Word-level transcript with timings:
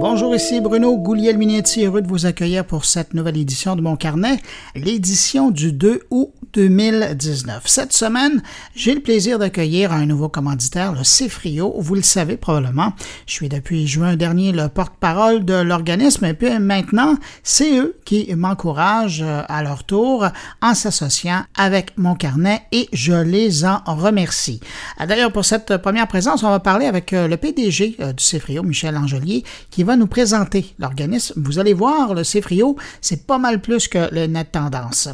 Bonjour, 0.00 0.32
ici 0.32 0.60
Bruno 0.60 0.96
Gouliel-Minetti, 0.96 1.84
heureux 1.84 2.02
de 2.02 2.06
vous 2.06 2.24
accueillir 2.24 2.64
pour 2.64 2.84
cette 2.84 3.14
nouvelle 3.14 3.36
édition 3.36 3.74
de 3.74 3.80
mon 3.80 3.96
carnet, 3.96 4.36
l'édition 4.76 5.50
du 5.50 5.72
2 5.72 6.02
août 6.10 6.30
2019. 6.52 7.62
Cette 7.66 7.92
semaine, 7.92 8.42
j'ai 8.74 8.94
le 8.94 9.00
plaisir 9.00 9.38
d'accueillir 9.38 9.92
un 9.92 10.06
nouveau 10.06 10.28
commanditaire, 10.28 10.92
le 10.92 11.04
Cefrio. 11.04 11.74
Vous 11.78 11.94
le 11.94 12.02
savez 12.02 12.36
probablement, 12.36 12.92
je 13.26 13.32
suis 13.32 13.48
depuis 13.48 13.86
juin 13.86 14.16
dernier 14.16 14.52
le 14.52 14.68
porte-parole 14.68 15.44
de 15.44 15.54
l'organisme 15.54 16.24
et 16.24 16.34
puis 16.34 16.58
maintenant, 16.58 17.16
c'est 17.42 17.78
eux 17.78 17.96
qui 18.04 18.32
m'encouragent 18.34 19.22
euh, 19.22 19.42
à 19.48 19.62
leur 19.62 19.84
tour 19.84 20.26
en 20.62 20.74
s'associant 20.74 21.42
avec 21.56 21.96
mon 21.96 22.14
carnet 22.14 22.62
et 22.72 22.88
je 22.92 23.12
les 23.12 23.64
en 23.64 23.80
remercie. 23.86 24.60
Euh, 25.00 25.06
d'ailleurs, 25.06 25.32
pour 25.32 25.44
cette 25.44 25.76
première 25.78 26.08
présence, 26.08 26.42
on 26.42 26.50
va 26.50 26.60
parler 26.60 26.86
avec 26.86 27.12
euh, 27.12 27.28
le 27.28 27.36
PDG 27.36 27.96
du 28.16 28.24
Cefrio, 28.24 28.62
Michel 28.62 28.96
Angelier, 28.96 29.44
qui 29.70 29.82
va 29.82 29.96
nous 29.96 30.06
présenter 30.06 30.74
l'organisme. 30.78 31.34
Vous 31.36 31.58
allez 31.58 31.74
voir, 31.74 32.14
le 32.14 32.24
Cefrio, 32.24 32.76
c'est 33.00 33.26
pas 33.26 33.38
mal 33.38 33.60
plus 33.60 33.88
que 33.88 34.12
le 34.12 34.26
net 34.26 34.52
tendance. 34.52 35.08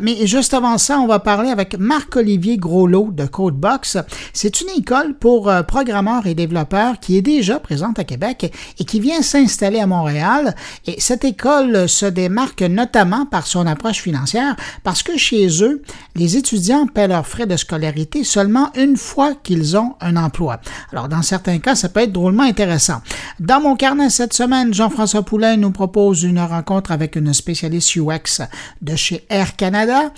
mais 0.00 0.26
juste 0.26 0.54
avant 0.54 0.67
ça, 0.76 0.98
on 0.98 1.06
va 1.06 1.20
parler 1.20 1.50
avec 1.50 1.78
Marc-Olivier 1.78 2.58
Groslot 2.58 3.10
de 3.12 3.24
Codebox. 3.24 3.96
C'est 4.34 4.60
une 4.60 4.68
école 4.76 5.14
pour 5.14 5.48
euh, 5.48 5.62
programmeurs 5.62 6.26
et 6.26 6.34
développeurs 6.34 7.00
qui 7.00 7.16
est 7.16 7.22
déjà 7.22 7.58
présente 7.58 7.98
à 7.98 8.04
Québec 8.04 8.52
et 8.78 8.84
qui 8.84 9.00
vient 9.00 9.22
s'installer 9.22 9.80
à 9.80 9.86
Montréal. 9.86 10.54
Et 10.86 11.00
cette 11.00 11.24
école 11.24 11.88
se 11.88 12.04
démarque 12.04 12.62
notamment 12.62 13.24
par 13.24 13.46
son 13.46 13.66
approche 13.66 14.02
financière 14.02 14.56
parce 14.84 15.02
que 15.02 15.16
chez 15.16 15.62
eux, 15.62 15.82
les 16.16 16.36
étudiants 16.36 16.86
paient 16.86 17.08
leurs 17.08 17.26
frais 17.26 17.46
de 17.46 17.56
scolarité 17.56 18.24
seulement 18.24 18.70
une 18.76 18.96
fois 18.96 19.34
qu'ils 19.34 19.76
ont 19.76 19.94
un 20.00 20.16
emploi. 20.16 20.60
Alors, 20.92 21.08
dans 21.08 21.22
certains 21.22 21.60
cas, 21.60 21.76
ça 21.76 21.88
peut 21.88 22.00
être 22.00 22.12
drôlement 22.12 22.42
intéressant. 22.42 23.00
Dans 23.38 23.60
mon 23.60 23.76
carnet 23.76 24.10
cette 24.10 24.34
semaine, 24.34 24.74
Jean-François 24.74 25.22
Poulain 25.22 25.56
nous 25.56 25.70
propose 25.70 26.24
une 26.24 26.40
rencontre 26.40 26.90
avec 26.90 27.14
une 27.16 27.32
spécialiste 27.32 27.96
UX 27.96 28.42
de 28.82 28.96
chez 28.96 29.24
Air 29.30 29.54
Canada. 29.56 30.12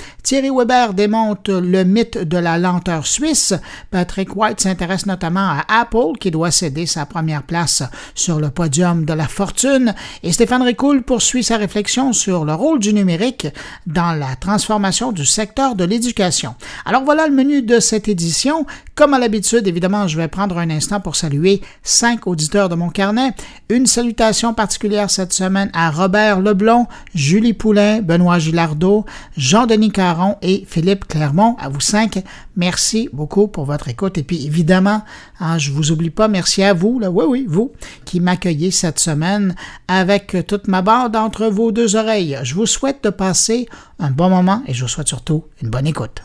Weber 0.49 0.95
démonte 0.95 1.51
le 1.51 1.85
mythe 1.85 2.17
de 2.17 2.39
la 2.39 2.57
lenteur 2.57 3.07
suisse. 3.07 3.53
Patrick 3.91 4.35
White 4.35 4.61
s'intéresse 4.61 5.05
notamment 5.05 5.41
à 5.41 5.65
Apple, 5.69 6.17
qui 6.19 6.31
doit 6.31 6.51
céder 6.51 6.87
sa 6.87 7.05
première 7.05 7.43
place 7.43 7.83
sur 8.15 8.41
le 8.41 8.49
podium 8.49 9.05
de 9.05 9.13
la 9.13 9.29
fortune. 9.29 9.95
Et 10.23 10.33
Stéphane 10.33 10.63
Ricoul 10.63 11.03
poursuit 11.03 11.45
sa 11.45 11.59
réflexion 11.59 12.15
sur 12.15 12.45
le 12.45 12.55
rôle 12.55 12.79
du 12.79 12.95
numérique 12.95 13.49
dans 13.87 14.13
la 14.13 14.37
transformation 14.37 15.13
du 15.13 15.27
secteur 15.27 15.75
de 15.75 15.85
l'éducation. 15.85 16.55
Alors 16.87 17.05
voilà 17.05 17.27
le 17.27 17.35
menu 17.35 17.61
de 17.61 17.81
cette 17.81 18.09
édition. 18.09 18.65
Comme 19.01 19.15
à 19.15 19.19
l'habitude, 19.19 19.67
évidemment, 19.67 20.07
je 20.09 20.19
vais 20.19 20.29
prendre 20.29 20.59
un 20.59 20.69
instant 20.69 21.01
pour 21.01 21.17
saluer 21.17 21.63
cinq 21.83 22.27
auditeurs 22.27 22.69
de 22.69 22.75
mon 22.75 22.91
carnet. 22.91 23.33
Une 23.71 23.87
salutation 23.87 24.53
particulière 24.53 25.11
cette 25.11 25.33
semaine 25.33 25.71
à 25.73 25.91
Robert 25.91 26.43
Leblon, 26.43 26.87
Julie 27.15 27.55
Poulain, 27.55 28.03
Benoît 28.03 28.39
Gilardeau, 28.39 29.07
Jean-Denis 29.39 29.91
Caron, 29.91 30.37
et 30.43 30.67
Philippe 30.69 31.09
Clermont. 31.09 31.57
À 31.59 31.71
vous 31.71 31.81
cinq, 31.81 32.23
merci 32.57 33.09
beaucoup 33.15 33.49
pour 33.49 33.65
votre 33.65 33.89
écoute. 33.89 34.19
Et 34.19 34.23
puis 34.23 34.45
évidemment, 34.45 35.03
hein, 35.41 35.57
je 35.57 35.71
vous 35.71 35.93
oublie 35.93 36.11
pas, 36.11 36.29
merci 36.29 36.63
à 36.63 36.75
vous, 36.75 36.99
là, 36.99 37.11
oui, 37.11 37.25
oui, 37.27 37.47
vous, 37.49 37.73
qui 38.05 38.21
m'accueillez 38.21 38.71
cette 38.71 38.99
semaine 38.99 39.55
avec 39.89 40.37
toute 40.47 40.69
ma 40.69 40.83
bande 40.83 41.17
entre 41.17 41.47
vos 41.47 41.73
deux 41.73 41.97
oreilles. 41.97 42.39
Je 42.43 42.55
vous 42.55 42.67
souhaite 42.67 43.03
de 43.03 43.09
passer 43.09 43.67
un 43.99 44.11
bon 44.11 44.29
moment 44.29 44.63
et 44.67 44.75
je 44.75 44.83
vous 44.83 44.89
souhaite 44.89 45.09
surtout 45.09 45.45
une 45.63 45.71
bonne 45.71 45.87
écoute. 45.87 46.21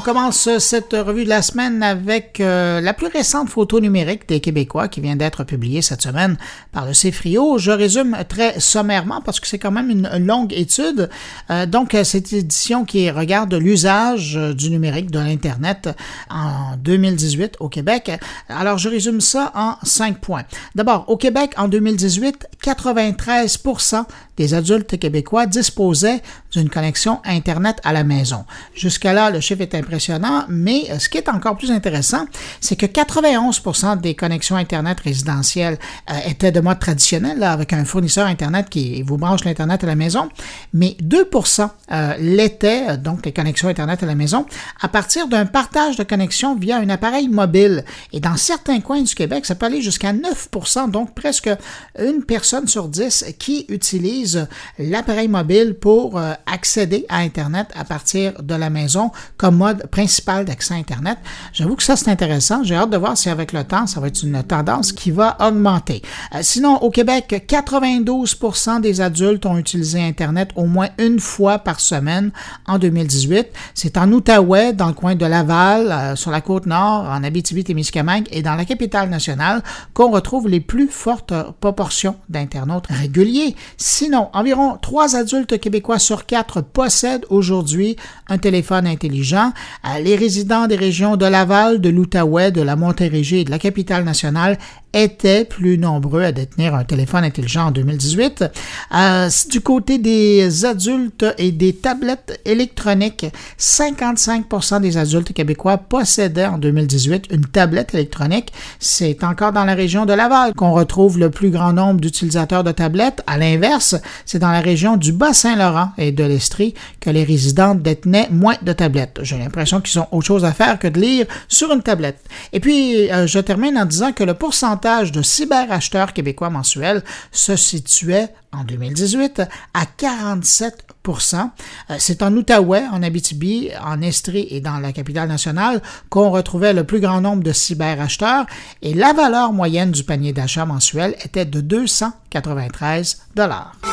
On 0.00 0.02
commence 0.02 0.48
cette 0.60 0.94
revue 0.94 1.24
de 1.24 1.28
la 1.28 1.42
semaine 1.42 1.82
avec 1.82 2.40
euh, 2.40 2.80
la 2.80 2.94
plus 2.94 3.08
récente 3.08 3.50
photo 3.50 3.80
numérique 3.80 4.26
des 4.26 4.40
Québécois 4.40 4.88
qui 4.88 5.02
vient 5.02 5.14
d'être 5.14 5.44
publiée 5.44 5.82
cette 5.82 6.00
semaine 6.00 6.38
par 6.72 6.86
le 6.86 6.92
CFRIO. 6.92 7.58
Je 7.58 7.70
résume 7.70 8.16
très 8.26 8.58
sommairement 8.60 9.20
parce 9.20 9.40
que 9.40 9.46
c'est 9.46 9.58
quand 9.58 9.70
même 9.70 9.90
une 9.90 10.08
longue 10.24 10.54
étude. 10.54 11.10
Euh, 11.50 11.66
donc, 11.66 11.94
cette 12.02 12.32
édition 12.32 12.86
qui 12.86 13.10
regarde 13.10 13.52
l'usage 13.52 14.40
du 14.56 14.70
numérique, 14.70 15.10
de 15.10 15.18
l'Internet 15.18 15.90
en 16.30 16.78
2018 16.78 17.56
au 17.60 17.68
Québec. 17.68 18.10
Alors, 18.48 18.78
je 18.78 18.88
résume 18.88 19.20
ça 19.20 19.52
en 19.54 19.74
cinq 19.82 20.18
points. 20.20 20.44
D'abord, 20.74 21.04
au 21.08 21.18
Québec, 21.18 21.52
en 21.58 21.68
2018, 21.68 22.46
93% 22.64 24.04
des 24.38 24.54
adultes 24.54 24.98
québécois 24.98 25.44
disposaient 25.44 26.22
d'une 26.52 26.68
connexion 26.68 27.20
Internet 27.24 27.78
à 27.84 27.92
la 27.92 28.04
maison. 28.04 28.44
Jusqu'à 28.74 29.12
là, 29.12 29.30
le 29.30 29.40
chiffre 29.40 29.62
est 29.62 29.74
impressionnant, 29.74 30.44
mais 30.48 30.86
euh, 30.90 30.98
ce 30.98 31.08
qui 31.08 31.18
est 31.18 31.28
encore 31.28 31.56
plus 31.56 31.70
intéressant, 31.70 32.26
c'est 32.60 32.76
que 32.76 32.86
91% 32.86 34.00
des 34.00 34.14
connexions 34.14 34.56
Internet 34.56 35.00
résidentielles 35.00 35.78
euh, 36.10 36.14
étaient 36.26 36.52
de 36.52 36.60
mode 36.60 36.78
traditionnel, 36.78 37.42
avec 37.42 37.72
un 37.72 37.84
fournisseur 37.84 38.26
Internet 38.26 38.68
qui 38.68 39.02
vous 39.02 39.16
branche 39.16 39.44
l'Internet 39.44 39.84
à 39.84 39.86
la 39.86 39.94
maison, 39.94 40.28
mais 40.72 40.96
2% 41.02 41.68
euh, 41.92 42.14
l'étaient, 42.18 42.96
donc 42.96 43.24
les 43.24 43.32
connexions 43.32 43.68
Internet 43.68 44.02
à 44.02 44.06
la 44.06 44.14
maison, 44.14 44.46
à 44.80 44.88
partir 44.88 45.28
d'un 45.28 45.46
partage 45.46 45.96
de 45.96 46.04
connexion 46.04 46.56
via 46.56 46.78
un 46.78 46.88
appareil 46.88 47.28
mobile. 47.28 47.84
Et 48.12 48.20
dans 48.20 48.36
certains 48.36 48.80
coins 48.80 49.02
du 49.02 49.14
Québec, 49.14 49.46
ça 49.46 49.54
peut 49.54 49.66
aller 49.66 49.82
jusqu'à 49.82 50.12
9% 50.12 50.90
donc 50.90 51.14
presque 51.14 51.50
une 51.98 52.24
personne 52.24 52.66
sur 52.66 52.88
dix 52.88 53.24
qui 53.38 53.66
utilise 53.68 54.46
l'appareil 54.78 55.28
mobile 55.28 55.74
pour 55.74 56.20
accéder 56.46 57.06
à 57.08 57.18
Internet 57.18 57.68
à 57.74 57.84
partir 57.84 58.42
de 58.42 58.54
la 58.54 58.70
maison 58.70 59.10
comme 59.36 59.56
mode 59.56 59.86
principal 59.88 60.44
d'accès 60.44 60.74
Internet. 60.74 61.18
J'avoue 61.52 61.76
que 61.76 61.82
ça, 61.82 61.96
c'est 61.96 62.10
intéressant. 62.10 62.62
J'ai 62.62 62.74
hâte 62.74 62.90
de 62.90 62.96
voir 62.96 63.16
si 63.16 63.28
avec 63.28 63.52
le 63.52 63.64
temps, 63.64 63.86
ça 63.86 64.00
va 64.00 64.08
être 64.08 64.22
une 64.22 64.42
tendance 64.42 64.92
qui 64.92 65.10
va 65.10 65.36
augmenter. 65.40 66.02
Euh, 66.34 66.40
sinon, 66.42 66.76
au 66.78 66.90
Québec, 66.90 67.46
92% 67.48 68.80
des 68.80 69.00
adultes 69.00 69.46
ont 69.46 69.56
utilisé 69.56 70.02
Internet 70.02 70.50
au 70.56 70.66
moins 70.66 70.88
une 70.98 71.20
fois 71.20 71.58
par 71.58 71.80
semaine 71.80 72.30
en 72.66 72.78
2018. 72.78 73.48
C'est 73.74 73.96
en 73.96 74.10
Outaouais, 74.12 74.72
dans 74.72 74.88
le 74.88 74.92
coin 74.92 75.14
de 75.14 75.26
Laval, 75.26 75.90
euh, 75.90 76.16
sur 76.16 76.30
la 76.30 76.40
côte 76.40 76.66
nord, 76.66 77.04
en 77.04 77.22
Abitibi-Témiscamingue 77.22 78.28
et 78.30 78.42
dans 78.42 78.54
la 78.54 78.64
capitale 78.64 79.08
nationale 79.08 79.62
qu'on 79.94 80.10
retrouve 80.10 80.48
les 80.48 80.60
plus 80.60 80.88
fortes 80.88 81.32
proportions 81.60 82.16
d'internautes 82.28 82.86
réguliers. 82.88 83.56
Sinon, 83.76 84.28
environ 84.32 84.78
3 84.80 85.16
adultes 85.16 85.58
québécois 85.58 85.98
sur 85.98 86.26
4 86.30 86.60
possèdent 86.60 87.26
aujourd'hui 87.28 87.96
un 88.28 88.38
téléphone 88.38 88.86
intelligent 88.86 89.52
les 90.00 90.14
résidents 90.14 90.68
des 90.68 90.76
régions 90.76 91.16
de 91.16 91.26
Laval, 91.26 91.80
de 91.80 91.88
l'Outaouais, 91.88 92.52
de 92.52 92.62
la 92.62 92.76
Montérégie 92.76 93.38
et 93.38 93.44
de 93.44 93.50
la 93.50 93.58
capitale 93.58 94.04
nationale 94.04 94.58
étaient 94.92 95.44
plus 95.44 95.78
nombreux 95.78 96.22
à 96.22 96.32
détenir 96.32 96.74
un 96.74 96.84
téléphone 96.84 97.24
intelligent 97.24 97.66
en 97.66 97.70
2018. 97.70 98.44
Euh, 98.92 99.28
du 99.48 99.60
côté 99.60 99.98
des 99.98 100.64
adultes 100.64 101.26
et 101.38 101.52
des 101.52 101.74
tablettes 101.74 102.40
électroniques, 102.44 103.26
55% 103.58 104.80
des 104.80 104.96
adultes 104.96 105.32
québécois 105.32 105.78
possédaient 105.78 106.46
en 106.46 106.58
2018 106.58 107.26
une 107.30 107.44
tablette 107.44 107.94
électronique. 107.94 108.52
C'est 108.80 109.22
encore 109.22 109.52
dans 109.52 109.64
la 109.64 109.74
région 109.74 110.06
de 110.06 110.12
Laval 110.12 110.54
qu'on 110.54 110.72
retrouve 110.72 111.18
le 111.18 111.30
plus 111.30 111.50
grand 111.50 111.72
nombre 111.72 112.00
d'utilisateurs 112.00 112.64
de 112.64 112.72
tablettes. 112.72 113.22
À 113.26 113.38
l'inverse, 113.38 113.94
c'est 114.26 114.40
dans 114.40 114.50
la 114.50 114.60
région 114.60 114.96
du 114.96 115.12
Bas-Saint-Laurent 115.12 115.90
et 115.98 116.10
l'Estrie 116.22 116.74
que 117.00 117.10
les 117.10 117.24
résidents 117.24 117.74
détenaient 117.74 118.28
moins 118.30 118.56
de 118.62 118.72
tablettes. 118.72 119.20
J'ai 119.22 119.38
l'impression 119.38 119.80
qu'ils 119.80 119.98
ont 120.00 120.08
autre 120.12 120.26
chose 120.26 120.44
à 120.44 120.52
faire 120.52 120.78
que 120.78 120.88
de 120.88 121.00
lire 121.00 121.26
sur 121.48 121.72
une 121.72 121.82
tablette. 121.82 122.24
Et 122.52 122.60
puis, 122.60 123.10
euh, 123.10 123.26
je 123.26 123.38
termine 123.38 123.78
en 123.78 123.84
disant 123.84 124.12
que 124.12 124.24
le 124.24 124.34
pourcentage 124.34 125.12
de 125.12 125.22
cyberacheteurs 125.22 126.12
québécois 126.12 126.50
mensuels 126.50 127.02
se 127.32 127.56
situait 127.56 128.28
en 128.52 128.64
2018 128.64 129.42
à 129.74 129.84
47% 129.84 131.50
euh, 131.90 131.96
C'est 131.98 132.22
en 132.22 132.34
Outaouais, 132.36 132.84
en 132.90 133.02
Abitibi, 133.02 133.70
en 133.82 134.02
Estrie 134.02 134.46
et 134.50 134.60
dans 134.60 134.78
la 134.78 134.92
capitale 134.92 135.28
nationale 135.28 135.82
qu'on 136.08 136.30
retrouvait 136.30 136.72
le 136.72 136.84
plus 136.84 137.00
grand 137.00 137.20
nombre 137.20 137.42
de 137.42 137.52
cyberacheteurs 137.52 138.46
et 138.82 138.94
la 138.94 139.12
valeur 139.12 139.52
moyenne 139.52 139.92
du 139.92 140.04
panier 140.04 140.32
d'achat 140.32 140.66
mensuel 140.66 141.14
était 141.24 141.44
de 141.44 141.60
293 141.60 143.22
dollars. 143.34 143.89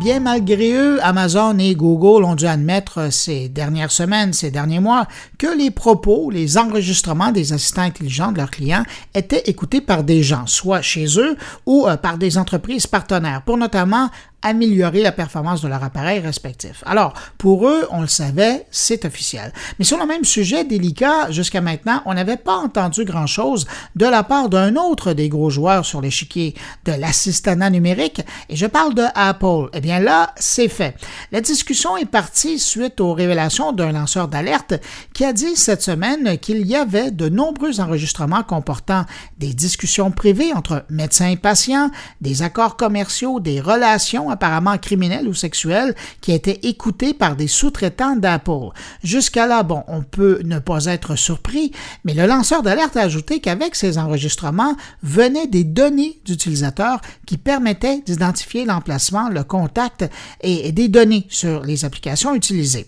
Bien 0.00 0.20
malgré 0.20 0.72
eux, 0.72 0.98
Amazon 1.04 1.58
et 1.58 1.74
Google 1.74 2.24
ont 2.24 2.34
dû 2.34 2.46
admettre 2.46 3.12
ces 3.12 3.50
dernières 3.50 3.92
semaines, 3.92 4.32
ces 4.32 4.50
derniers 4.50 4.80
mois, 4.80 5.06
que 5.36 5.54
les 5.54 5.70
propos, 5.70 6.30
les 6.30 6.56
enregistrements 6.56 7.32
des 7.32 7.52
assistants 7.52 7.82
intelligents 7.82 8.32
de 8.32 8.38
leurs 8.38 8.50
clients 8.50 8.84
étaient 9.14 9.42
écoutés 9.44 9.82
par 9.82 10.02
des 10.02 10.22
gens, 10.22 10.46
soit 10.46 10.80
chez 10.80 11.04
eux 11.18 11.36
ou 11.66 11.86
euh, 11.86 11.98
par 11.98 12.16
des 12.16 12.38
entreprises 12.38 12.86
partenaires, 12.86 13.42
pour 13.42 13.58
notamment 13.58 14.08
améliorer 14.42 15.02
la 15.02 15.12
performance 15.12 15.60
de 15.62 15.68
leur 15.68 15.84
appareil 15.84 16.20
respectif. 16.20 16.82
Alors, 16.86 17.14
pour 17.38 17.68
eux, 17.68 17.86
on 17.90 18.00
le 18.00 18.06
savait, 18.06 18.66
c'est 18.70 19.04
officiel. 19.04 19.52
Mais 19.78 19.84
sur 19.84 19.98
le 19.98 20.06
même 20.06 20.24
sujet 20.24 20.64
délicat, 20.64 21.30
jusqu'à 21.30 21.60
maintenant, 21.60 22.02
on 22.06 22.14
n'avait 22.14 22.36
pas 22.36 22.56
entendu 22.56 23.04
grand-chose 23.04 23.66
de 23.96 24.06
la 24.06 24.22
part 24.22 24.48
d'un 24.48 24.76
autre 24.76 25.12
des 25.12 25.28
gros 25.28 25.50
joueurs 25.50 25.84
sur 25.84 26.00
l'échiquier 26.00 26.54
de 26.84 26.92
l'assistanat 26.92 27.70
numérique, 27.70 28.22
et 28.48 28.56
je 28.56 28.66
parle 28.66 28.94
de 28.94 29.04
Apple. 29.14 29.68
Eh 29.72 29.80
bien 29.80 30.00
là, 30.00 30.32
c'est 30.36 30.68
fait. 30.68 30.96
La 31.32 31.40
discussion 31.40 31.96
est 31.96 32.06
partie 32.06 32.58
suite 32.58 33.00
aux 33.00 33.12
révélations 33.12 33.72
d'un 33.72 33.92
lanceur 33.92 34.28
d'alerte 34.28 34.74
qui 35.12 35.24
a 35.24 35.32
dit 35.32 35.56
cette 35.56 35.82
semaine 35.82 36.38
qu'il 36.38 36.66
y 36.66 36.76
avait 36.76 37.10
de 37.10 37.28
nombreux 37.28 37.80
enregistrements 37.80 38.42
comportant 38.42 39.04
des 39.38 39.52
discussions 39.52 40.10
privées 40.10 40.52
entre 40.54 40.84
médecins 40.88 41.28
et 41.28 41.36
patients, 41.36 41.90
des 42.20 42.42
accords 42.42 42.76
commerciaux, 42.76 43.40
des 43.40 43.60
relations 43.60 44.29
apparemment 44.30 44.78
criminel 44.78 45.28
ou 45.28 45.34
sexuel 45.34 45.94
qui 46.20 46.32
a 46.32 46.34
été 46.34 46.68
écouté 46.68 47.14
par 47.14 47.36
des 47.36 47.48
sous-traitants 47.48 48.16
d'Apple. 48.16 48.70
Jusqu'à 49.02 49.46
là, 49.46 49.62
bon, 49.62 49.82
on 49.88 50.02
peut 50.02 50.40
ne 50.44 50.58
pas 50.58 50.86
être 50.86 51.16
surpris, 51.16 51.72
mais 52.04 52.14
le 52.14 52.26
lanceur 52.26 52.62
d'alerte 52.62 52.96
a 52.96 53.02
ajouté 53.02 53.40
qu'avec 53.40 53.74
ces 53.74 53.98
enregistrements 53.98 54.76
venaient 55.02 55.46
des 55.46 55.64
données 55.64 56.18
d'utilisateurs 56.24 57.00
qui 57.26 57.38
permettaient 57.38 58.02
d'identifier 58.04 58.64
l'emplacement, 58.64 59.28
le 59.28 59.44
contact 59.44 60.08
et 60.42 60.72
des 60.72 60.88
données 60.88 61.26
sur 61.28 61.62
les 61.62 61.84
applications 61.84 62.34
utilisées. 62.34 62.86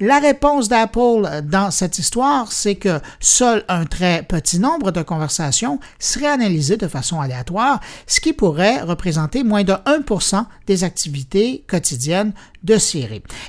La 0.00 0.18
réponse 0.18 0.68
d'Apple 0.68 1.42
dans 1.44 1.70
cette 1.70 1.98
histoire, 1.98 2.50
c'est 2.50 2.74
que 2.74 3.00
seul 3.20 3.64
un 3.68 3.84
très 3.84 4.22
petit 4.22 4.58
nombre 4.58 4.90
de 4.90 5.02
conversations 5.02 5.78
seraient 6.00 6.26
analysées 6.26 6.76
de 6.76 6.88
façon 6.88 7.20
aléatoire, 7.20 7.80
ce 8.06 8.20
qui 8.20 8.32
pourrait 8.32 8.82
représenter 8.82 9.44
moins 9.44 9.62
de 9.62 9.72
1% 9.72 10.46
des 10.66 10.82
activités 10.82 11.64
quotidiennes 11.68 12.32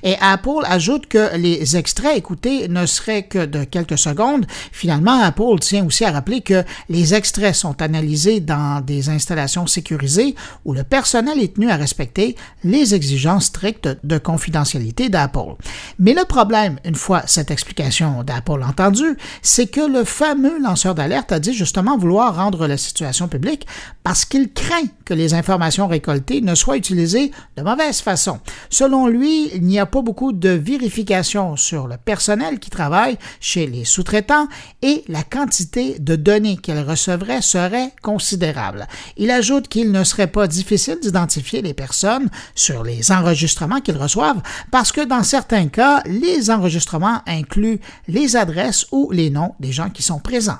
Et 0.03 0.15
Apple 0.19 0.63
ajoute 0.65 1.07
que 1.07 1.35
les 1.37 1.77
extraits 1.77 2.17
écoutés 2.17 2.67
ne 2.67 2.85
seraient 2.85 3.23
que 3.23 3.45
de 3.45 3.63
quelques 3.63 3.97
secondes. 3.97 4.45
Finalement, 4.71 5.21
Apple 5.21 5.59
tient 5.59 5.85
aussi 5.85 6.03
à 6.03 6.11
rappeler 6.11 6.41
que 6.41 6.63
les 6.89 7.13
extraits 7.13 7.55
sont 7.55 7.81
analysés 7.81 8.39
dans 8.39 8.81
des 8.81 9.09
installations 9.09 9.67
sécurisées 9.67 10.35
où 10.65 10.73
le 10.73 10.83
personnel 10.83 11.39
est 11.39 11.55
tenu 11.55 11.69
à 11.69 11.77
respecter 11.77 12.35
les 12.63 12.93
exigences 12.93 13.45
strictes 13.45 13.89
de 14.03 14.17
confidentialité 14.17 15.09
d'Apple. 15.09 15.55
Mais 15.99 16.13
le 16.13 16.25
problème, 16.25 16.77
une 16.83 16.95
fois 16.95 17.23
cette 17.25 17.51
explication 17.51 18.23
d'Apple 18.23 18.63
entendue, 18.63 19.17
c'est 19.41 19.67
que 19.67 19.81
le 19.81 20.03
fameux 20.03 20.59
lanceur 20.61 20.95
d'alerte 20.95 21.31
a 21.31 21.39
dit 21.39 21.53
justement 21.53 21.97
vouloir 21.97 22.35
rendre 22.35 22.67
la 22.67 22.77
situation 22.77 23.27
publique 23.27 23.65
parce 24.03 24.25
qu'il 24.25 24.51
craint 24.51 24.87
que 25.05 25.13
les 25.13 25.33
informations 25.33 25.87
récoltées 25.87 26.41
ne 26.41 26.55
soient 26.55 26.77
utilisées 26.77 27.31
de 27.57 27.63
mauvaise 27.63 28.01
façon. 28.01 28.39
Selon 28.69 29.04
lui, 29.07 29.49
il 29.53 29.63
n'y 29.63 29.79
a 29.79 29.85
pas 29.85 30.01
beaucoup 30.01 30.31
de 30.31 30.49
vérification 30.49 31.55
sur 31.55 31.87
le 31.87 31.97
personnel 31.97 32.59
qui 32.59 32.69
travaille 32.69 33.17
chez 33.39 33.67
les 33.67 33.85
sous-traitants 33.85 34.47
et 34.81 35.03
la 35.07 35.23
quantité 35.23 35.97
de 35.99 36.15
données 36.15 36.57
qu'elle 36.57 36.87
recevrait 36.87 37.41
serait 37.41 37.91
considérable. 38.01 38.87
Il 39.17 39.31
ajoute 39.31 39.67
qu'il 39.67 39.91
ne 39.91 40.03
serait 40.03 40.27
pas 40.27 40.47
difficile 40.47 40.99
d'identifier 41.01 41.61
les 41.61 41.73
personnes 41.73 42.29
sur 42.55 42.83
les 42.83 43.11
enregistrements 43.11 43.81
qu'ils 43.81 43.97
reçoivent 43.97 44.41
parce 44.71 44.91
que 44.91 45.01
dans 45.01 45.23
certains 45.23 45.67
cas, 45.67 46.01
les 46.05 46.49
enregistrements 46.49 47.21
incluent 47.27 47.79
les 48.07 48.35
adresses 48.35 48.85
ou 48.91 49.11
les 49.11 49.29
noms 49.29 49.55
des 49.59 49.71
gens 49.71 49.89
qui 49.89 50.03
sont 50.03 50.19
présents. 50.19 50.59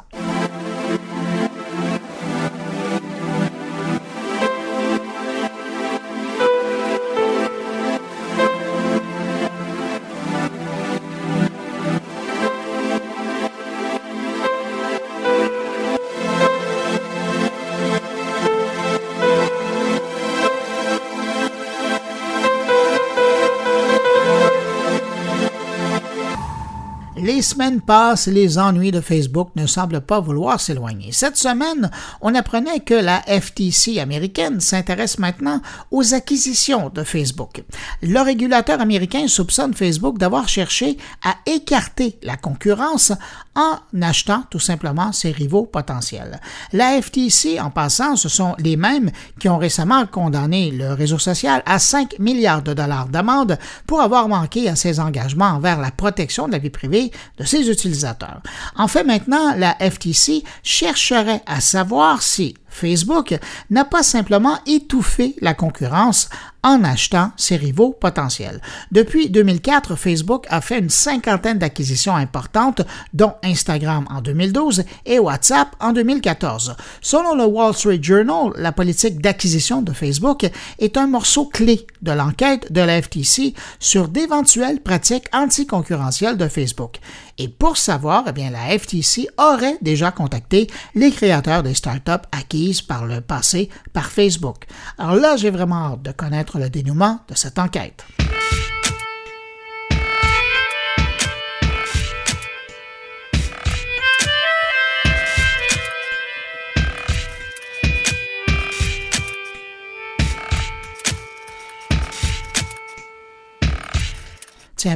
Semaines 27.45 27.81
passent, 27.81 28.27
les 28.27 28.57
ennuis 28.57 28.91
de 28.91 28.99
Facebook 28.99 29.49
ne 29.55 29.65
semblent 29.67 30.01
pas 30.01 30.19
vouloir 30.19 30.59
s'éloigner. 30.59 31.11
Cette 31.11 31.37
semaine, 31.37 31.89
on 32.21 32.35
apprenait 32.35 32.81
que 32.81 32.93
la 32.93 33.21
FTC 33.21 33.99
américaine 33.99 34.59
s'intéresse 34.59 35.19
maintenant 35.19 35.61
aux 35.91 36.13
acquisitions 36.13 36.89
de 36.89 37.03
Facebook. 37.03 37.63
Le 38.01 38.19
régulateur 38.19 38.81
américain 38.81 39.27
soupçonne 39.27 39.73
Facebook 39.73 40.17
d'avoir 40.17 40.49
cherché 40.49 40.97
à 41.23 41.35
écarter 41.45 42.19
la 42.23 42.35
concurrence 42.37 43.13
en 43.55 43.77
achetant 44.01 44.43
tout 44.49 44.59
simplement 44.59 45.11
ses 45.13 45.31
rivaux 45.31 45.65
potentiels. 45.65 46.41
La 46.73 47.01
FTC, 47.01 47.59
en 47.59 47.69
passant, 47.69 48.15
ce 48.15 48.27
sont 48.27 48.55
les 48.59 48.75
mêmes 48.75 49.11
qui 49.39 49.47
ont 49.47 49.57
récemment 49.57 50.05
condamné 50.05 50.71
le 50.71 50.93
réseau 50.93 51.19
social 51.19 51.63
à 51.65 51.79
5 51.79 52.19
milliards 52.19 52.61
de 52.61 52.73
dollars 52.73 53.07
d'amende 53.07 53.57
pour 53.87 54.01
avoir 54.01 54.27
manqué 54.27 54.67
à 54.67 54.75
ses 54.75 54.99
engagements 54.99 55.45
envers 55.45 55.79
la 55.79 55.91
protection 55.91 56.47
de 56.47 56.51
la 56.51 56.57
vie 56.57 56.69
privée 56.69 57.11
de 57.37 57.43
ses 57.43 57.69
utilisateurs. 57.69 58.41
En 58.75 58.87
fait, 58.87 59.03
maintenant, 59.03 59.55
la 59.55 59.75
FTC 59.75 60.43
chercherait 60.63 61.41
à 61.45 61.61
savoir 61.61 62.21
si 62.21 62.55
Facebook 62.75 63.37
n'a 63.69 63.85
pas 63.85 64.03
simplement 64.03 64.57
étouffé 64.65 65.35
la 65.41 65.53
concurrence 65.53 66.29
en 66.61 66.83
achetant 66.83 67.31
ses 67.37 67.55
rivaux 67.55 67.91
potentiels. 67.91 68.59
Depuis 68.91 69.29
2004, 69.29 69.95
Facebook 69.95 70.45
a 70.49 70.61
fait 70.61 70.79
une 70.79 70.89
cinquantaine 70.89 71.59
d'acquisitions 71.59 72.15
importantes, 72.15 72.81
dont 73.13 73.33
Instagram 73.43 74.05
en 74.09 74.21
2012 74.21 74.83
et 75.05 75.19
WhatsApp 75.19 75.69
en 75.79 75.93
2014. 75.93 76.75
Selon 77.01 77.35
le 77.35 77.45
Wall 77.45 77.75
Street 77.75 77.99
Journal, 78.01 78.51
la 78.57 78.71
politique 78.71 79.21
d'acquisition 79.21 79.83
de 79.83 79.93
Facebook 79.93 80.49
est 80.79 80.97
un 80.97 81.07
morceau 81.07 81.45
clé 81.45 81.85
de 82.01 82.11
l'enquête 82.11 82.71
de 82.71 82.81
la 82.81 83.01
FTC 83.01 83.53
sur 83.79 84.07
d'éventuelles 84.07 84.81
pratiques 84.81 85.27
anticoncurrentielles 85.33 86.37
de 86.37 86.47
Facebook. 86.47 86.99
Et 87.37 87.49
pour 87.49 87.77
savoir, 87.77 88.23
eh 88.27 88.31
bien, 88.31 88.49
la 88.49 88.77
FTC 88.77 89.27
aurait 89.37 89.77
déjà 89.81 90.11
contacté 90.11 90.67
les 90.93 91.11
créateurs 91.11 91.63
des 91.63 91.73
startups 91.73 92.25
acquises 92.31 92.81
par 92.81 93.05
le 93.05 93.19
passé 93.21 93.69
par 93.91 94.05
Facebook. 94.05 94.65
Alors 94.97 95.15
là, 95.15 95.35
j'ai 95.35 95.49
vraiment 95.49 95.93
hâte 95.93 96.01
de 96.01 96.11
connaître 96.11 96.59
le 96.59 96.69
dénouement 96.69 97.19
de 97.27 97.35
cette 97.35 97.59
enquête. 97.59 98.05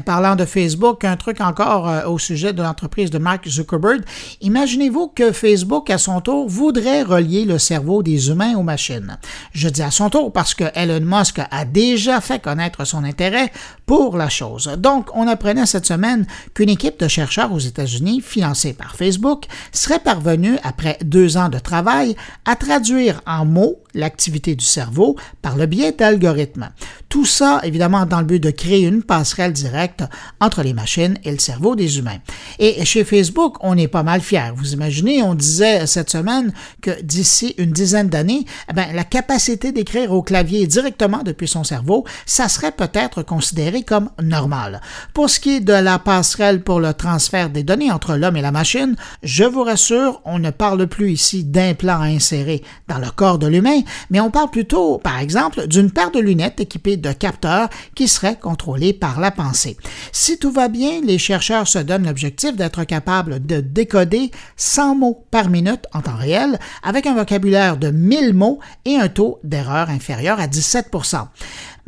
Parlant 0.06 0.36
de 0.36 0.46
Facebook, 0.46 1.04
un 1.04 1.18
truc 1.18 1.42
encore 1.42 1.90
euh, 1.90 2.06
au 2.06 2.20
sujet 2.20 2.54
de 2.54 2.62
l'entreprise 2.62 3.10
de 3.10 3.18
Mark 3.18 3.48
Zuckerberg. 3.48 4.02
Imaginez-vous 4.42 5.08
que 5.08 5.32
Facebook, 5.32 5.90
à 5.90 5.98
son 5.98 6.22
tour, 6.22 6.48
voudrait 6.48 7.02
relier 7.02 7.44
le 7.44 7.58
cerveau 7.58 8.04
des 8.04 8.30
humains 8.30 8.56
aux 8.56 8.62
machines. 8.62 9.18
Je 9.52 9.68
dis 9.68 9.82
à 9.82 9.90
son 9.90 10.12
tour 10.12 10.32
parce 10.32 10.54
que 10.54 10.66
Elon 10.76 11.04
Musk 11.04 11.42
a 11.50 11.66
déjà 11.66 12.22
fait 12.22 12.40
connaître 12.40 12.86
son 12.86 13.04
intérêt 13.04 13.52
pour 13.88 14.16
la 14.16 14.30
chose. 14.30 14.68
Donc, 14.78 15.10
on 15.16 15.28
apprenait 15.28 15.66
cette 15.66 15.88
semaine 15.88 16.28
qu'une 16.54 16.70
équipe 16.70 17.00
de 17.00 17.08
chercheurs 17.08 17.52
aux 17.52 17.60
États-Unis, 17.60 18.22
financée 18.22 18.74
par 18.74 18.96
Facebook, 18.96 19.46
serait 19.72 20.00
parvenue, 20.00 20.58
après 20.64 21.00
deux 21.04 21.36
ans 21.36 21.50
de 21.50 21.58
travail, 21.58 22.16
à 22.46 22.56
traduire 22.56 23.22
en 23.26 23.44
mots 23.46 23.80
l'activité 23.94 24.56
du 24.56 24.66
cerveau 24.66 25.16
par 25.42 25.58
le 25.58 25.66
biais 25.66 25.92
d'algorithmes. 25.92 26.70
Tout 27.10 27.26
ça, 27.26 27.60
évidemment, 27.64 28.06
dans 28.06 28.20
le 28.20 28.26
but 28.26 28.40
de 28.40 28.52
créer 28.52 28.86
une 28.86 29.04
passerelle 29.04 29.54
directe 29.54 30.04
entre 30.40 30.62
les 30.62 30.74
machines 30.74 31.18
et 31.24 31.32
le 31.32 31.40
cerveau 31.40 31.76
des 31.76 31.98
humains. 31.98 32.20
Et 32.60 32.86
chez 32.86 33.04
Facebook, 33.04 33.56
on 33.62 33.78
est 33.78 33.88
pas 33.88 34.04
mal 34.04 34.22
fiers. 34.22 34.52
Vous 34.56 34.74
imaginez, 34.74 35.24
on 35.24 35.34
disait 35.34 35.88
cette 35.88 36.10
semaine 36.10 36.54
que 36.82 37.02
d'ici 37.02 37.56
une 37.58 37.72
dizaine 37.72 38.10
d'années, 38.10 38.46
eh 38.70 38.74
ben, 38.74 38.94
la 38.94 39.04
capacité 39.04 39.72
d'écrire 39.72 40.12
au 40.12 40.22
clavier 40.22 40.68
directement 40.68 41.24
depuis 41.24 41.48
son 41.48 41.64
cerveau, 41.64 42.06
ça 42.26 42.48
serait 42.48 42.72
peut-être 42.72 43.24
considéré 43.24 43.82
comme 43.84 44.10
normal. 44.22 44.82
Pour 45.14 45.30
ce 45.30 45.40
qui 45.40 45.56
est 45.58 45.60
de 45.62 45.74
la 45.74 45.98
passerelle 46.00 46.64
pour 46.64 46.80
le 46.80 46.94
transfert 46.94 47.50
des 47.50 47.64
données 47.64 47.92
entre 47.92 48.16
l'homme 48.16 48.38
et 48.38 48.42
la 48.42 48.52
machine, 48.52 48.96
je 49.24 49.44
vous 49.44 49.64
rassure, 49.64 50.22
on 50.26 50.38
ne 50.40 50.52
parle 50.52 50.88
plus 50.88 51.12
ici 51.12 51.44
d'implants 51.44 52.02
à 52.02 52.06
insérer 52.06 52.64
dans 52.88 53.00
le 53.00 53.10
corps 53.10 53.40
de 53.40 53.48
l'humain, 53.48 53.82
mais 54.10 54.20
on 54.20 54.32
parle 54.32 54.50
plutôt, 54.50 54.98
par 54.98 55.20
exemple, 55.20 55.68
d'une 55.68 55.92
paire 55.92 56.12
de 56.12 56.20
lunettes 56.20 56.60
équipées 56.60 56.98
de 56.98 57.12
capteurs 57.12 57.70
qui 57.96 58.08
seraient 58.08 58.38
contrôlés 58.38 58.94
par 58.94 59.20
la 59.20 59.32
pensée. 59.32 59.78
Si 60.12 60.38
tout 60.38 60.52
va 60.52 60.68
bien, 60.68 61.02
les 61.04 61.18
chercheurs 61.18 61.68
se 61.68 61.80
donnent 61.80 62.08
l'objectif 62.08 62.56
d'être 62.56 62.84
capables 62.84 63.46
de 63.46 63.60
décoder 63.62 64.32
100 64.58 64.96
mots 64.96 65.26
par 65.32 65.50
minute 65.50 65.86
en 65.94 66.02
temps 66.02 66.16
réel 66.16 66.60
avec 66.84 67.08
un 67.08 67.16
vocabulaire 67.16 67.78
de 67.78 67.90
1000 67.90 68.34
mots 68.34 68.60
et 68.86 68.96
un 68.96 69.08
taux 69.08 69.40
d'erreur 69.44 69.90
inférieur 69.90 70.40
à 70.40 70.48
17 70.48 70.90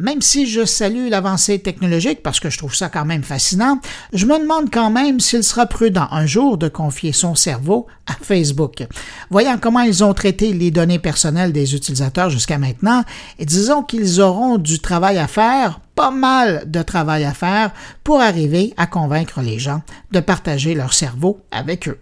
même 0.02 0.22
si 0.22 0.48
je 0.48 0.66
salue 0.66 1.10
l'avancée 1.10 1.60
technologique 1.60 2.24
parce 2.24 2.40
que 2.40 2.50
je 2.50 2.58
trouve 2.58 2.76
ça 2.76 2.90
quand 2.90 3.06
même 3.06 3.24
fascinant, 3.24 3.80
je 4.14 4.26
me 4.26 4.40
demande 4.40 4.72
quand 4.72 4.90
même 4.90 5.20
s'il 5.20 5.44
sera 5.44 5.66
prudent 5.66 6.08
un 6.12 6.26
jour 6.26 6.58
de 6.58 6.68
confier 6.68 7.14
son 7.14 7.36
cerveau 7.36 7.88
à 8.08 8.14
Facebook. 8.22 8.84
Voyant 9.30 9.58
comment 9.60 9.82
ils 9.82 10.04
ont 10.04 10.14
traité 10.14 10.54
les 10.54 10.72
données 10.72 11.00
personnelles 11.00 11.54
des 11.54 11.76
utilisateurs 11.76 12.30
jusqu'à 12.30 12.58
maintenant, 12.58 13.04
et 13.40 13.46
disons 13.46 13.84
qu'ils 13.84 14.22
auront 14.22 14.58
du 14.58 14.80
travail 14.80 15.18
à 15.18 15.28
faire, 15.28 15.80
pas 15.96 16.12
mal 16.12 16.64
de 16.66 16.82
travail 16.82 17.24
à 17.24 17.34
faire 17.34 17.72
pour 18.04 18.22
arriver 18.22 18.74
à 18.78 18.88
convaincre 18.88 19.42
les 19.42 19.60
gens 19.60 19.82
de 20.12 20.20
partager 20.20 20.74
leur 20.74 20.94
cerveau 20.94 21.42
avec 21.52 21.88
eux. 21.88 22.00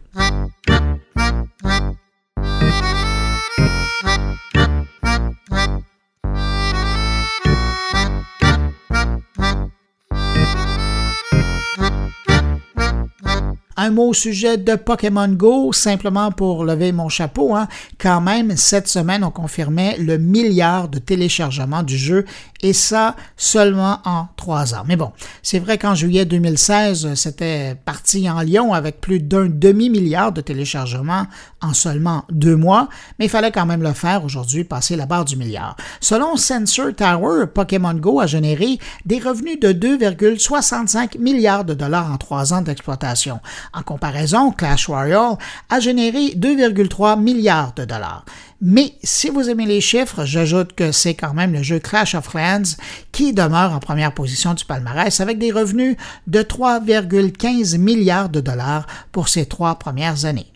Un 13.81 13.91
mot 13.91 14.09
au 14.09 14.13
sujet 14.13 14.57
de 14.57 14.75
Pokémon 14.75 15.29
Go, 15.29 15.71
simplement 15.71 16.33
pour 16.33 16.65
lever 16.65 16.91
mon 16.91 17.07
chapeau. 17.07 17.55
Hein. 17.55 17.69
Quand 17.97 18.19
même, 18.19 18.57
cette 18.57 18.89
semaine, 18.89 19.23
on 19.23 19.31
confirmait 19.31 19.95
le 19.97 20.17
milliard 20.17 20.89
de 20.89 20.99
téléchargements 20.99 21.81
du 21.81 21.95
jeu, 21.95 22.25
et 22.61 22.73
ça 22.73 23.15
seulement 23.37 23.99
en 24.03 24.27
trois 24.35 24.75
ans. 24.75 24.83
Mais 24.85 24.97
bon, 24.97 25.13
c'est 25.41 25.59
vrai 25.59 25.77
qu'en 25.77 25.95
juillet 25.95 26.25
2016, 26.25 27.13
c'était 27.13 27.75
parti 27.85 28.29
en 28.29 28.41
Lyon 28.41 28.73
avec 28.73 28.99
plus 28.99 29.21
d'un 29.21 29.45
demi-milliard 29.45 30.33
de 30.33 30.41
téléchargements 30.41 31.27
en 31.61 31.73
seulement 31.73 32.23
deux 32.31 32.55
mois, 32.55 32.89
mais 33.17 33.25
il 33.25 33.29
fallait 33.29 33.51
quand 33.51 33.65
même 33.65 33.83
le 33.83 33.93
faire 33.93 34.23
aujourd'hui, 34.23 34.63
passer 34.63 34.95
la 34.95 35.05
barre 35.05 35.25
du 35.25 35.35
milliard. 35.35 35.75
Selon 35.99 36.37
Sensor 36.37 36.95
Tower, 36.95 37.47
Pokémon 37.53 37.93
Go 37.93 38.19
a 38.19 38.27
généré 38.27 38.79
des 39.05 39.19
revenus 39.19 39.59
de 39.59 39.73
2,65 39.73 41.19
milliards 41.19 41.65
de 41.65 41.73
dollars 41.73 42.11
en 42.11 42.17
trois 42.17 42.53
ans 42.53 42.61
d'exploitation. 42.61 43.39
En 43.73 43.83
comparaison, 43.83 44.51
Clash 44.51 44.87
Royale 44.87 45.37
a 45.69 45.79
généré 45.79 46.29
2,3 46.35 47.19
milliards 47.19 47.73
de 47.75 47.85
dollars. 47.85 48.25
Mais 48.61 48.93
si 49.03 49.29
vous 49.29 49.49
aimez 49.49 49.65
les 49.65 49.79
chiffres, 49.79 50.25
j'ajoute 50.25 50.73
que 50.73 50.91
c'est 50.91 51.13
quand 51.13 51.33
même 51.33 51.53
le 51.53 51.63
jeu 51.63 51.79
Clash 51.79 52.15
of 52.15 52.29
Clans 52.29 52.75
qui 53.13 53.33
demeure 53.33 53.71
en 53.71 53.79
première 53.79 54.13
position 54.13 54.53
du 54.53 54.65
palmarès 54.65 55.21
avec 55.21 55.39
des 55.39 55.51
revenus 55.51 55.95
de 56.27 56.41
3,15 56.41 57.77
milliards 57.77 58.29
de 58.29 58.41
dollars 58.41 58.85
pour 59.13 59.29
ses 59.29 59.45
trois 59.45 59.75
premières 59.75 60.25
années. 60.25 60.51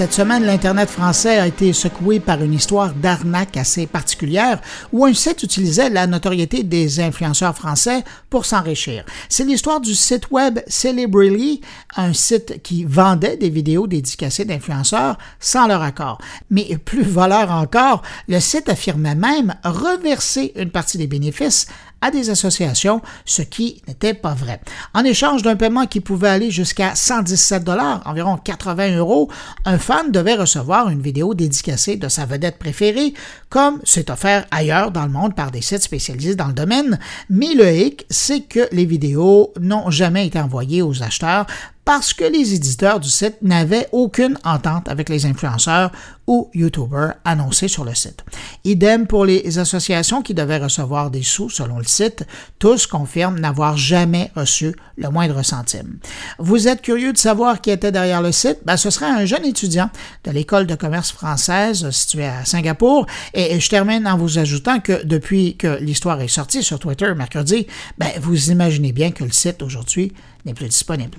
Cette 0.00 0.14
semaine, 0.14 0.46
l'Internet 0.46 0.88
français 0.88 1.38
a 1.38 1.46
été 1.46 1.74
secoué 1.74 2.20
par 2.20 2.42
une 2.42 2.54
histoire 2.54 2.94
d'arnaque 2.94 3.58
assez 3.58 3.86
particulière 3.86 4.58
où 4.94 5.04
un 5.04 5.12
site 5.12 5.42
utilisait 5.42 5.90
la 5.90 6.06
notoriété 6.06 6.62
des 6.62 7.00
influenceurs 7.00 7.54
français 7.54 8.02
pour 8.30 8.46
s'enrichir. 8.46 9.04
C'est 9.28 9.44
l'histoire 9.44 9.78
du 9.78 9.94
site 9.94 10.30
web 10.30 10.60
Celebrity, 10.68 11.60
un 11.96 12.14
site 12.14 12.62
qui 12.62 12.84
vendait 12.84 13.36
des 13.36 13.50
vidéos 13.50 13.86
dédicacées 13.86 14.46
d'influenceurs 14.46 15.18
sans 15.38 15.66
leur 15.66 15.82
accord. 15.82 16.16
Mais 16.48 16.78
plus 16.82 17.02
voleur 17.02 17.50
encore, 17.50 18.00
le 18.26 18.40
site 18.40 18.70
affirmait 18.70 19.14
même 19.14 19.54
reverser 19.64 20.54
une 20.56 20.70
partie 20.70 20.96
des 20.96 21.08
bénéfices 21.08 21.66
à 22.00 22.10
des 22.10 22.30
associations, 22.30 23.00
ce 23.24 23.42
qui 23.42 23.82
n'était 23.86 24.14
pas 24.14 24.34
vrai. 24.34 24.60
En 24.94 25.04
échange 25.04 25.42
d'un 25.42 25.56
paiement 25.56 25.86
qui 25.86 26.00
pouvait 26.00 26.28
aller 26.28 26.50
jusqu'à 26.50 26.94
117 26.94 27.64
dollars, 27.64 28.02
environ 28.06 28.36
80 28.36 28.96
euros, 28.96 29.30
un 29.64 29.78
fan 29.78 30.10
devait 30.10 30.34
recevoir 30.34 30.88
une 30.88 31.02
vidéo 31.02 31.34
dédicacée 31.34 31.96
de 31.96 32.08
sa 32.08 32.26
vedette 32.26 32.58
préférée, 32.58 33.14
comme 33.48 33.80
c'est 33.84 34.10
offert 34.10 34.46
ailleurs 34.50 34.90
dans 34.90 35.04
le 35.04 35.12
monde 35.12 35.34
par 35.34 35.50
des 35.50 35.62
sites 35.62 35.82
spécialisés 35.82 36.34
dans 36.34 36.48
le 36.48 36.52
domaine. 36.52 36.98
Mais 37.28 37.54
le 37.54 37.70
hic, 37.70 38.06
c'est 38.10 38.40
que 38.40 38.68
les 38.72 38.86
vidéos 38.86 39.52
n'ont 39.60 39.90
jamais 39.90 40.26
été 40.26 40.40
envoyées 40.40 40.82
aux 40.82 41.02
acheteurs 41.02 41.46
parce 41.90 42.14
que 42.14 42.22
les 42.22 42.54
éditeurs 42.54 43.00
du 43.00 43.08
site 43.08 43.42
n'avaient 43.42 43.88
aucune 43.90 44.38
entente 44.44 44.88
avec 44.88 45.08
les 45.08 45.26
influenceurs 45.26 45.90
ou 46.28 46.48
YouTubers 46.54 47.14
annoncés 47.24 47.66
sur 47.66 47.84
le 47.84 47.96
site. 47.96 48.24
Idem 48.62 49.08
pour 49.08 49.24
les 49.24 49.58
associations 49.58 50.22
qui 50.22 50.32
devaient 50.32 50.58
recevoir 50.58 51.10
des 51.10 51.24
sous 51.24 51.50
selon 51.50 51.78
le 51.78 51.84
site, 51.84 52.24
tous 52.60 52.86
confirment 52.86 53.40
n'avoir 53.40 53.76
jamais 53.76 54.30
reçu 54.36 54.76
le 54.96 55.08
moindre 55.10 55.42
centime. 55.42 55.98
Vous 56.38 56.68
êtes 56.68 56.80
curieux 56.80 57.12
de 57.12 57.18
savoir 57.18 57.60
qui 57.60 57.72
était 57.72 57.90
derrière 57.90 58.22
le 58.22 58.30
site? 58.30 58.58
Ben, 58.64 58.76
ce 58.76 58.90
serait 58.90 59.10
un 59.10 59.24
jeune 59.24 59.44
étudiant 59.44 59.90
de 60.22 60.30
l'école 60.30 60.68
de 60.68 60.76
commerce 60.76 61.10
française 61.10 61.90
située 61.90 62.28
à 62.28 62.44
Singapour 62.44 63.06
et 63.34 63.58
je 63.58 63.68
termine 63.68 64.06
en 64.06 64.16
vous 64.16 64.38
ajoutant 64.38 64.78
que 64.78 65.04
depuis 65.04 65.56
que 65.56 65.80
l'histoire 65.80 66.20
est 66.20 66.28
sortie 66.28 66.62
sur 66.62 66.78
Twitter 66.78 67.12
mercredi, 67.16 67.66
ben, 67.98 68.10
vous 68.20 68.52
imaginez 68.52 68.92
bien 68.92 69.10
que 69.10 69.24
le 69.24 69.32
site 69.32 69.60
aujourd'hui 69.60 70.12
n'est 70.44 70.54
plus 70.54 70.68
disponible. 70.68 71.18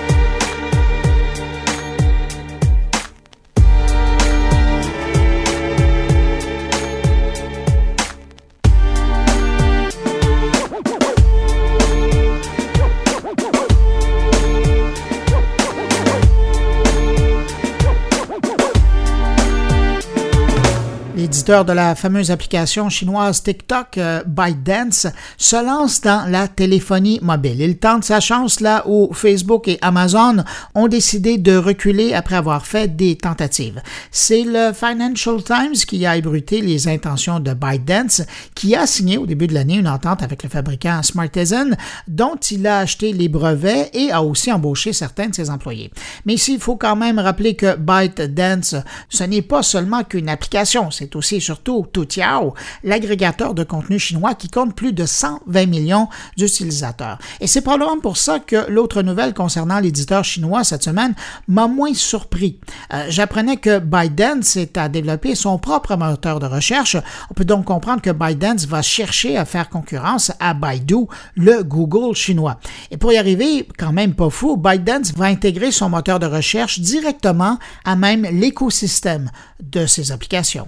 l'éditeur 21.21 21.65
de 21.65 21.73
la 21.73 21.93
fameuse 21.93 22.31
application 22.31 22.89
chinoise 22.89 23.43
TikTok, 23.43 23.99
euh, 23.99 24.23
ByteDance, 24.25 25.05
se 25.37 25.63
lance 25.63 26.01
dans 26.01 26.27
la 26.27 26.47
téléphonie 26.47 27.19
mobile. 27.21 27.61
Il 27.61 27.77
tente 27.77 28.03
sa 28.03 28.19
chance 28.19 28.59
là 28.59 28.81
où 28.87 29.13
Facebook 29.13 29.67
et 29.67 29.77
Amazon 29.83 30.37
ont 30.73 30.87
décidé 30.87 31.37
de 31.37 31.55
reculer 31.55 32.15
après 32.15 32.37
avoir 32.37 32.65
fait 32.65 32.95
des 32.95 33.17
tentatives. 33.17 33.83
C'est 34.09 34.43
le 34.43 34.73
Financial 34.73 35.43
Times 35.43 35.75
qui 35.87 36.07
a 36.07 36.17
ébruté 36.17 36.61
les 36.61 36.87
intentions 36.87 37.39
de 37.39 37.53
ByteDance, 37.53 38.23
qui 38.55 38.75
a 38.75 38.87
signé 38.87 39.19
au 39.19 39.27
début 39.27 39.45
de 39.45 39.53
l'année 39.53 39.75
une 39.77 39.87
entente 39.87 40.23
avec 40.23 40.41
le 40.41 40.49
fabricant 40.49 41.03
Smartisan, 41.03 41.69
dont 42.07 42.37
il 42.49 42.65
a 42.65 42.79
acheté 42.79 43.13
les 43.13 43.29
brevets 43.29 43.91
et 43.93 44.11
a 44.11 44.23
aussi 44.23 44.51
embauché 44.51 44.91
certains 44.91 45.29
de 45.29 45.35
ses 45.35 45.51
employés. 45.51 45.91
Mais 46.25 46.33
ici, 46.33 46.55
il 46.55 46.59
faut 46.59 46.77
quand 46.77 46.95
même 46.95 47.19
rappeler 47.19 47.55
que 47.55 47.75
ByteDance, 47.75 48.75
ce 49.09 49.23
n'est 49.23 49.43
pas 49.43 49.61
seulement 49.61 50.03
qu'une 50.03 50.27
application, 50.27 50.89
c'est 50.89 51.10
aussi 51.15 51.41
surtout 51.41 51.87
Toutiao, 51.91 52.53
l'agrégateur 52.83 53.53
de 53.53 53.63
contenu 53.63 53.99
chinois 53.99 54.35
qui 54.35 54.49
compte 54.49 54.75
plus 54.75 54.93
de 54.93 55.05
120 55.05 55.65
millions 55.65 56.07
d'utilisateurs. 56.37 57.17
Et 57.39 57.47
c'est 57.47 57.61
probablement 57.61 57.99
pour 57.99 58.17
ça 58.17 58.39
que 58.39 58.69
l'autre 58.69 59.01
nouvelle 59.01 59.33
concernant 59.33 59.79
l'éditeur 59.79 60.23
chinois 60.23 60.63
cette 60.63 60.83
semaine 60.83 61.13
m'a 61.47 61.67
moins 61.67 61.93
surpris. 61.93 62.59
Euh, 62.93 63.05
j'apprenais 63.09 63.57
que 63.57 63.79
ByteDance 63.79 64.55
est 64.55 64.77
à 64.77 64.89
développer 64.89 65.35
son 65.35 65.57
propre 65.57 65.95
moteur 65.95 66.39
de 66.39 66.45
recherche. 66.45 66.97
On 67.29 67.33
peut 67.33 67.45
donc 67.45 67.65
comprendre 67.65 68.01
que 68.01 68.09
ByteDance 68.09 68.65
va 68.65 68.81
chercher 68.81 69.37
à 69.37 69.45
faire 69.45 69.69
concurrence 69.69 70.31
à 70.39 70.53
Baidu, 70.53 71.07
le 71.35 71.63
Google 71.63 72.15
chinois. 72.15 72.59
Et 72.91 72.97
pour 72.97 73.11
y 73.13 73.17
arriver, 73.17 73.67
quand 73.77 73.93
même 73.93 74.13
pas 74.13 74.29
fou, 74.29 74.57
ByteDance 74.57 75.13
va 75.13 75.25
intégrer 75.25 75.71
son 75.71 75.89
moteur 75.89 76.19
de 76.19 76.25
recherche 76.25 76.79
directement 76.79 77.57
à 77.85 77.95
même 77.95 78.23
l'écosystème 78.23 79.29
de 79.61 79.85
ses 79.85 80.11
applications. 80.11 80.67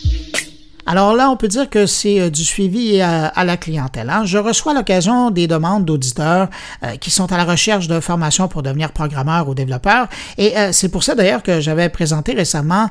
Alors 0.91 1.15
là, 1.15 1.29
on 1.29 1.37
peut 1.37 1.47
dire 1.47 1.69
que 1.69 1.85
c'est 1.85 2.29
du 2.29 2.43
suivi 2.43 2.99
à, 2.99 3.45
la 3.45 3.55
clientèle. 3.55 4.09
Hein. 4.09 4.25
Je 4.25 4.37
reçois 4.37 4.73
l'occasion 4.73 5.31
des 5.31 5.47
demandes 5.47 5.85
d'auditeurs 5.85 6.49
qui 6.99 7.11
sont 7.11 7.31
à 7.31 7.37
la 7.37 7.45
recherche 7.45 7.87
de 7.87 8.01
formation 8.01 8.49
pour 8.49 8.61
devenir 8.61 8.91
programmeur 8.91 9.47
ou 9.47 9.55
développeur. 9.55 10.09
Et 10.37 10.53
c'est 10.73 10.89
pour 10.89 11.03
ça 11.03 11.15
d'ailleurs 11.15 11.43
que 11.43 11.61
j'avais 11.61 11.87
présenté 11.87 12.33
récemment 12.33 12.89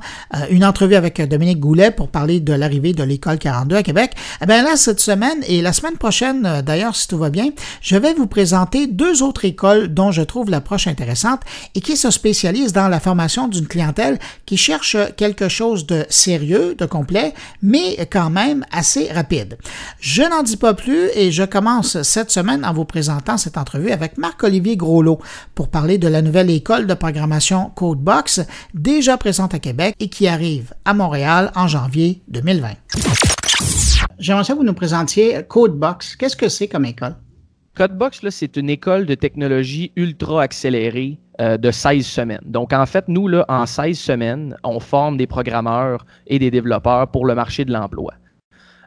une 0.48 0.64
entrevue 0.64 0.94
avec 0.94 1.20
Dominique 1.28 1.60
Goulet 1.60 1.90
pour 1.90 2.08
parler 2.08 2.40
de 2.40 2.54
l'arrivée 2.54 2.94
de 2.94 3.02
l'école 3.02 3.36
42 3.36 3.76
à 3.76 3.82
Québec. 3.82 4.12
Eh 4.40 4.46
bien 4.46 4.62
là, 4.62 4.76
cette 4.76 5.00
semaine 5.00 5.44
et 5.46 5.60
la 5.60 5.74
semaine 5.74 5.98
prochaine, 5.98 6.62
d'ailleurs, 6.64 6.96
si 6.96 7.06
tout 7.06 7.18
va 7.18 7.28
bien, 7.28 7.50
je 7.82 7.98
vais 7.98 8.14
vous 8.14 8.26
présenter 8.26 8.86
deux 8.86 9.22
autres 9.22 9.44
écoles 9.44 9.88
dont 9.88 10.10
je 10.10 10.22
trouve 10.22 10.48
l'approche 10.48 10.86
intéressante 10.86 11.42
et 11.74 11.82
qui 11.82 11.98
se 11.98 12.10
spécialisent 12.10 12.72
dans 12.72 12.88
la 12.88 12.98
formation 12.98 13.46
d'une 13.46 13.66
clientèle 13.66 14.18
qui 14.46 14.56
cherche 14.56 14.96
quelque 15.18 15.50
chose 15.50 15.84
de 15.84 16.06
sérieux, 16.08 16.74
de 16.78 16.86
complet, 16.86 17.34
mais 17.60 17.89
quand 18.10 18.30
même 18.30 18.64
assez 18.70 19.10
rapide. 19.12 19.58
Je 20.00 20.22
n'en 20.22 20.42
dis 20.42 20.56
pas 20.56 20.74
plus 20.74 21.08
et 21.14 21.32
je 21.32 21.42
commence 21.42 22.00
cette 22.02 22.30
semaine 22.30 22.64
en 22.64 22.72
vous 22.72 22.84
présentant 22.84 23.36
cette 23.36 23.58
entrevue 23.58 23.90
avec 23.90 24.18
Marc-Olivier 24.18 24.76
Groslot 24.76 25.20
pour 25.54 25.68
parler 25.68 25.98
de 25.98 26.08
la 26.08 26.22
nouvelle 26.22 26.50
école 26.50 26.86
de 26.86 26.94
programmation 26.94 27.70
Codebox 27.74 28.40
déjà 28.74 29.16
présente 29.16 29.54
à 29.54 29.58
Québec 29.58 29.94
et 30.00 30.08
qui 30.08 30.28
arrive 30.28 30.74
à 30.84 30.94
Montréal 30.94 31.52
en 31.54 31.68
janvier 31.68 32.22
2020. 32.28 32.68
J'aimerais 34.18 34.44
que 34.44 34.52
vous 34.52 34.64
nous 34.64 34.74
présentiez 34.74 35.42
Codebox. 35.48 36.16
Qu'est-ce 36.16 36.36
que 36.36 36.48
c'est 36.48 36.68
comme 36.68 36.84
école? 36.84 37.14
Codebox, 37.76 38.28
c'est 38.30 38.56
une 38.56 38.68
école 38.68 39.06
de 39.06 39.14
technologie 39.14 39.92
ultra 39.96 40.42
accélérée 40.42 41.18
euh, 41.40 41.56
de 41.56 41.70
16 41.70 42.04
semaines. 42.04 42.42
Donc, 42.44 42.72
en 42.72 42.84
fait, 42.84 43.06
nous, 43.08 43.28
là, 43.28 43.44
en 43.48 43.64
16 43.64 43.98
semaines, 43.98 44.56
on 44.64 44.80
forme 44.80 45.16
des 45.16 45.26
programmeurs 45.26 46.04
et 46.26 46.38
des 46.38 46.50
développeurs 46.50 47.08
pour 47.08 47.26
le 47.26 47.34
marché 47.34 47.64
de 47.64 47.72
l'emploi. 47.72 48.12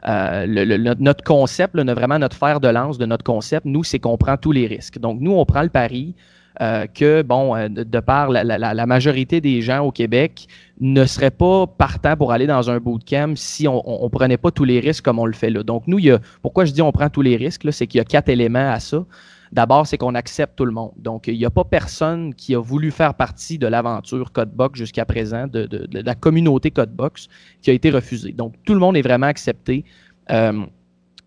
Euh, 0.06 0.94
notre 0.98 1.24
concept, 1.24 1.74
vraiment 1.76 2.18
notre 2.18 2.36
fer 2.36 2.60
de 2.60 2.68
lance 2.68 2.98
de 2.98 3.06
notre 3.06 3.24
concept, 3.24 3.64
nous, 3.64 3.84
c'est 3.84 3.98
qu'on 3.98 4.18
prend 4.18 4.36
tous 4.36 4.52
les 4.52 4.66
risques. 4.66 4.98
Donc, 4.98 5.20
nous, 5.20 5.32
on 5.32 5.46
prend 5.46 5.62
le 5.62 5.70
pari 5.70 6.14
euh, 6.60 6.86
que, 6.86 7.22
bon, 7.22 7.56
euh, 7.56 7.68
de, 7.68 8.00
par 8.00 8.30
la, 8.30 8.86
majorité 8.86 9.40
des 9.40 9.60
gens 9.60 9.80
au 9.80 9.90
Québec 9.90 10.46
ne 10.80 11.04
seraient 11.04 11.32
pas 11.32 11.66
partants 11.66 12.16
pour 12.16 12.32
aller 12.32 12.46
dans 12.46 12.70
un 12.70 12.78
bootcamp 12.78 13.34
si 13.36 13.66
on 13.66 13.82
ne 14.02 14.08
prenait 14.08 14.36
pas 14.36 14.50
tous 14.50 14.64
les 14.64 14.78
risques 14.80 15.04
comme 15.04 15.18
on 15.18 15.26
le 15.26 15.32
fait 15.32 15.50
là. 15.50 15.62
Donc, 15.62 15.84
nous, 15.86 15.98
il 15.98 16.06
y 16.06 16.10
a, 16.10 16.20
pourquoi 16.42 16.64
je 16.64 16.72
dis 16.72 16.82
on 16.82 16.92
prend 16.92 17.10
tous 17.10 17.22
les 17.22 17.36
risques, 17.36 17.72
c'est 17.72 17.86
qu'il 17.86 17.98
y 17.98 18.00
a 18.00 18.04
quatre 18.04 18.28
éléments 18.28 18.70
à 18.70 18.78
ça. 18.78 19.04
D'abord, 19.52 19.86
c'est 19.86 19.98
qu'on 19.98 20.14
accepte 20.14 20.56
tout 20.56 20.64
le 20.64 20.72
monde. 20.72 20.92
Donc, 20.96 21.28
il 21.28 21.38
n'y 21.38 21.44
a 21.44 21.50
pas 21.50 21.64
personne 21.64 22.34
qui 22.34 22.54
a 22.54 22.60
voulu 22.60 22.90
faire 22.90 23.14
partie 23.14 23.58
de 23.58 23.68
l'aventure 23.68 24.32
Codebox 24.32 24.76
jusqu'à 24.76 25.04
présent, 25.04 25.46
de, 25.46 25.68
la 25.92 26.14
communauté 26.16 26.70
Codebox, 26.72 27.28
qui 27.62 27.70
a 27.70 27.72
été 27.72 27.90
refusée. 27.90 28.32
Donc, 28.32 28.54
tout 28.64 28.74
le 28.74 28.80
monde 28.80 28.96
est 28.96 29.02
vraiment 29.02 29.26
accepté. 29.26 29.84
Euh, 30.30 30.64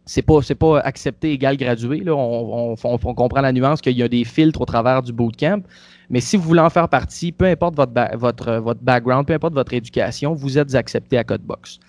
c'est 0.07 0.21
pas 0.21 0.39
pas 0.57 0.79
accepté 0.79 1.31
égal 1.31 1.57
gradué. 1.57 1.99
Là. 1.99 2.15
On, 2.15 2.75
comprend 3.13 3.41
la 3.41 3.51
nuance 3.51 3.81
qu'il 3.81 3.97
y 3.97 4.03
a 4.03 4.07
des 4.07 4.23
filtres 4.23 4.61
au 4.61 4.65
travers 4.65 5.03
du 5.03 5.11
bootcamp. 5.11 5.61
Mais 6.09 6.21
si 6.21 6.37
vous 6.37 6.43
voulez 6.43 6.61
en 6.61 6.69
faire 6.69 6.87
partie, 6.87 7.33
peu 7.33 7.45
importe 7.45 7.75
votre, 7.75 8.75
background, 8.81 9.27
peu 9.27 9.33
importe 9.33 9.53
votre 9.53 9.73
éducation, 9.73 10.33
vous 10.33 10.57
êtes 10.57 10.73
accepté 10.75 11.17
à 11.17 11.25
Codebox. 11.25 11.79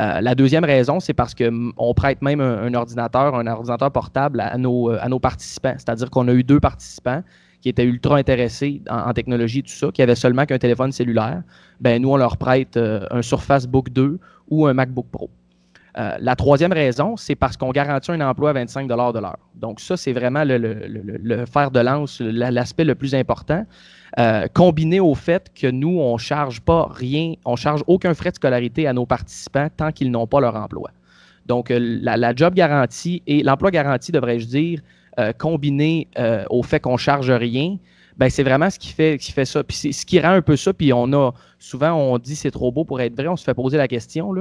Euh, 0.00 0.20
la 0.20 0.34
deuxième 0.34 0.64
raison, 0.64 1.00
c'est 1.00 1.12
parce 1.12 1.34
qu'on 1.34 1.94
prête 1.94 2.22
même 2.22 2.40
un, 2.40 2.72
ordinateur, 2.72 3.34
un 3.34 3.46
ordinateur 3.46 3.90
portable 3.90 4.40
à 4.40 4.56
nos, 4.56 4.90
à 4.90 5.08
nos 5.08 5.20
participants. 5.20 5.74
C'est-à-dire 5.76 6.10
qu'on 6.10 6.28
a 6.28 6.32
eu 6.32 6.42
deux 6.42 6.60
participants 6.60 7.22
qui 7.60 7.68
étaient 7.68 7.84
ultra 7.84 8.16
intéressés 8.16 8.80
en, 8.88 9.12
technologie, 9.12 9.62
tout 9.62 9.70
ça, 9.70 9.90
qui 9.92 10.00
avaient 10.00 10.14
seulement 10.14 10.46
qu'un 10.46 10.58
téléphone 10.58 10.92
cellulaire. 10.92 11.42
Ben, 11.80 12.00
nous, 12.00 12.10
on 12.10 12.16
leur 12.16 12.38
prête 12.38 12.76
euh, 12.76 13.06
un 13.10 13.22
Surface 13.22 13.66
Book 13.66 13.90
2 13.90 14.18
ou 14.48 14.66
un 14.66 14.72
MacBook 14.74 15.06
Pro. 15.10 15.30
Euh, 15.98 16.16
la 16.20 16.36
troisième 16.36 16.72
raison, 16.72 17.16
c'est 17.16 17.34
parce 17.34 17.56
qu'on 17.56 17.70
garantit 17.70 18.10
un 18.12 18.20
emploi 18.20 18.50
à 18.50 18.52
25 18.52 18.86
de 18.86 18.94
l'heure. 18.94 19.38
Donc, 19.54 19.80
ça, 19.80 19.96
c'est 19.96 20.12
vraiment 20.12 20.42
le, 20.44 21.44
fer 21.46 21.70
de 21.70 21.80
lance, 21.80 22.20
l'aspect 22.20 22.84
le 22.84 22.94
plus 22.94 23.14
important. 23.14 23.64
Euh, 24.18 24.46
combiné 24.52 25.00
au 25.00 25.14
fait 25.14 25.50
que 25.54 25.66
nous, 25.66 25.98
on 25.98 26.14
ne 26.14 26.18
charge 26.18 26.60
pas 26.60 26.88
rien, 26.90 27.34
on 27.44 27.56
charge 27.56 27.82
aucun 27.86 28.14
frais 28.14 28.30
de 28.30 28.36
scolarité 28.36 28.86
à 28.86 28.92
nos 28.92 29.06
participants 29.06 29.68
tant 29.74 29.90
qu'ils 29.90 30.10
n'ont 30.10 30.26
pas 30.26 30.40
leur 30.40 30.56
emploi. 30.56 30.90
Donc, 31.46 31.70
euh, 31.70 31.78
la, 31.80 32.34
job 32.34 32.54
garantie 32.54 33.22
et 33.26 33.42
l'emploi 33.42 33.70
garanti, 33.70 34.12
devrais-je 34.12 34.46
dire, 34.46 34.80
combiné 35.38 36.08
au 36.50 36.62
fait 36.62 36.78
qu'on 36.78 36.92
ne 36.92 36.98
charge 36.98 37.30
rien, 37.30 37.78
ben 38.18 38.30
c'est 38.30 38.42
vraiment 38.42 38.70
ce 38.70 38.78
qui 38.78 38.92
fait, 38.92 39.18
qui 39.18 39.32
fait 39.32 39.44
ça. 39.44 39.62
Puis 39.62 39.92
ce 39.92 40.06
qui 40.06 40.20
rend 40.20 40.32
un 40.32 40.42
peu 40.42 40.56
ça. 40.56 40.72
Puis 40.72 40.92
on 40.92 41.12
a 41.12 41.32
souvent, 41.58 41.92
on 41.92 42.18
dit 42.18 42.36
c'est 42.36 42.50
trop 42.50 42.72
beau 42.72 42.84
pour 42.84 43.00
être 43.00 43.14
vrai. 43.14 43.28
On 43.28 43.36
se 43.36 43.44
fait 43.44 43.54
poser 43.54 43.76
la 43.76 43.88
question. 43.88 44.32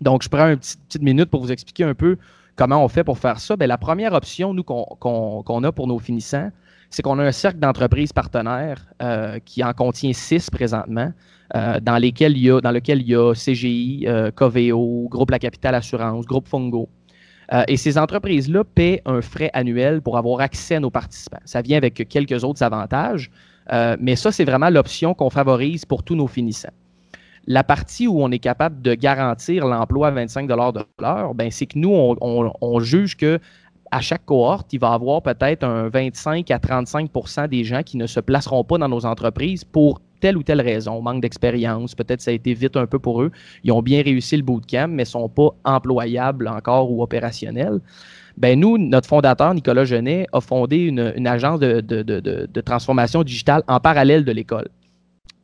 Donc, 0.00 0.22
je 0.22 0.28
prends 0.28 0.48
une 0.48 0.58
petite, 0.58 1.02
minute 1.02 1.30
pour 1.30 1.42
vous 1.42 1.52
expliquer 1.52 1.84
un 1.84 1.94
peu 1.94 2.16
comment 2.56 2.84
on 2.84 2.88
fait 2.88 3.04
pour 3.04 3.18
faire 3.18 3.40
ça. 3.40 3.56
Bien, 3.56 3.66
la 3.66 3.78
première 3.78 4.12
option, 4.12 4.54
nous, 4.54 4.62
qu'on 4.64 5.64
a 5.64 5.72
pour 5.72 5.86
nos 5.86 5.98
finissants, 5.98 6.50
c'est 6.90 7.02
qu'on 7.02 7.18
a 7.18 7.24
un 7.24 7.32
cercle 7.32 7.58
d'entreprises 7.58 8.12
partenaires 8.12 8.86
euh, 9.02 9.38
qui 9.44 9.62
en 9.62 9.72
contient 9.72 10.12
six 10.12 10.50
présentement, 10.50 11.12
euh, 11.54 11.80
dans, 11.80 11.98
lesquels 11.98 12.36
il 12.36 12.48
lequel 12.48 13.02
il 13.02 13.08
y 13.08 13.14
a 13.14 13.32
CGI, 13.34 14.04
euh, 14.06 14.30
Coveo, 14.30 15.08
Groupe 15.10 15.30
La 15.30 15.38
Capitale 15.38 15.74
Assurance, 15.74 16.26
Groupe 16.26 16.48
Fongo. 16.48 16.88
et 17.66 17.76
ces 17.76 17.96
entreprises-là 17.96 18.64
paient 18.64 19.02
un 19.06 19.22
frais 19.22 19.50
annuel 19.54 20.02
pour 20.02 20.18
avoir 20.18 20.40
accès 20.40 20.76
à 20.76 20.80
nos 20.80 20.90
participants. 20.90 21.40
Ça 21.44 21.62
vient 21.62 21.78
avec 21.78 22.06
quelques 22.08 22.44
autres 22.44 22.62
avantages, 22.62 23.30
mais 24.00 24.16
ça, 24.16 24.32
c'est 24.32 24.44
vraiment 24.44 24.68
l'option 24.68 25.14
qu'on 25.14 25.30
favorise 25.30 25.84
pour 25.86 26.02
tous 26.02 26.14
nos 26.14 26.26
finissants. 26.26 26.72
La 27.50 27.64
partie 27.64 28.06
où 28.06 28.22
on 28.22 28.30
est 28.30 28.40
capable 28.40 28.82
de 28.82 28.92
garantir 28.92 29.66
l'emploi 29.66 30.08
à 30.08 30.10
25 30.10 30.46
de 30.46 30.54
l'heure, 30.54 31.34
ben, 31.34 31.50
c'est 31.50 31.64
que 31.64 31.78
nous, 31.78 31.90
on, 31.90 32.80
juge 32.80 33.16
que 33.16 33.38
à 33.90 34.02
chaque 34.02 34.26
cohorte, 34.26 34.70
il 34.74 34.80
va 34.80 34.90
y 34.90 34.92
avoir 34.92 35.22
peut-être 35.22 35.64
un 35.64 35.88
25 35.88 36.50
à 36.50 36.58
35% 36.58 37.48
des 37.48 37.64
gens 37.64 37.82
qui 37.82 37.96
ne 37.96 38.06
se 38.06 38.20
placeront 38.20 38.64
pas 38.64 38.76
dans 38.76 38.90
nos 38.90 39.06
entreprises 39.06 39.64
pour 39.64 40.02
telle 40.20 40.36
ou 40.36 40.42
telle 40.42 40.60
raison, 40.60 41.00
manque 41.00 41.22
d'expérience, 41.22 41.94
peut-être 41.94 42.20
ça 42.20 42.32
a 42.32 42.34
été 42.34 42.52
vite 42.52 42.76
un 42.76 42.86
peu 42.86 42.98
pour 42.98 43.22
eux. 43.22 43.30
Ils 43.64 43.72
ont 43.72 43.80
bien 43.80 44.02
réussi 44.02 44.36
le 44.36 44.42
bootcamp, 44.42 44.88
mais 44.88 45.04
ne 45.04 45.08
sont 45.08 45.30
pas 45.30 45.48
employables 45.64 46.48
encore 46.48 46.90
ou 46.90 47.02
opérationnels. 47.02 47.80
Ben 48.36 48.60
nous, 48.60 48.76
notre 48.76 49.08
fondateur, 49.08 49.54
Nicolas 49.54 49.86
Genet, 49.86 50.26
a 50.34 50.42
fondé 50.42 50.76
une, 50.76 51.26
agence 51.26 51.60
de, 51.60 52.60
transformation 52.60 53.22
digitale 53.22 53.62
en 53.68 53.80
parallèle 53.80 54.26
de 54.26 54.32
l'école. 54.32 54.68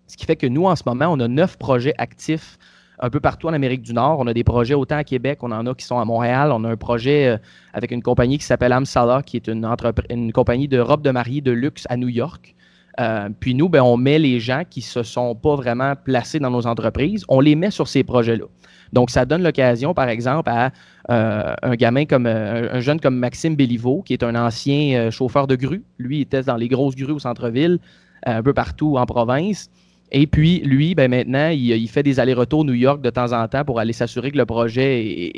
Ce 0.06 0.16
qui 0.16 0.26
fait 0.26 0.36
que 0.36 0.46
nous, 0.46 0.66
en 0.66 0.76
ce 0.76 0.82
moment, 0.86 1.06
on 1.06 1.20
a 1.20 1.28
neuf 1.28 1.56
projets 1.56 1.94
actifs 1.98 2.58
un 3.00 3.10
peu 3.10 3.20
partout 3.20 3.48
en 3.48 3.52
Amérique 3.52 3.82
du 3.82 3.92
Nord. 3.92 4.18
On 4.20 4.26
a 4.26 4.34
des 4.34 4.44
projets 4.44 4.74
autant 4.74 4.96
à 4.96 5.04
Québec, 5.04 5.40
on 5.42 5.52
en 5.52 5.66
a 5.66 5.74
qui 5.74 5.84
sont 5.84 5.98
à 5.98 6.04
Montréal. 6.04 6.52
On 6.52 6.64
a 6.64 6.70
un 6.70 6.76
projet 6.76 7.26
euh, 7.26 7.36
avec 7.72 7.90
une 7.90 8.02
compagnie 8.02 8.38
qui 8.38 8.44
s'appelle 8.44 8.72
Amsala, 8.72 9.22
qui 9.22 9.36
est 9.36 9.48
une, 9.48 9.68
une 10.10 10.32
compagnie 10.32 10.68
de 10.68 10.78
robes 10.78 11.02
de 11.02 11.10
mariée 11.10 11.40
de 11.40 11.50
luxe 11.50 11.86
à 11.88 11.96
New 11.96 12.08
York. 12.08 12.54
Euh, 13.00 13.28
puis 13.40 13.54
nous, 13.54 13.68
ben, 13.68 13.82
on 13.82 13.96
met 13.96 14.20
les 14.20 14.38
gens 14.38 14.62
qui 14.68 14.80
ne 14.80 14.84
se 14.84 15.02
sont 15.02 15.34
pas 15.34 15.56
vraiment 15.56 15.94
placés 15.96 16.38
dans 16.38 16.50
nos 16.50 16.66
entreprises, 16.66 17.24
on 17.28 17.40
les 17.40 17.56
met 17.56 17.72
sur 17.72 17.88
ces 17.88 18.04
projets-là. 18.04 18.44
Donc, 18.92 19.10
ça 19.10 19.24
donne 19.24 19.42
l'occasion, 19.42 19.92
par 19.92 20.08
exemple, 20.08 20.48
à 20.48 20.70
euh, 21.10 21.54
un 21.62 21.74
gamin 21.74 22.04
comme 22.04 22.26
un 22.26 22.78
jeune 22.78 23.00
comme 23.00 23.16
Maxime 23.16 23.56
Béliveau, 23.56 24.02
qui 24.02 24.12
est 24.12 24.22
un 24.22 24.36
ancien 24.36 25.10
chauffeur 25.10 25.48
de 25.48 25.56
grue. 25.56 25.82
Lui, 25.98 26.18
il 26.18 26.20
était 26.20 26.42
dans 26.42 26.54
les 26.54 26.68
grosses 26.68 26.94
grues 26.94 27.14
au 27.14 27.18
centre-ville, 27.18 27.80
un 28.24 28.42
peu 28.44 28.54
partout 28.54 28.96
en 28.96 29.06
province. 29.06 29.68
Et 30.12 30.26
puis, 30.26 30.60
lui, 30.60 30.94
ben 30.94 31.10
maintenant, 31.10 31.48
il, 31.48 31.88
fait 31.88 32.02
des 32.02 32.20
allers-retours 32.20 32.64
New 32.64 32.74
York 32.74 33.00
de 33.00 33.10
temps 33.10 33.32
en 33.32 33.48
temps 33.48 33.64
pour 33.64 33.80
aller 33.80 33.92
s'assurer 33.92 34.30
que 34.30 34.36
le 34.36 34.46
projet 34.46 35.32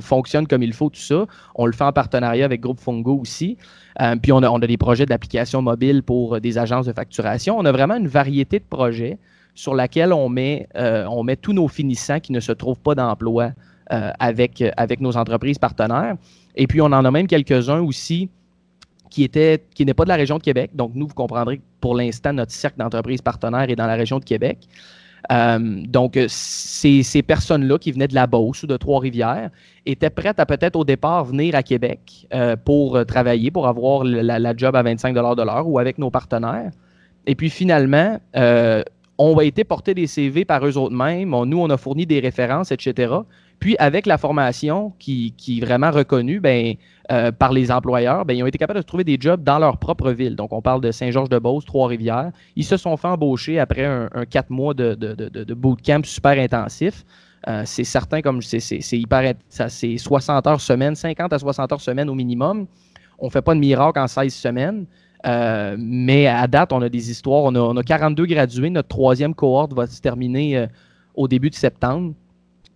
fonctionne 0.00 0.46
comme 0.46 0.62
il 0.62 0.72
faut, 0.72 0.88
tout 0.88 1.00
ça. 1.00 1.26
On 1.54 1.66
le 1.66 1.72
fait 1.72 1.84
en 1.84 1.92
partenariat 1.92 2.44
avec 2.44 2.60
Groupe 2.60 2.80
Fungo 2.80 3.18
aussi. 3.18 3.58
Euh, 4.00 4.16
puis, 4.16 4.32
on 4.32 4.38
a, 4.38 4.66
des 4.66 4.76
projets 4.76 5.06
d'application 5.06 5.60
mobile 5.60 6.02
pour 6.02 6.40
des 6.40 6.56
agences 6.56 6.86
de 6.86 6.92
facturation. 6.92 7.58
On 7.58 7.64
a 7.64 7.72
vraiment 7.72 7.96
une 7.96 8.08
variété 8.08 8.58
de 8.58 8.64
projets 8.64 9.18
sur 9.54 9.74
laquelle 9.74 10.12
on 10.12 10.28
met, 10.28 10.68
euh, 10.76 11.06
tous 11.40 11.52
nos 11.52 11.68
finissants 11.68 12.20
qui 12.20 12.32
ne 12.32 12.40
se 12.40 12.52
trouvent 12.52 12.80
pas 12.80 12.94
d'emploi 12.94 13.50
euh, 13.92 14.10
avec 14.18 15.00
nos 15.00 15.16
entreprises 15.16 15.58
partenaires. 15.58 16.16
Et 16.54 16.66
puis, 16.66 16.80
on 16.80 16.86
en 16.86 17.04
a 17.04 17.10
même 17.10 17.26
quelques-uns 17.26 17.80
aussi 17.80 18.30
qui, 19.10 19.24
était, 19.24 19.62
qui 19.74 19.84
n'est 19.84 19.94
pas 19.94 20.04
de 20.04 20.08
la 20.08 20.16
région 20.16 20.38
de 20.38 20.42
Québec. 20.42 20.70
Donc, 20.74 20.92
nous, 20.94 21.06
vous 21.06 21.14
comprendrez 21.14 21.58
que 21.58 21.62
pour 21.80 21.94
l'instant, 21.94 22.32
notre 22.32 22.52
cercle 22.52 22.78
d'entreprises 22.78 23.22
partenaires 23.22 23.68
est 23.68 23.76
dans 23.76 23.86
la 23.86 23.94
région 23.94 24.18
de 24.18 24.24
Québec. 24.24 24.58
Euh, 25.32 25.58
donc, 25.58 26.18
ces, 26.28 27.02
ces 27.02 27.22
personnes-là 27.22 27.78
qui 27.78 27.92
venaient 27.92 28.08
de 28.08 28.14
la 28.14 28.26
Beauce 28.26 28.62
ou 28.62 28.66
de 28.66 28.76
Trois-Rivières 28.76 29.50
étaient 29.84 30.10
prêtes 30.10 30.38
à 30.38 30.46
peut-être 30.46 30.76
au 30.76 30.84
départ 30.84 31.24
venir 31.24 31.54
à 31.54 31.62
Québec 31.62 32.26
euh, 32.32 32.56
pour 32.56 33.04
travailler, 33.06 33.50
pour 33.50 33.66
avoir 33.66 34.04
la, 34.04 34.56
job 34.56 34.76
à 34.76 34.82
25 34.82 35.14
de 35.14 35.42
l'heure 35.42 35.68
ou 35.68 35.78
avec 35.78 35.98
nos 35.98 36.10
partenaires. 36.10 36.70
Et 37.26 37.34
puis 37.34 37.50
finalement, 37.50 38.18
euh, 38.36 38.82
on 39.18 39.36
a 39.38 39.44
été 39.44 39.64
porter 39.64 39.94
des 39.94 40.06
CV 40.06 40.44
par 40.44 40.64
eux 40.66 40.76
autres 40.76 40.94
mêmes. 40.94 41.30
nous, 41.30 41.58
on 41.58 41.70
a 41.70 41.76
fourni 41.76 42.06
des 42.06 42.20
références, 42.20 42.70
etc. 42.70 43.14
Puis 43.58 43.76
avec 43.78 44.06
la 44.06 44.18
formation 44.18 44.92
qui, 44.98 45.34
qui 45.36 45.58
est 45.58 45.64
vraiment 45.64 45.90
reconnue 45.90 46.40
ben, 46.40 46.74
euh, 47.12 47.30
par 47.30 47.52
les 47.52 47.70
employeurs, 47.70 48.24
ben, 48.24 48.36
ils 48.36 48.42
ont 48.42 48.46
été 48.46 48.58
capables 48.58 48.80
de 48.80 48.84
trouver 48.84 49.04
des 49.04 49.16
jobs 49.20 49.40
dans 49.40 49.60
leur 49.60 49.76
propre 49.76 50.10
ville. 50.10 50.34
Donc 50.34 50.52
on 50.52 50.60
parle 50.60 50.80
de 50.80 50.90
Saint-Georges-de-Beauce, 50.90 51.64
Trois-Rivières. 51.64 52.32
Ils 52.56 52.64
se 52.64 52.76
sont 52.76 52.96
fait 52.96 53.06
embaucher 53.06 53.60
après 53.60 53.84
un, 53.84 54.08
quatre 54.28 54.50
mois 54.50 54.74
de, 54.74 55.54
bootcamp 55.54 56.02
super 56.02 56.32
intensif. 56.32 57.04
c'est 57.64 57.84
certain, 57.84 58.22
comme 58.22 58.42
c'est 58.42 58.98
hyper, 58.98 59.34
c'est 59.48 59.98
60 59.98 60.46
heures 60.48 60.60
semaine, 60.60 60.96
50 60.96 61.32
à 61.32 61.38
60 61.38 61.72
heures 61.72 61.80
semaine 61.80 62.10
au 62.10 62.14
minimum. 62.14 62.66
On 63.20 63.26
ne 63.26 63.30
fait 63.30 63.42
pas 63.42 63.54
de 63.54 63.60
miracle 63.60 64.00
en 64.00 64.08
16 64.08 64.34
semaines. 64.34 64.86
mais 65.78 66.26
à 66.26 66.48
date, 66.48 66.72
on 66.72 66.82
a 66.82 66.88
des 66.88 67.08
histoires. 67.08 67.44
On 67.44 67.76
a, 67.76 67.82
42 67.84 68.26
gradués. 68.26 68.70
Notre 68.70 68.88
troisième 68.88 69.32
cohorte 69.32 69.72
va 69.74 69.86
se 69.86 70.00
terminer 70.00 70.66
au 71.14 71.28
début 71.28 71.50
de 71.50 71.54
septembre. 71.54 72.14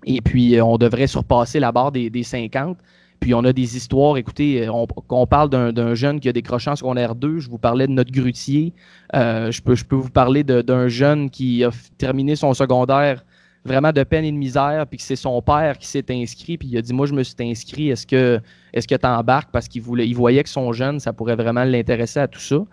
Et 0.07 0.21
puis, 0.21 0.61
on 0.62 0.79
devrait 0.79 1.09
surpasser 1.09 1.59
la 1.59 1.73
barre 1.73 1.90
des 1.90 2.23
50. 2.23 2.79
Puis 3.21 3.35
on 3.35 3.45
a 3.45 3.53
des 3.53 3.77
histoires, 3.77 4.17
écoutez, 4.17 4.69
on, 4.71 4.87
on 5.11 5.27
parle 5.27 5.51
d'un 5.51 5.95
jeune 5.95 6.21
qui 6.21 6.29
a 6.29 6.33
décroché 6.33 6.71
en 6.71 6.77
secondaire 6.77 7.15
2, 7.15 7.39
je 7.39 7.51
vous 7.51 7.59
parlais 7.59 7.87
de 7.87 7.93
notre 7.93 8.11
grutier, 8.11 8.73
euh, 9.15 9.51
je, 9.51 9.61
peux, 9.61 9.75
je 9.75 9.85
peux 9.85 9.97
vous 9.97 10.11
parler 10.11 10.43
d'un 10.43 10.89
jeune 10.89 11.29
qui 11.29 11.63
a 11.63 11.71
terminé 11.99 12.35
son 12.35 12.55
secondaire 12.55 13.23
vraiment 13.65 13.93
de 13.93 14.03
peine 14.05 14.25
et 14.25 14.33
de 14.33 14.37
misère, 14.37 14.87
puis 14.87 14.97
que 14.97 15.03
c'est 15.03 15.17
son 15.17 15.41
père 15.43 15.77
qui 15.79 15.87
s'est 15.87 16.07
inscrit, 16.11 16.57
puis 16.57 16.69
il 16.69 16.79
a 16.79 16.83
dit 16.83 16.95
Moi, 16.95 17.07
je 17.07 17.13
me 17.13 17.23
suis 17.23 17.35
inscrit, 17.41 17.91
est-ce 17.91 18.07
que 18.07 18.41
est-ce 18.73 18.89
que 18.89 18.95
tu 18.95 19.07
embarques 19.07 19.51
parce 19.53 19.69
qu'il 19.69 19.83
voulait 19.83 20.09
il 20.09 20.15
voyait 20.15 20.43
que 20.43 20.49
son 20.49 20.73
jeune, 20.73 20.99
ça 21.01 21.13
pourrait 21.13 21.37
vraiment 21.37 21.65
l'intéresser 21.65 22.21
à 22.21 22.29
tout 22.29 22.41
ça. 22.41 22.65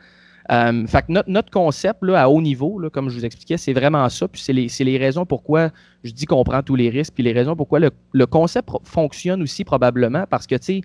Euh, 0.50 0.88
fait 0.88 1.02
que 1.02 1.30
notre, 1.30 1.52
concept 1.52 2.04
là, 2.04 2.24
à 2.24 2.30
haut 2.30 2.42
niveau, 2.42 2.80
là, 2.80 2.90
comme 2.90 3.10
je 3.10 3.16
vous 3.16 3.26
expliquais, 3.26 3.58
c'est 3.58 3.74
vraiment 3.74 4.08
ça. 4.08 4.28
Puis 4.28 4.42
c'est 4.42 4.54
les, 4.54 4.68
les, 4.80 4.98
raisons 4.98 5.26
pourquoi 5.26 5.72
je 6.04 6.12
dis 6.12 6.26
qu'on 6.26 6.44
prend 6.44 6.64
tous 6.64 6.76
les 6.76 6.90
risques, 6.90 7.14
puis 7.14 7.24
les 7.24 7.34
raisons 7.34 7.56
pourquoi 7.56 7.80
le, 7.80 7.92
le 8.14 8.26
concept 8.26 8.70
fonctionne 8.84 9.42
aussi 9.42 9.66
probablement 9.66 10.24
parce 10.30 10.48
que, 10.48 10.56
tu 10.56 10.64
sais, 10.64 10.82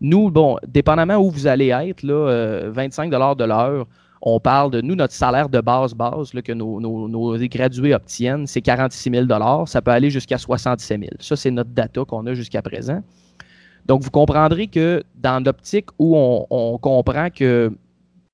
nous, 0.00 0.30
bon, 0.30 0.58
dépendamment 0.66 1.16
où 1.16 1.30
vous 1.30 1.46
allez 1.46 1.68
être, 1.68 2.02
là, 2.02 2.68
25 2.70 3.12
euh, 3.12 3.34
de 3.34 3.44
l'heure, 3.44 3.86
on 4.20 4.40
parle 4.40 4.70
de 4.70 4.80
nous, 4.80 4.94
notre 4.94 5.14
salaire 5.14 5.48
de 5.48 5.60
base, 5.60 5.94
base 5.94 6.34
là, 6.34 6.42
que 6.42 6.52
nos, 6.52 6.80
nos, 6.80 7.08
nos, 7.08 7.36
gradués 7.38 7.94
obtiennent, 7.94 8.46
c'est 8.46 8.60
46 8.60 9.10
000 9.10 9.66
Ça 9.66 9.80
peut 9.80 9.90
aller 9.90 10.10
jusqu'à 10.10 10.38
67 10.38 11.00
000 11.00 11.10
Ça, 11.20 11.36
c'est 11.36 11.50
notre 11.50 11.70
data 11.70 12.04
qu'on 12.04 12.26
a 12.26 12.34
jusqu'à 12.34 12.62
présent. 12.62 13.02
Donc, 13.86 14.02
vous 14.02 14.10
comprendrez 14.10 14.66
que 14.66 15.02
dans 15.14 15.42
l'optique 15.42 15.86
où 15.98 16.16
on, 16.16 16.46
on 16.50 16.78
comprend 16.78 17.30
que 17.30 17.72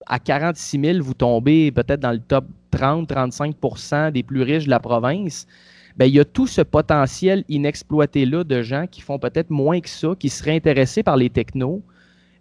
à 0.06 0.18
46 0.18 0.80
000, 0.80 0.98
vous 1.02 1.14
tombez 1.14 1.70
peut-être 1.72 2.00
dans 2.00 2.12
le 2.12 2.18
top 2.18 2.46
30-35% 2.72 4.12
des 4.12 4.22
plus 4.22 4.42
riches 4.42 4.64
de 4.64 4.70
la 4.70 4.80
province. 4.80 5.46
Bien, 5.96 6.08
il 6.08 6.14
y 6.14 6.20
a 6.20 6.24
tout 6.24 6.46
ce 6.46 6.60
potentiel 6.60 7.44
inexploité-là 7.48 8.44
de 8.44 8.62
gens 8.62 8.86
qui 8.90 9.00
font 9.00 9.18
peut-être 9.18 9.50
moins 9.50 9.80
que 9.80 9.88
ça, 9.88 10.14
qui 10.18 10.28
seraient 10.28 10.56
intéressés 10.56 11.02
par 11.02 11.16
les 11.16 11.30
technos, 11.30 11.82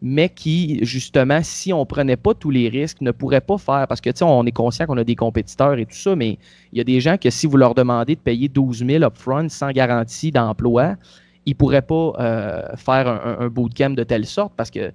mais 0.02 0.28
qui, 0.28 0.84
justement, 0.84 1.40
si 1.44 1.72
on 1.72 1.82
ne 1.82 1.86
prenait 1.86 2.18
pas 2.18 2.34
tous 2.34 2.50
les 2.50 2.68
risques, 2.68 3.00
ne 3.02 3.12
pourraient 3.12 3.42
pas 3.42 3.58
faire. 3.58 3.86
Parce 3.88 4.02
que, 4.02 4.10
tu 4.10 4.18
sais, 4.18 4.26
on 4.26 4.46
est 4.46 4.52
conscient 4.52 4.86
qu'on 4.86 4.98
a 4.98 5.04
des 5.04 5.16
compétiteurs 5.16 5.78
et 5.78 5.86
tout 5.86 5.96
ça, 5.96 6.16
mais 6.16 6.40
il 6.72 6.78
y 6.78 6.82
a 6.82 6.84
des 6.84 7.00
gens 7.00 7.18
que 7.18 7.30
si 7.30 7.48
vous 7.48 7.56
leur 7.56 7.74
demandez 7.76 8.16
de 8.16 8.20
payer 8.20 8.50
12 8.50 8.86
000 8.86 9.04
upfront 9.04 9.48
sans 9.50 9.72
garantie 9.72 10.32
d'emploi, 10.32 10.96
ils 11.46 11.52
ne 11.52 11.56
pourraient 11.56 11.82
pas 11.82 12.14
euh, 12.20 12.76
faire 12.76 13.08
un, 13.08 13.46
un, 13.46 13.48
bootcamp 13.50 13.92
de 13.92 14.04
telle 14.04 14.26
sorte 14.26 14.54
parce 14.56 14.72
que 14.72 14.92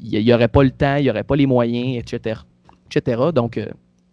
il 0.00 0.24
n'y 0.24 0.32
aurait 0.34 0.48
pas 0.48 0.62
le 0.62 0.70
temps, 0.70 0.96
il 0.96 1.04
n'y 1.04 1.10
aurait 1.10 1.24
pas 1.24 1.36
les 1.36 1.46
moyens, 1.46 1.96
etc. 1.98 2.40
etc. 2.90 3.22
Donc, 3.34 3.58
euh, 3.58 3.66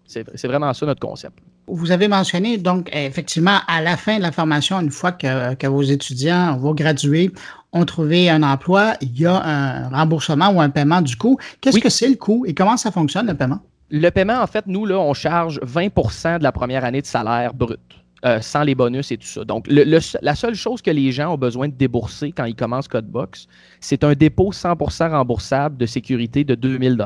c'est 0.06 0.48
vraiment 0.48 0.74
ça 0.74 0.86
notre 0.86 1.00
concept. 1.00 1.38
Vous 1.68 1.92
avez 1.92 2.08
mentionné, 2.08 2.58
donc, 2.58 2.90
effectivement, 2.92 3.60
à 3.68 3.82
la 3.82 3.96
fin 3.96 4.18
de 4.18 4.22
la 4.22 4.32
formation, 4.32 4.80
une 4.82 4.92
fois 4.92 5.12
que, 5.14 5.68
vos 5.68 5.84
étudiants, 5.84 6.58
vos 6.58 6.74
gradués 6.74 7.32
ont 7.72 7.86
trouvé 7.86 8.30
un 8.30 8.44
emploi, 8.44 8.96
il 9.00 9.18
y 9.18 9.26
a 9.26 9.42
un 9.42 9.90
remboursement 9.90 10.50
ou 10.50 10.60
un 10.60 10.70
paiement 10.70 11.02
du 11.02 11.16
coût. 11.16 11.38
Qu'est-ce 11.62 11.80
que 11.80 11.90
c'est 11.90 12.10
le 12.10 12.16
coût 12.16 12.46
et 12.46 12.54
comment 12.54 12.76
ça 12.76 12.92
fonctionne, 12.92 13.28
le 13.28 13.36
paiement? 13.36 13.60
Le 13.90 14.10
paiement, 14.10 14.42
en 14.42 14.48
fait, 14.48 14.66
nous, 14.68 14.86
là, 14.86 15.00
on 15.00 15.14
charge 15.14 15.60
20% 15.62 16.40
de 16.40 16.44
la 16.44 16.52
première 16.52 16.84
année 16.84 17.02
de 17.02 17.08
salaire 17.08 17.54
brut. 17.54 17.80
Euh, 18.24 18.40
sans 18.40 18.62
les 18.62 18.76
bonus 18.76 19.12
et 19.12 19.18
tout 19.18 19.26
ça. 19.26 19.44
Donc, 19.44 19.66
la 19.68 20.36
seule 20.36 20.54
chose 20.54 20.84
que 20.84 20.92
les 20.92 21.12
gens 21.12 21.34
ont 21.34 21.40
besoin 21.40 21.68
de 21.70 21.74
débourser 21.74 22.32
quand 22.32 22.46
ils 22.46 22.54
commencent 22.54 22.88
Codebox, 22.88 23.48
c'est 23.80 24.04
un 24.04 24.14
dépôt 24.14 24.52
100% 24.52 25.10
remboursable 25.10 25.76
de 25.78 25.88
sécurité 25.88 26.44
de 26.44 26.54
2000 26.54 26.98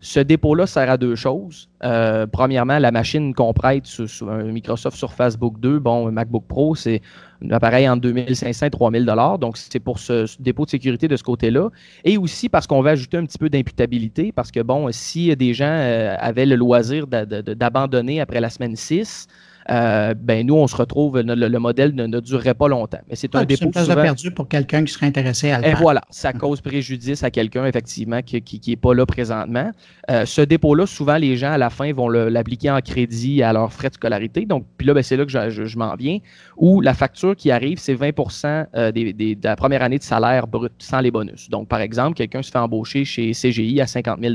ce 0.00 0.20
dépôt-là 0.20 0.66
sert 0.66 0.90
à 0.90 0.96
deux 0.98 1.14
choses. 1.16 1.68
Euh, 1.82 2.26
premièrement, 2.26 2.78
la 2.78 2.90
machine 2.90 3.34
qu'on 3.34 3.52
prête 3.52 3.86
sur, 3.86 4.26
Microsoft 4.26 4.96
Surface 4.96 5.36
Book 5.36 5.58
2, 5.58 5.78
bon, 5.78 6.12
MacBook 6.12 6.44
Pro, 6.46 6.74
c'est 6.74 7.00
un 7.42 7.50
appareil 7.50 7.88
entre 7.88 8.02
2500 8.02 8.66
et 8.66 8.70
3000 8.70 9.06
Donc, 9.40 9.56
c'est 9.56 9.80
pour 9.80 9.98
ce, 9.98 10.26
dépôt 10.40 10.64
de 10.64 10.70
sécurité 10.70 11.08
de 11.08 11.16
ce 11.16 11.24
côté-là. 11.24 11.70
Et 12.04 12.18
aussi 12.18 12.48
parce 12.48 12.66
qu'on 12.66 12.82
va 12.82 12.90
ajouter 12.90 13.16
un 13.16 13.24
petit 13.24 13.38
peu 13.38 13.48
d'imputabilité, 13.48 14.32
parce 14.32 14.50
que, 14.50 14.60
bon, 14.60 14.88
si 14.92 15.34
des 15.34 15.54
gens 15.54 15.64
euh, 15.66 16.14
avaient 16.18 16.46
le 16.46 16.56
loisir 16.56 17.06
d'abandonner 17.06 18.20
après 18.20 18.40
la 18.40 18.50
semaine 18.50 18.76
6, 18.76 19.26
euh, 19.70 20.14
ben 20.14 20.46
nous, 20.46 20.54
on 20.54 20.66
se 20.66 20.76
retrouve, 20.76 21.20
le, 21.20 21.58
modèle 21.58 21.94
ne, 21.94 22.20
durerait 22.20 22.54
pas 22.54 22.68
longtemps. 22.68 23.00
Mais 23.08 23.16
c'est 23.16 23.34
un 23.34 23.44
dépôt. 23.44 23.66
Une 23.66 23.70
place 23.72 23.88
perdu 23.88 24.30
pour 24.30 24.48
quelqu'un 24.48 24.84
qui 24.84 24.92
serait 24.92 25.06
intéressé 25.06 25.50
à 25.50 25.60
le 25.60 25.68
Et 25.68 25.74
voilà, 25.74 26.02
ça 26.10 26.32
cause 26.32 26.60
préjudice 26.60 27.22
à 27.24 27.30
quelqu'un, 27.30 27.66
effectivement, 27.66 28.22
qui 28.22 28.60
n'est 28.66 28.76
pas 28.76 28.94
là 28.94 29.06
présentement. 29.06 29.70
Euh, 30.10 30.24
ce 30.24 30.40
dépôt-là, 30.40 30.86
souvent, 30.86 31.16
les 31.16 31.36
gens, 31.36 31.52
à 31.52 31.58
la 31.58 31.70
fin, 31.70 31.92
vont 31.92 32.08
l'appliquer 32.08 32.70
en 32.70 32.80
crédit 32.80 33.42
à 33.42 33.52
leurs 33.52 33.72
frais 33.72 33.88
de 33.88 33.94
scolarité. 33.94 34.46
Donc, 34.46 34.66
puis 34.76 34.86
là, 34.86 34.94
ben, 34.94 35.02
c'est 35.02 35.16
là 35.16 35.24
que 35.24 35.30
je, 35.30 35.78
m'en 35.78 35.94
viens, 35.96 36.18
où 36.56 36.80
la 36.80 36.94
facture 36.94 37.34
qui 37.34 37.50
arrive, 37.50 37.78
c'est 37.78 37.94
20% 37.94 38.66
euh, 38.74 38.92
de 38.92 39.36
la 39.42 39.56
première 39.56 39.82
année 39.82 39.98
de 39.98 40.04
salaire 40.04 40.46
brut, 40.46 40.72
sans 40.78 41.00
les 41.00 41.10
bonus. 41.10 41.50
Donc, 41.50 41.68
par 41.68 41.80
exemple, 41.80 42.14
quelqu'un 42.16 42.42
se 42.42 42.50
fait 42.50 42.58
embaucher 42.58 43.04
chez 43.04 43.32
CGI 43.32 43.80
à 43.80 43.86
50 43.86 44.20
000 44.20 44.34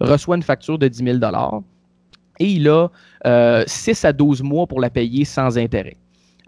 reçoit 0.00 0.36
une 0.36 0.42
facture 0.42 0.78
de 0.78 0.88
10 0.88 1.04
000 1.04 1.18
et 2.40 2.46
il 2.46 2.68
a 2.68 2.88
6 3.66 4.04
euh, 4.04 4.08
à 4.08 4.12
12 4.12 4.42
mois 4.42 4.66
pour 4.66 4.80
la 4.80 4.90
payer 4.90 5.24
sans 5.24 5.58
intérêt. 5.58 5.96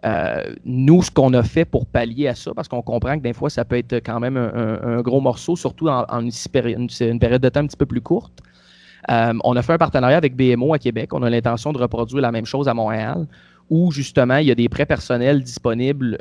Euh, 0.04 0.54
nous, 0.64 1.02
ce 1.02 1.10
qu'on 1.10 1.32
a 1.32 1.42
fait 1.42 1.64
pour 1.64 1.86
pallier 1.86 2.28
à 2.28 2.34
ça, 2.34 2.52
parce 2.54 2.68
qu'on 2.68 2.82
comprend 2.82 3.16
que 3.16 3.22
des 3.22 3.32
fois, 3.32 3.50
ça 3.50 3.64
peut 3.64 3.76
être 3.76 3.96
quand 3.96 4.20
même 4.20 4.36
un, 4.36 5.00
gros 5.00 5.20
morceau, 5.20 5.56
surtout 5.56 5.88
en, 5.88 6.04
une, 6.20 7.18
période 7.18 7.42
de 7.42 7.48
temps 7.48 7.60
un 7.60 7.66
petit 7.66 7.76
peu 7.76 7.86
plus 7.86 8.00
courte. 8.00 8.32
Euh, 9.10 9.32
on 9.44 9.56
a 9.56 9.62
fait 9.62 9.72
un 9.72 9.78
partenariat 9.78 10.16
avec 10.16 10.36
BMO 10.36 10.74
à 10.74 10.78
Québec. 10.78 11.14
On 11.14 11.22
a 11.22 11.30
l'intention 11.30 11.72
de 11.72 11.78
reproduire 11.78 12.20
la 12.20 12.32
même 12.32 12.46
chose 12.46 12.68
à 12.68 12.74
Montréal, 12.74 13.26
où 13.70 13.90
justement, 13.90 14.36
il 14.36 14.46
y 14.46 14.50
a 14.50 14.54
des 14.54 14.68
prêts 14.68 14.86
personnels 14.86 15.42
disponibles 15.42 16.18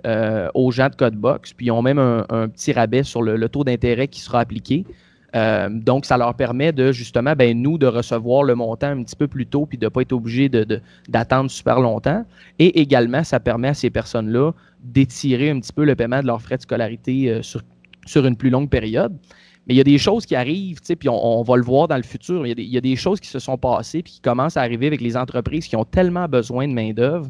aux 0.54 0.72
gens 0.72 0.90
de 0.90 0.96
Codebox, 0.96 1.54
puis 1.54 1.68
ils 1.68 1.72
ont 1.72 1.82
même 1.82 2.00
un, 2.00 2.48
petit 2.48 2.72
rabais 2.72 3.04
sur 3.04 3.22
le 3.22 3.50
taux 3.50 3.64
d'intérêt 3.64 4.08
qui 4.08 4.22
sera 4.22 4.40
appliqué. 4.40 4.86
Euh, 5.36 5.70
donc, 5.70 6.06
ça 6.06 6.18
leur 6.18 6.34
permet 6.36 6.72
de 6.72 6.92
justement, 6.92 7.34
ben, 7.36 7.60
nous, 7.60 7.78
de 7.78 7.88
recevoir 7.88 8.44
le 8.44 8.56
montant 8.56 8.88
un 8.88 9.04
petit 9.04 9.16
peu 9.16 9.28
plus 9.28 9.46
tôt 9.46 9.66
puis 9.66 9.78
de 9.78 9.86
ne 9.86 9.90
pas 9.90 10.02
être 10.02 10.14
obligé 10.14 10.50
d'attendre 11.10 11.52
super 11.52 11.82
longtemps. 11.82 12.26
Et 12.60 12.80
également, 12.80 13.24
ça 13.24 13.40
permet 13.40 13.70
à 13.70 13.74
ces 13.74 13.90
personnes-là 13.90 14.52
d'étirer 14.82 15.50
un 15.50 15.60
petit 15.60 15.74
peu 15.74 15.84
le 15.84 15.96
paiement 15.96 16.22
de 16.22 16.28
leurs 16.28 16.42
frais 16.42 16.58
de 16.58 16.62
scolarité 16.62 17.30
euh, 17.30 17.42
sur, 17.42 18.26
une 18.26 18.38
plus 18.38 18.50
longue 18.50 18.70
période. 18.70 19.14
Mais 19.68 19.74
il 19.74 19.78
y 19.78 19.82
a 19.82 19.84
des 19.84 19.98
choses 19.98 20.26
qui 20.26 20.36
arrivent, 20.36 20.80
puis 20.80 21.10
on, 21.10 21.42
va 21.42 21.58
le 21.58 21.64
voir 21.64 21.88
dans 21.88 21.98
le 21.98 22.04
futur. 22.04 22.46
Il 22.46 22.60
y, 22.60 22.78
a 22.78 22.82
des, 22.82 22.96
choses 22.96 23.20
qui 23.20 23.28
se 23.28 23.40
sont 23.40 23.58
passées 23.58 24.04
puis 24.04 24.14
qui 24.14 24.22
commencent 24.22 24.58
à 24.58 24.62
arriver 24.62 24.86
avec 24.86 25.02
les 25.02 25.18
entreprises 25.18 25.68
qui 25.68 25.76
ont 25.76 25.86
tellement 25.86 26.28
besoin 26.28 26.68
de 26.68 26.74
main-d'œuvre. 26.74 27.28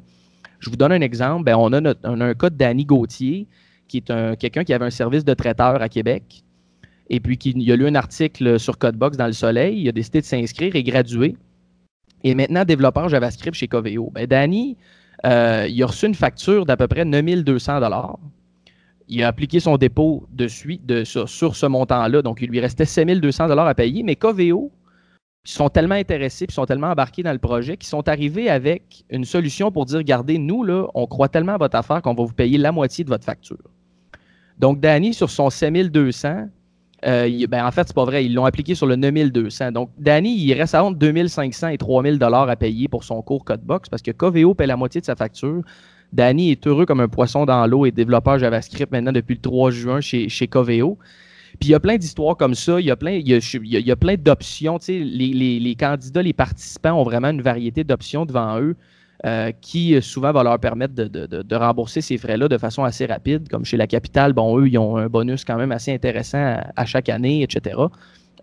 Je 0.60 0.70
vous 0.70 0.76
donne 0.76 0.92
un 0.92 1.00
exemple. 1.00 1.46
Ben, 1.46 1.56
on, 1.56 1.72
a 1.72 1.94
un 2.04 2.34
cas 2.34 2.50
de 2.50 2.58
Danny 2.58 2.84
Gauthier, 2.84 3.48
qui 3.88 4.00
est 4.00 4.36
quelqu'un 4.36 4.66
qui 4.66 4.74
avait 4.74 4.84
un 4.84 4.90
service 4.90 5.24
de 5.24 5.34
traiteur 5.34 5.82
à 5.82 5.88
Québec 5.88 6.44
et 7.10 7.20
puis 7.20 7.36
il 7.36 7.72
a 7.72 7.76
lu 7.76 7.88
un 7.88 7.96
article 7.96 8.60
sur 8.60 8.78
Codebox 8.78 9.18
dans 9.18 9.28
le 9.28 9.34
Soleil, 9.34 9.82
il 9.82 9.90
a 9.90 9.92
décidé 9.92 10.22
de 10.22 10.26
s'inscrire 10.26 10.76
et 10.76 10.84
graduer. 10.84 11.36
Et 12.24 12.34
maintenant, 12.34 12.66
développeur 12.66 13.08
JavaScript 13.10 13.56
chez 13.56 13.68
Coveo. 13.68 14.10
Ben, 14.12 14.26
Danny, 14.26 14.78
euh, 15.26 15.68
il 15.70 15.82
a 15.84 15.86
reçu 15.86 16.08
une 16.08 16.16
facture 16.16 16.66
d'à 16.66 16.76
peu 16.76 16.88
près 16.88 17.06
9200 17.06 17.80
Il 19.08 19.24
a 19.24 19.28
appliqué 19.28 19.60
son 19.60 19.78
dépôt 19.78 20.28
de 20.32 20.48
suite 20.48 21.04
sur, 21.04 21.56
ce 21.56 21.66
montant-là. 21.68 22.24
Donc, 22.24 22.42
il 22.42 22.50
lui 22.50 22.60
restait 22.60 22.86
7200 22.86 23.50
à 23.52 23.74
payer. 23.76 24.02
Mais 24.02 24.16
Coveo, 24.16 24.72
ils 25.46 25.52
sont 25.52 25.70
tellement 25.70 25.96
intéressés, 25.96 26.48
puis 26.48 26.56
sont 26.56 26.66
tellement 26.66 26.88
embarqués 26.88 27.22
dans 27.22 27.32
le 27.32 27.38
projet, 27.38 27.78
qu'ils 27.78 27.88
sont 27.88 28.08
arrivés 28.10 28.50
avec 28.50 29.06
une 29.12 29.26
solution 29.26 29.72
pour 29.72 29.86
dire, 29.86 30.00
regardez, 30.00 30.40
nous, 30.40 30.64
là, 30.64 30.88
on 30.96 31.06
croit 31.06 31.30
tellement 31.30 31.54
à 31.54 31.58
votre 31.58 31.78
affaire 31.78 32.02
qu'on 32.02 32.16
va 32.16 32.24
vous 32.24 32.34
payer 32.34 32.58
la 32.58 32.72
moitié 32.72 33.04
de 33.04 33.10
votre 33.10 33.26
facture. 33.26 33.70
Donc, 34.58 34.80
Danny, 34.80 35.14
sur 35.14 35.30
son 35.30 35.52
7200, 35.52 36.48
euh, 37.06 37.48
ben, 37.48 37.66
en 37.66 37.72
fait, 37.72 37.88
c'est 37.88 37.96
pas 37.96 38.06
vrai. 38.06 38.26
Ils 38.26 38.34
l'ont 38.34 38.46
appliqué 38.46 38.76
sur 38.76 38.88
le 38.88 38.96
9200. 38.96 39.72
Donc, 39.72 39.90
Danny, 39.98 40.36
il 40.36 40.54
reste 40.54 40.76
entre 40.76 40.98
2500 40.98 41.70
et 41.70 41.78
3000 41.78 42.18
dollars 42.18 42.50
à 42.50 42.56
payer 42.56 42.88
pour 42.88 43.04
son 43.04 43.22
cours 43.22 43.44
Codebox 43.44 43.90
parce 43.90 44.02
que 44.02 44.12
Coveo 44.12 44.54
paie 44.54 44.68
la 44.68 44.78
moitié 44.78 45.02
de 45.02 45.06
sa 45.06 45.16
facture. 45.16 45.62
Danny 46.14 46.52
est 46.52 46.66
heureux 46.66 46.86
comme 46.86 47.02
un 47.02 47.08
poisson 47.08 47.46
dans 47.46 47.66
l'eau 47.68 47.86
et 47.86 47.92
développeur 47.92 48.40
JavaScript 48.40 48.92
maintenant 48.92 49.12
depuis 49.12 49.36
le 49.36 49.42
3 49.42 49.72
juin 49.72 50.02
chez, 50.02 50.30
chez 50.30 50.48
Coveo. 50.48 50.98
Puis 51.60 51.70
il 51.70 51.72
y 51.72 51.76
a 51.76 51.80
plein 51.80 51.98
d'histoires 51.98 52.36
comme 52.36 52.56
ça, 52.56 52.80
il 52.80 52.86
y 52.86 52.92
a 52.92 52.96
plein, 52.96 53.12
il 53.12 53.28
y 53.28 53.92
a, 53.92 53.96
plein 53.96 54.16
d'options. 54.16 54.78
les, 54.88 55.60
les, 55.60 55.76
candidats, 55.76 56.22
les 56.22 56.34
participants 56.34 57.00
ont 57.00 57.04
vraiment 57.04 57.30
une 57.30 57.42
variété 57.42 57.84
d'options 57.84 58.26
devant 58.26 58.60
eux. 58.60 58.76
Euh, 59.26 59.52
qui 59.60 59.96
euh, 59.96 60.02
souvent 60.02 60.32
va 60.32 60.44
leur 60.44 60.60
permettre 60.60 60.94
de, 60.94 61.56
rembourser 61.56 62.02
ces 62.02 62.16
frais-là 62.20 62.48
de 62.48 62.60
façon 62.60 62.84
assez 62.84 63.08
rapide. 63.08 63.50
Comme 63.50 63.66
chez 63.66 63.76
la 63.76 63.88
capitale, 63.88 64.34
bon, 64.34 64.60
eux, 64.60 64.68
ils 64.68 64.78
ont 64.78 64.98
un 64.98 65.08
bonus 65.08 65.44
quand 65.44 65.56
même 65.56 65.72
assez 65.72 65.92
intéressant 65.92 66.58
à, 66.76 66.86
chaque 66.86 67.10
année, 67.10 67.42
etc. 67.42 67.76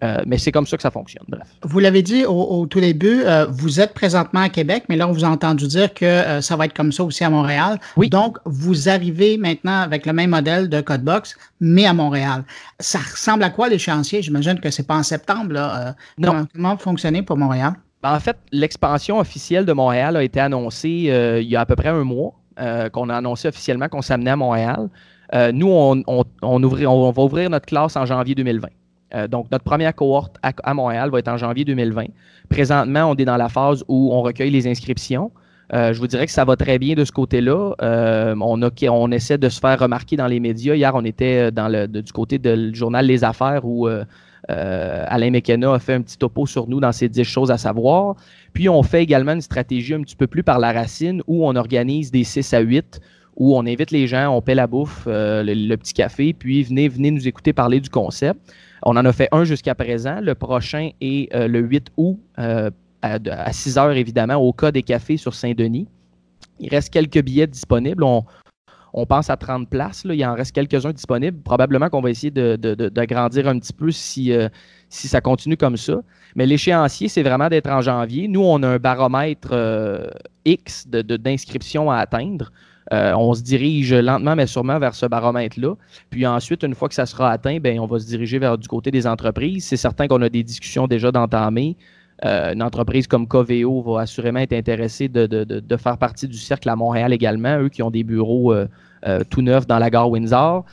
Euh, 0.02 0.16
mais 0.26 0.38
c'est 0.38 0.50
comme 0.50 0.66
ça 0.66 0.76
que 0.76 0.82
ça 0.82 0.90
fonctionne, 0.90 1.24
bref. 1.28 1.46
Vous 1.62 1.78
l'avez 1.78 2.02
dit 2.02 2.24
au, 2.24 2.66
tout 2.66 2.80
début, 2.80 3.22
euh, 3.24 3.46
vous 3.48 3.80
êtes 3.80 3.94
présentement 3.94 4.40
à 4.40 4.48
Québec, 4.48 4.84
mais 4.88 4.96
là, 4.96 5.06
on 5.06 5.12
vous 5.12 5.24
a 5.24 5.28
entendu 5.28 5.68
dire 5.68 5.94
que 5.94 6.04
euh, 6.04 6.40
ça 6.40 6.56
va 6.56 6.64
être 6.64 6.74
comme 6.74 6.90
ça 6.90 7.04
aussi 7.04 7.22
à 7.22 7.30
Montréal. 7.30 7.78
Oui. 7.96 8.10
Donc, 8.10 8.38
vous 8.44 8.88
arrivez 8.88 9.36
maintenant 9.36 9.82
avec 9.82 10.04
le 10.04 10.12
même 10.12 10.30
modèle 10.30 10.68
de 10.68 10.80
Codebox, 10.80 11.36
mais 11.60 11.86
à 11.86 11.92
Montréal. 11.92 12.42
Ça 12.80 12.98
ressemble 12.98 13.44
à 13.44 13.50
quoi 13.50 13.68
l'échéancier? 13.68 14.20
J'imagine 14.20 14.58
que 14.58 14.70
c'est 14.70 14.86
pas 14.86 14.96
en 14.96 15.04
septembre. 15.04 15.52
Là. 15.52 15.94
non. 16.18 16.32
Comment, 16.32 16.46
comment 16.52 16.76
fonctionner 16.76 17.22
pour 17.22 17.36
Montréal? 17.36 17.74
Ben, 18.02 18.14
en 18.14 18.20
fait, 18.20 18.36
l'expansion 18.50 19.18
officielle 19.18 19.64
de 19.64 19.72
Montréal 19.72 20.16
a 20.16 20.22
été 20.22 20.40
annoncée 20.40 21.10
il 21.40 21.48
y 21.48 21.56
a 21.56 21.60
à 21.60 21.66
peu 21.66 21.76
près 21.76 21.90
un 21.90 22.04
mois, 22.04 22.34
qu'on 22.92 23.08
a 23.08 23.16
annoncé 23.16 23.48
officiellement 23.48 23.88
qu'on 23.88 24.02
s'amenait 24.02 24.30
à 24.30 24.36
Montréal. 24.36 24.88
nous, 25.52 25.68
on, 25.68 27.12
va 27.12 27.22
ouvrir 27.22 27.50
notre 27.50 27.66
classe 27.66 27.96
en 27.96 28.04
janvier 28.04 28.34
2020. 28.34 28.68
Euh, 29.14 29.28
donc, 29.28 29.50
notre 29.50 29.64
première 29.64 29.94
cohorte 29.94 30.36
à, 30.42 30.74
Montréal 30.74 31.10
va 31.10 31.18
être 31.18 31.28
en 31.28 31.36
janvier 31.36 31.64
2020. 31.64 32.06
Présentement, 32.48 33.10
on 33.10 33.14
est 33.14 33.24
dans 33.24 33.36
la 33.36 33.48
phase 33.48 33.84
où 33.88 34.12
on 34.12 34.22
recueille 34.22 34.50
les 34.50 34.66
inscriptions. 34.66 35.30
Euh, 35.74 35.92
je 35.92 35.98
vous 35.98 36.06
dirais 36.06 36.26
que 36.26 36.32
ça 36.32 36.44
va 36.44 36.56
très 36.56 36.78
bien 36.78 36.94
de 36.94 37.04
ce 37.04 37.12
côté-là. 37.12 37.74
Euh, 37.82 38.34
on, 38.40 38.60
on 38.62 39.10
essaie 39.10 39.38
de 39.38 39.48
se 39.48 39.60
faire 39.60 39.78
remarquer 39.78 40.16
dans 40.16 40.26
les 40.26 40.40
médias. 40.40 40.74
Hier, 40.74 40.92
on 40.94 41.04
était 41.04 41.50
dans 41.50 41.68
le, 41.68 41.86
du 41.86 42.12
côté 42.12 42.38
du 42.38 42.74
journal 42.74 43.06
Les 43.06 43.24
Affaires 43.24 43.64
où 43.64 43.88
Alain 44.48 45.30
McKenna 45.30 45.74
a 45.74 45.78
fait 45.78 45.94
un 45.94 46.02
petit 46.02 46.18
topo 46.18 46.46
sur 46.46 46.68
nous 46.68 46.80
dans 46.80 46.92
ces 46.92 47.08
10 47.08 47.24
choses 47.24 47.50
à 47.50 47.58
savoir. 47.58 48.16
Puis, 48.52 48.68
on 48.68 48.82
fait 48.82 49.02
également 49.02 49.32
une 49.32 49.40
stratégie 49.40 49.94
un 49.94 50.02
petit 50.02 50.16
peu 50.16 50.26
plus 50.26 50.42
par 50.42 50.58
la 50.58 50.72
racine 50.72 51.22
où 51.26 51.46
on 51.46 51.54
organise 51.56 52.10
des 52.10 52.24
6 52.24 52.52
à 52.54 52.60
8 52.60 53.00
où 53.36 53.56
on 53.56 53.60
invite 53.66 53.90
les 53.90 54.06
gens, 54.06 54.34
on 54.36 54.42
paie 54.42 54.54
la 54.54 54.66
bouffe, 54.66 55.04
le, 55.06 55.76
petit 55.76 55.94
café, 55.94 56.32
puis 56.32 56.62
venez, 56.62 56.88
venez 56.88 57.10
nous 57.10 57.26
écouter 57.26 57.52
parler 57.52 57.80
du 57.80 57.88
concept. 57.88 58.38
On 58.82 58.96
en 58.96 59.04
a 59.04 59.12
fait 59.12 59.28
un 59.32 59.44
jusqu'à 59.44 59.74
présent. 59.74 60.20
Le 60.20 60.34
prochain 60.34 60.90
est 61.00 61.34
euh, 61.34 61.46
le 61.46 61.60
8 61.60 61.92
août 61.96 62.18
euh, 62.38 62.70
à, 63.02 63.52
6 63.52 63.78
heures, 63.78 63.92
évidemment, 63.92 64.36
au 64.36 64.52
cas 64.52 64.72
des 64.72 64.82
cafés 64.82 65.16
sur 65.16 65.34
Saint-Denis. 65.34 65.86
Il 66.60 66.68
reste 66.68 66.92
quelques 66.92 67.22
billets 67.22 67.46
disponibles. 67.46 68.04
On, 68.04 68.24
pense 69.06 69.30
à 69.30 69.36
30 69.36 69.68
places. 69.68 70.04
Là. 70.04 70.14
Il 70.14 70.24
en 70.24 70.34
reste 70.34 70.54
quelques-uns 70.54 70.92
disponibles. 70.92 71.38
Probablement 71.42 71.88
qu'on 71.88 72.00
va 72.00 72.10
essayer 72.10 72.30
d'agrandir 72.30 73.48
un 73.48 73.58
petit 73.58 73.72
peu 73.72 73.90
si, 73.90 74.32
euh, 74.32 74.48
si 74.88 75.08
ça 75.08 75.20
continue 75.20 75.56
comme 75.56 75.76
ça. 75.76 76.02
Mais 76.36 76.46
l'échéancier, 76.46 77.08
c'est 77.08 77.22
vraiment 77.22 77.48
d'être 77.48 77.70
en 77.70 77.80
janvier. 77.80 78.28
Nous, 78.28 78.42
on 78.42 78.62
a 78.62 78.68
un 78.68 78.78
baromètre 78.78 79.54
X 80.44 80.86
d'inscription 80.88 81.90
à 81.90 81.98
atteindre. 81.98 82.52
Euh, 82.92 83.14
on 83.14 83.32
se 83.32 83.42
dirige 83.42 83.94
lentement 83.94 84.34
mais 84.34 84.46
sûrement 84.46 84.78
vers 84.78 84.94
ce 84.94 85.06
baromètre-là. 85.06 85.74
Puis 86.10 86.26
ensuite, 86.26 86.62
une 86.62 86.74
fois 86.74 86.88
que 86.88 86.94
ça 86.94 87.06
sera 87.06 87.30
atteint, 87.30 87.58
ben, 87.58 87.78
on 87.78 87.86
va 87.86 87.98
se 87.98 88.06
diriger 88.06 88.38
vers 88.38 88.58
du 88.58 88.68
côté 88.68 88.90
des 88.90 89.06
entreprises. 89.06 89.64
C'est 89.64 89.76
certain 89.76 90.08
qu'on 90.08 90.20
a 90.22 90.28
des 90.28 90.42
discussions 90.42 90.86
déjà 90.86 91.12
d'entamer. 91.12 91.76
Euh, 92.24 92.52
une 92.52 92.62
entreprise 92.62 93.06
comme 93.06 93.26
Coveo 93.26 93.82
va 93.82 94.02
assurément 94.02 94.38
être 94.38 94.52
intéressée 94.52 95.08
de, 95.08 95.76
faire 95.76 95.98
partie 95.98 96.28
du 96.28 96.38
cercle 96.38 96.68
à 96.68 96.76
Montréal 96.76 97.12
également, 97.12 97.58
eux 97.60 97.68
qui 97.68 97.82
ont 97.82 97.90
des 97.90 98.04
bureaux 98.04 98.54
euh, 98.54 98.66
tout 99.28 99.42
neufs 99.42 99.66
dans 99.66 99.78
la 99.78 99.90
gare 99.90 100.08
Windsor. 100.08 100.64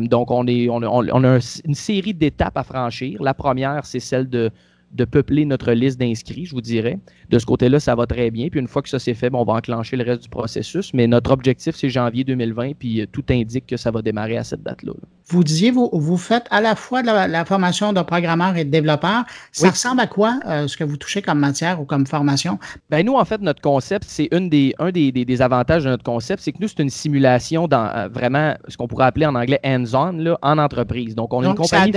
donc, 0.00 0.30
on, 0.30 0.46
est, 0.46 0.68
on 0.68 1.24
a 1.24 1.38
une 1.64 1.74
série 1.74 2.14
d'étapes 2.14 2.56
à 2.56 2.62
franchir. 2.62 3.22
La 3.22 3.34
première, 3.34 3.84
c'est 3.84 4.00
celle 4.00 4.28
de 4.28 4.50
de 4.94 5.04
peupler 5.04 5.44
notre 5.44 5.72
liste 5.72 5.98
d'inscrits, 5.98 6.46
je 6.46 6.54
vous 6.54 6.60
dirais. 6.60 6.98
De 7.28 7.38
ce 7.38 7.46
côté-là, 7.46 7.80
ça 7.80 7.94
va 7.96 8.06
très 8.06 8.30
bien. 8.30 8.48
Puis 8.48 8.60
une 8.60 8.68
fois 8.68 8.80
que 8.80 8.88
ça 8.88 8.98
c'est 8.98 9.14
fait, 9.14 9.28
on 9.32 9.44
va 9.44 9.54
enclencher 9.54 9.96
le 9.96 10.04
reste 10.04 10.22
du 10.22 10.28
processus. 10.28 10.94
Mais 10.94 11.06
notre 11.08 11.32
objectif, 11.32 11.74
c'est 11.74 11.90
janvier 11.90 12.22
2020, 12.22 12.74
puis 12.78 13.00
euh, 13.00 13.06
tout 13.10 13.24
indique 13.28 13.66
que 13.66 13.76
ça 13.76 13.90
va 13.90 14.02
démarrer 14.02 14.36
à 14.36 14.44
cette 14.44 14.62
date-là. 14.62 14.92
Vous 15.26 15.42
disiez, 15.42 15.72
vous, 15.72 15.90
vous 15.92 16.16
faites 16.16 16.46
à 16.50 16.60
la 16.60 16.76
fois 16.76 17.02
de 17.02 17.06
la, 17.06 17.44
formation 17.44 17.92
de 17.92 18.02
programmeurs 18.02 18.56
et 18.56 18.64
de 18.64 18.70
développeurs. 18.70 19.24
Ça 19.52 19.70
ressemble 19.70 20.00
à 20.00 20.06
quoi 20.06 20.38
euh, 20.46 20.68
ce 20.68 20.76
que 20.76 20.84
vous 20.84 20.96
touchez 20.96 21.22
comme 21.22 21.40
matière 21.40 21.80
ou 21.80 21.84
comme 21.84 22.06
formation? 22.06 22.58
Ben 22.88 23.04
nous, 23.04 23.14
en 23.14 23.24
fait, 23.24 23.40
notre 23.40 23.60
concept, 23.60 24.04
c'est 24.06 24.28
une 24.30 24.48
des, 24.48 24.74
un 24.78 24.92
des, 24.92 25.42
avantages 25.42 25.84
de 25.84 25.88
notre 25.88 26.04
concept, 26.04 26.42
c'est 26.42 26.52
que 26.52 26.58
nous, 26.60 26.68
c'est 26.68 26.82
une 26.82 26.90
simulation 26.90 27.66
dans 27.66 27.86
euh, 27.86 28.08
vraiment 28.08 28.54
ce 28.68 28.76
qu'on 28.76 28.86
pourrait 28.86 29.06
appeler 29.06 29.26
en 29.26 29.34
anglais 29.34 29.58
hands-on 29.64 30.36
en 30.40 30.58
entreprise. 30.58 31.14
Donc, 31.16 31.32
on 31.32 31.42
a 31.42 31.48
une 31.48 31.54
compagnie. 31.54 31.92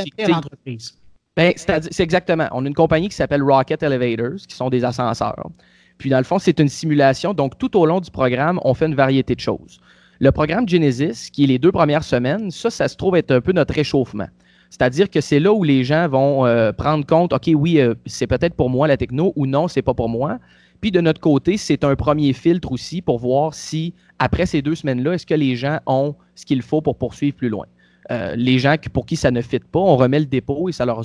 Ben, 1.37 1.53
c'est 1.55 1.99
exactement. 1.99 2.47
On 2.51 2.65
a 2.65 2.67
une 2.67 2.73
compagnie 2.73 3.09
qui 3.09 3.15
s'appelle 3.15 3.43
Rocket 3.43 3.83
Elevators, 3.83 4.39
qui 4.47 4.55
sont 4.55 4.69
des 4.69 4.83
ascenseurs. 4.83 5.49
Puis, 5.99 6.09
dans 6.09 6.17
le 6.17 6.23
fond, 6.23 6.39
c'est 6.39 6.59
une 6.59 6.67
simulation. 6.67 7.35
Donc, 7.35 7.57
tout 7.59 7.77
au 7.77 7.85
long 7.85 7.99
du 7.99 8.09
programme, 8.09 8.59
on 8.63 8.73
fait 8.73 8.87
une 8.87 8.95
variété 8.95 9.35
de 9.35 9.39
choses. 9.39 9.79
Le 10.19 10.31
programme 10.31 10.67
Genesis, 10.67 11.29
qui 11.31 11.43
est 11.43 11.47
les 11.47 11.59
deux 11.59 11.71
premières 11.71 12.03
semaines, 12.03 12.49
ça, 12.49 12.71
ça 12.71 12.87
se 12.87 12.95
trouve 12.95 13.15
être 13.15 13.29
un 13.29 13.39
peu 13.39 13.51
notre 13.51 13.75
réchauffement. 13.75 14.27
C'est-à-dire 14.71 15.11
que 15.11 15.21
c'est 15.21 15.39
là 15.39 15.53
où 15.53 15.63
les 15.63 15.83
gens 15.83 16.07
vont 16.07 16.45
euh, 16.47 16.71
prendre 16.73 17.05
compte, 17.05 17.33
OK, 17.33 17.49
oui, 17.53 17.79
euh, 17.79 17.93
c'est 18.07 18.27
peut-être 18.27 18.55
pour 18.55 18.71
moi 18.71 18.87
la 18.87 18.97
techno 18.97 19.31
ou 19.35 19.45
non, 19.45 19.67
c'est 19.67 19.83
pas 19.83 19.93
pour 19.93 20.09
moi. 20.09 20.39
Puis 20.81 20.91
de 20.91 21.01
notre 21.01 21.21
côté, 21.21 21.57
c'est 21.57 21.83
un 21.83 21.95
premier 21.95 22.33
filtre 22.33 22.71
aussi 22.71 23.01
pour 23.01 23.19
voir 23.19 23.53
si, 23.53 23.93
après 24.17 24.47
ces 24.47 24.63
deux 24.63 24.75
semaines-là, 24.75 25.13
est-ce 25.13 25.25
que 25.25 25.35
les 25.35 25.55
gens 25.55 25.79
ont 25.85 26.15
ce 26.35 26.45
qu'il 26.45 26.61
faut 26.61 26.81
pour 26.81 26.97
poursuivre 26.97 27.35
plus 27.35 27.49
loin. 27.49 27.65
Euh, 28.09 28.35
les 28.35 28.57
gens 28.57 28.75
pour 28.93 29.05
qui 29.05 29.17
ça 29.17 29.31
ne 29.31 29.41
fit 29.41 29.59
pas, 29.59 29.79
on 29.79 29.97
remet 29.97 30.19
le 30.19 30.25
dépôt 30.25 30.69
et 30.69 30.71
ça 30.71 30.85
leur, 30.85 31.01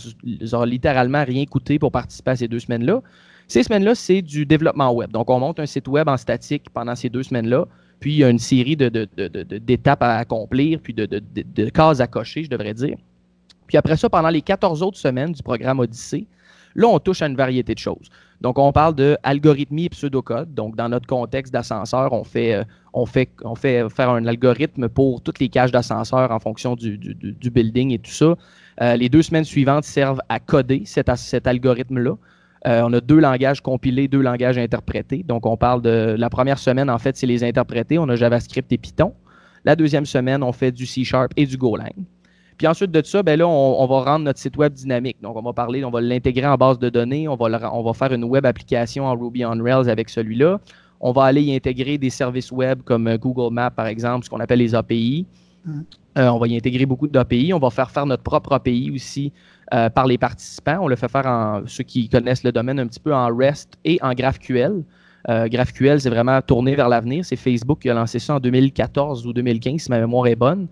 aura 0.52 0.66
littéralement 0.66 1.24
rien 1.24 1.44
coûté 1.46 1.78
pour 1.78 1.90
participer 1.90 2.30
à 2.30 2.36
ces 2.36 2.48
deux 2.48 2.60
semaines-là. 2.60 3.02
Ces 3.48 3.64
semaines-là, 3.64 3.94
c'est 3.94 4.22
du 4.22 4.46
développement 4.46 4.92
web. 4.92 5.10
Donc, 5.10 5.28
on 5.28 5.40
monte 5.40 5.58
un 5.58 5.66
site 5.66 5.88
web 5.88 6.08
en 6.08 6.16
statique 6.16 6.70
pendant 6.72 6.94
ces 6.94 7.08
deux 7.08 7.24
semaines-là. 7.24 7.66
Puis, 7.98 8.12
il 8.12 8.18
y 8.18 8.24
a 8.24 8.30
une 8.30 8.38
série 8.38 8.76
d'étapes 8.76 10.02
à 10.02 10.16
accomplir, 10.16 10.80
puis 10.80 10.94
de, 10.94 11.68
cases 11.70 12.00
à 12.00 12.06
cocher, 12.06 12.44
je 12.44 12.50
devrais 12.50 12.74
dire. 12.74 12.96
Puis 13.66 13.78
après 13.78 13.96
ça, 13.96 14.08
pendant 14.10 14.28
les 14.28 14.42
14 14.42 14.82
autres 14.82 14.98
semaines 14.98 15.32
du 15.32 15.42
programme 15.42 15.80
Odyssée, 15.80 16.26
là, 16.74 16.88
on 16.88 16.98
touche 16.98 17.22
à 17.22 17.26
une 17.26 17.36
variété 17.36 17.74
de 17.74 17.78
choses. 17.78 18.08
Donc, 18.40 18.58
on 18.58 18.72
parle 18.72 18.96
de 18.96 19.16
algorithmie 19.22 19.84
et 19.84 19.88
pseudocode. 19.88 20.52
Donc, 20.52 20.74
dans 20.74 20.88
notre 20.88 21.06
contexte 21.06 21.52
d'ascenseur, 21.52 22.12
on 22.12 22.24
fait, 22.24 22.54
euh, 22.54 23.86
faire 23.88 24.10
un 24.10 24.26
algorithme 24.26 24.88
pour 24.88 25.22
toutes 25.22 25.38
les 25.38 25.48
cages 25.48 25.70
d'ascenseur 25.70 26.32
en 26.32 26.40
fonction 26.40 26.74
du, 26.74 26.98
building 27.50 27.92
et 27.92 27.98
tout 27.98 28.10
ça. 28.10 28.34
Euh, 28.80 28.96
les 28.96 29.08
deux 29.08 29.22
semaines 29.22 29.44
suivantes 29.44 29.84
servent 29.84 30.22
à 30.28 30.40
coder 30.40 30.82
cet, 30.86 31.14
cet 31.16 31.46
algorithme-là. 31.46 32.16
Euh, 32.66 32.82
on 32.84 32.92
a 32.92 33.00
deux 33.00 33.18
langages 33.18 33.60
compilés, 33.60 34.08
deux 34.08 34.20
langages 34.20 34.58
interprétés. 34.58 35.22
Donc, 35.22 35.46
on 35.46 35.56
parle 35.56 35.82
de 35.82 36.16
la 36.18 36.30
première 36.30 36.58
semaine, 36.58 36.90
en 36.90 36.98
fait, 36.98 37.16
c'est 37.16 37.26
les 37.26 37.44
interprétés. 37.44 37.98
On 37.98 38.08
a 38.08 38.16
JavaScript 38.16 38.72
et 38.72 38.78
Python. 38.78 39.14
La 39.64 39.76
deuxième 39.76 40.06
semaine, 40.06 40.42
on 40.42 40.52
fait 40.52 40.72
du 40.72 40.86
C 40.86 41.04
Sharp 41.04 41.32
et 41.36 41.46
du 41.46 41.56
Golang. 41.56 41.92
Puis 42.62 42.68
ensuite 42.68 42.92
de 42.92 43.02
ça, 43.04 43.24
ben 43.24 43.36
là, 43.36 43.48
on, 43.48 43.86
va 43.88 44.04
rendre 44.04 44.24
notre 44.24 44.38
site 44.38 44.56
web 44.56 44.72
dynamique. 44.72 45.16
Donc, 45.20 45.34
on 45.36 45.42
va 45.42 45.52
parler, 45.52 45.84
on 45.84 45.90
va 45.90 46.00
l'intégrer 46.00 46.46
en 46.46 46.54
base 46.54 46.78
de 46.78 46.90
données, 46.90 47.26
on 47.26 47.34
va, 47.34 47.74
on 47.74 47.82
va 47.82 47.92
faire 47.92 48.12
une 48.12 48.22
web 48.22 48.46
application 48.46 49.04
en 49.04 49.16
Ruby 49.16 49.44
on 49.44 49.60
Rails 49.60 49.90
avec 49.90 50.08
celui-là. 50.08 50.60
On 51.00 51.10
va 51.10 51.24
aller 51.24 51.42
y 51.42 51.56
intégrer 51.56 51.98
des 51.98 52.08
services 52.08 52.52
web 52.52 52.82
comme 52.84 53.08
euh, 53.08 53.18
Google 53.18 53.52
Maps, 53.52 53.72
par 53.72 53.88
exemple, 53.88 54.26
ce 54.26 54.30
qu'on 54.30 54.38
appelle 54.38 54.60
les 54.60 54.76
API. 54.76 55.26
Euh, 56.16 56.28
on 56.28 56.38
va 56.38 56.46
y 56.46 56.56
intégrer 56.56 56.86
beaucoup 56.86 57.08
d'API. 57.08 57.52
On 57.52 57.58
va 57.58 57.70
faire 57.70 57.90
faire 57.90 58.06
notre 58.06 58.22
propre 58.22 58.52
API 58.52 58.92
aussi 58.94 59.32
euh, 59.74 59.90
par 59.90 60.06
les 60.06 60.16
participants. 60.16 60.78
On 60.82 60.86
le 60.86 60.94
fait 60.94 61.10
faire 61.10 61.26
en 61.26 61.62
ceux 61.66 61.82
qui 61.82 62.08
connaissent 62.08 62.44
le 62.44 62.52
domaine 62.52 62.78
un 62.78 62.86
petit 62.86 63.00
peu 63.00 63.12
en 63.12 63.26
REST 63.36 63.76
et 63.84 63.98
en 64.02 64.12
GraphQL. 64.12 64.84
GraphQL, 65.26 66.00
c'est 66.00 66.10
vraiment 66.10 66.40
tourné 66.42 66.76
vers 66.76 66.88
l'avenir. 66.88 67.24
C'est 67.24 67.34
Facebook 67.34 67.80
qui 67.80 67.90
a 67.90 67.94
lancé 67.94 68.20
ça 68.20 68.36
en 68.36 68.40
2014 68.40 69.26
ou 69.26 69.32
2015, 69.32 69.80
si 69.80 69.90
ma 69.90 69.98
mémoire 69.98 70.28
est 70.28 70.36
bonne. 70.36 70.68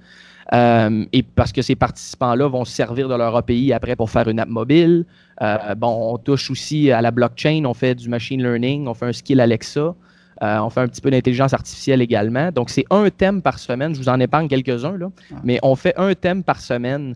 Euh, 0.53 1.05
et 1.13 1.23
parce 1.23 1.53
que 1.53 1.63
ces 1.63 1.77
participants-là 1.77 2.49
vont 2.49 2.65
se 2.65 2.73
servir 2.73 3.09
de 3.09 3.15
leur 3.15 3.37
API 3.37 3.73
après 3.73 3.95
pour 3.95 4.11
faire 4.11 4.29
une 4.29 4.41
app 4.41 4.49
mobile. 4.49 5.05
Euh, 5.43 5.75
bon, 5.77 6.15
on 6.15 6.19
touche 6.19 6.51
aussi 6.51 6.91
à 6.91 7.01
la 7.01 7.11
blockchain, 7.11 7.65
on 7.67 7.75
fait 7.75 7.95
du 7.95 8.09
machine 8.09 8.43
learning, 8.43 8.89
on 8.89 8.95
fait 8.95 9.07
un 9.07 9.13
skill 9.13 9.41
Alexa. 9.41 9.95
Euh, 10.43 10.59
on 10.61 10.71
fait 10.71 10.81
un 10.81 10.89
petit 10.89 11.03
peu 11.03 11.11
d'intelligence 11.11 11.53
artificielle 11.53 12.01
également. 12.01 12.51
Donc, 12.51 12.71
c'est 12.71 12.87
un 12.91 13.11
thème 13.11 13.43
par 13.43 13.59
semaine. 13.59 13.95
Je 13.95 14.01
vous 14.01 14.09
en 14.09 14.19
épargne 14.19 14.49
quelques-uns, 14.49 14.97
là. 14.97 15.11
Mais 15.45 15.59
on 15.63 15.77
fait 15.77 15.95
un 15.99 16.15
thème 16.15 16.43
par 16.43 16.61
semaine 16.61 17.15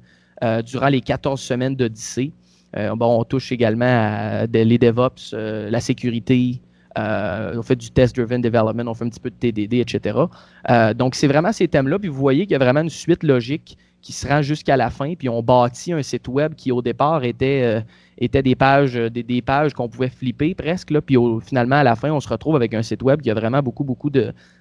durant 0.67 0.89
les 0.89 1.01
14 1.01 1.41
semaines 1.41 1.75
d'Odyssée. 1.75 2.33
bon, 2.77 3.21
on 3.21 3.25
touche 3.25 3.51
également 3.51 3.87
à 3.87 4.47
les 4.47 4.77
DevOps, 4.77 5.33
la 5.33 5.81
sécurité, 5.81 6.61
on 6.97 7.63
fait 7.63 7.77
du 7.77 7.91
test-driven 7.91 8.41
development, 8.41 8.89
on 8.89 8.95
fait 8.95 9.05
un 9.05 9.09
petit 9.09 9.21
peu 9.21 9.31
de 9.31 9.35
TDD, 9.35 9.75
etc. 9.75 10.19
Euh, 10.71 10.95
donc, 10.95 11.15
c'est 11.15 11.27
vraiment 11.27 11.53
ces 11.53 11.69
thèmes-là. 11.69 11.99
Puis 11.99 12.09
vous 12.09 12.19
voyez 12.19 12.43
qu'il 12.43 12.53
y 12.53 12.57
a 12.57 12.59
vraiment 12.59 12.81
une 12.81 12.91
suite 12.91 13.23
logique 13.23 13.79
qui 14.01 14.13
se 14.13 14.29
rend 14.29 14.43
jusqu'à 14.43 14.77
la 14.77 14.91
fin. 14.91 15.15
Puis 15.15 15.29
on 15.29 15.43
bâtit 15.43 15.93
un 15.93 16.03
site 16.03 16.29
web 16.29 16.55
qui, 16.55 16.73
au 16.73 16.83
départ, 16.83 17.25
était, 17.25 17.83
euh, 18.23 18.43
des 18.43 18.55
pages, 18.55 18.95
des, 18.95 19.43
qu'on 19.75 19.89
pouvait 19.89 20.11
flipper 20.11 20.55
presque. 20.55 20.91
Là, 20.91 21.01
puis 21.01 21.17
finalement, 21.43 21.77
à 21.77 21.85
la 21.85 21.97
fin, 21.97 22.11
on 22.11 22.21
se 22.21 22.29
retrouve 22.29 22.57
avec 22.57 22.75
un 22.75 22.83
site 22.83 23.03
web 23.03 23.21
qui 23.21 23.31
a 23.31 23.35
vraiment 23.35 23.63
beaucoup, 23.63 23.85
beaucoup 23.85 24.11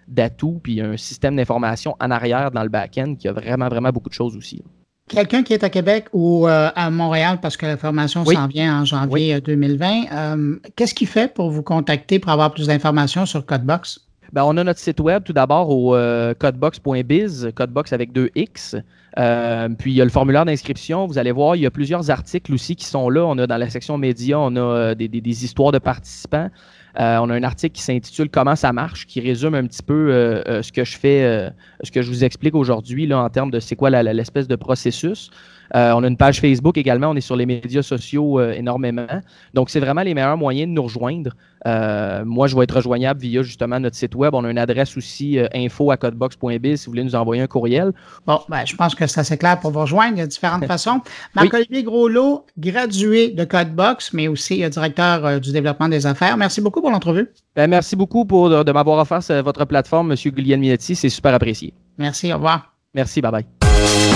d'atouts. 0.08 0.60
Puis 0.64 0.82
un 0.82 0.98
système 0.98 1.36
d'information 1.36 1.96
en 2.00 2.10
arrière 2.12 2.52
dans 2.52 2.64
le 2.64 2.70
back-end 2.70 3.16
qui 3.16 3.28
a 3.28 3.34
vraiment, 3.34 3.68
vraiment 3.68 3.90
beaucoup 3.90 4.10
de 4.10 4.14
choses 4.14 4.36
aussi. 4.38 4.64
Quelqu'un 5.10 5.44
qui 5.44 5.54
est 5.54 5.64
à 5.64 5.70
Québec 5.70 6.06
ou 6.14 6.48
euh, 6.48 6.70
à 6.76 6.90
Montréal, 6.90 7.40
parce 7.42 7.58
que 7.58 7.66
la 7.66 7.78
formation 7.78 8.24
s'en 8.24 8.48
vient 8.48 8.82
en 8.82 8.86
janvier 8.86 9.42
2020, 9.42 9.86
euh, 9.86 10.06
euh, 10.14 10.60
qu'est-ce 10.76 10.94
qu'il 10.94 11.08
fait 11.08 11.34
pour 11.34 11.52
vous 11.52 11.62
contacter 11.62 12.20
pour 12.20 12.32
avoir 12.32 12.54
plus 12.54 12.68
d'informations 12.68 13.26
sur 13.26 13.46
Codebox? 13.46 14.00
Ben, 14.32 14.44
on 14.46 14.56
a 14.58 14.64
notre 14.64 14.80
site 14.80 15.02
web 15.02 15.24
tout 15.24 15.34
d'abord 15.34 15.70
au 15.70 15.92
codebox.biz, 16.40 17.52
codebox 17.54 17.94
avec 17.94 18.14
deux 18.14 18.32
X. 18.34 18.76
puis 19.78 19.92
il 19.92 19.96
y 19.96 20.02
a 20.02 20.06
le 20.06 20.10
formulaire 20.10 20.46
d'inscription. 20.46 21.06
Vous 21.06 21.20
allez 21.20 21.32
voir, 21.32 21.56
il 21.56 21.62
y 21.62 21.66
a 21.68 21.72
plusieurs 21.72 22.10
articles 22.10 22.52
aussi 22.52 22.76
qui 22.76 22.86
sont 22.86 23.10
là. 23.10 23.26
On 23.26 23.38
a 23.38 23.46
dans 23.46 23.58
la 23.58 23.70
section 23.70 24.00
médias, 24.00 24.38
on 24.40 24.56
a 24.56 24.96
des, 24.96 25.08
des 25.08 25.46
histoires 25.46 25.72
de 25.72 25.78
participants. 25.80 26.50
Euh, 27.00 27.18
on 27.18 27.30
a 27.30 27.36
un 27.36 27.44
article 27.44 27.76
qui 27.76 27.82
s'intitule 27.82 28.30
Comment 28.30 28.56
ça 28.56 28.72
marche, 28.72 29.08
qui 29.08 29.20
résume 29.20 29.56
un 29.56 29.66
petit 29.66 29.82
peu 29.82 29.94
euh, 29.94 30.44
euh, 30.48 30.62
ce 30.62 30.72
que 30.72 30.84
je 30.84 30.98
fais, 30.98 31.52
ce 31.84 31.92
que 31.92 32.02
je 32.02 32.10
vous 32.10 32.24
explique 32.24 32.56
aujourd'hui 32.56 33.12
en 33.14 33.30
termes 33.30 33.52
de 33.52 33.60
c'est 33.60 33.76
quoi 33.76 33.90
l'espèce 33.90 34.48
de 34.48 34.56
processus. 34.56 35.30
Euh, 35.76 35.92
on 35.96 36.04
a 36.04 36.08
une 36.08 36.18
page 36.18 36.40
Facebook 36.40 36.78
également. 36.78 37.10
On 37.10 37.16
est 37.16 37.22
sur 37.22 37.36
les 37.36 37.46
médias 37.46 37.82
sociaux 37.82 38.40
euh, 38.40 38.54
énormément. 38.54 39.08
Donc, 39.54 39.70
c'est 39.70 39.80
vraiment 39.80 40.02
les 40.02 40.14
meilleurs 40.14 40.38
moyens 40.38 40.70
de 40.70 40.74
nous 40.74 40.84
rejoindre. 40.84 41.32
Euh, 41.66 42.24
moi, 42.26 42.48
je 42.48 42.56
vais 42.56 42.64
être 42.64 42.76
rejoignable 42.76 43.22
via 43.22 43.42
justement 43.42 43.80
notre 43.80 43.96
site 43.96 44.16
web. 44.16 44.34
On 44.36 44.44
a 44.44 44.52
une 44.52 44.58
adresse 44.58 44.96
aussi 44.98 45.40
info 45.54 45.92
à 45.92 45.98
codebox.biz 45.98 46.82
si 46.82 46.86
vous 46.86 46.92
voulez 46.92 47.04
nous 47.04 47.16
envoyer 47.16 47.42
un 47.42 47.48
courriel. 47.48 47.92
Bon, 48.28 48.40
ben, 48.50 48.66
je 48.66 48.76
pense 48.76 48.94
que 48.94 49.08
c'est 49.08 49.20
assez 49.20 49.38
clair 49.38 49.60
pour 49.60 49.72
vous 49.72 49.82
rejoindre. 49.82 50.14
Il 50.18 50.20
y 50.20 50.24
a 50.24 50.28
différentes 50.28 50.66
façons. 50.68 51.02
Marc-Olivier 51.36 51.84
Groslot, 51.84 52.46
gradué 52.58 53.30
de 53.30 53.44
Codebox, 53.44 54.14
mais 54.14 54.28
aussi 54.28 54.68
directeur 54.70 55.40
du 55.40 55.52
développement 55.52 55.90
des 55.90 56.06
affaires. 56.06 56.38
Merci 56.38 56.62
beaucoup 56.62 56.82
pour 56.82 56.92
l'entrevue. 56.92 57.30
Ben, 57.56 57.68
merci 57.70 57.96
beaucoup 57.96 58.26
pour, 58.26 58.50
de, 58.50 58.72
m'avoir 58.72 59.00
offert 59.00 59.22
votre 59.44 59.66
plateforme, 59.66 60.12
M. 60.12 60.18
Guglielminetti. 60.18 60.96
C'est 60.96 61.10
super 61.10 61.34
apprécié. 61.34 61.74
Merci. 61.98 62.32
Au 62.32 62.36
revoir. 62.36 62.74
Merci. 62.94 63.22
Bye 63.22 63.32
bye. 63.32 64.13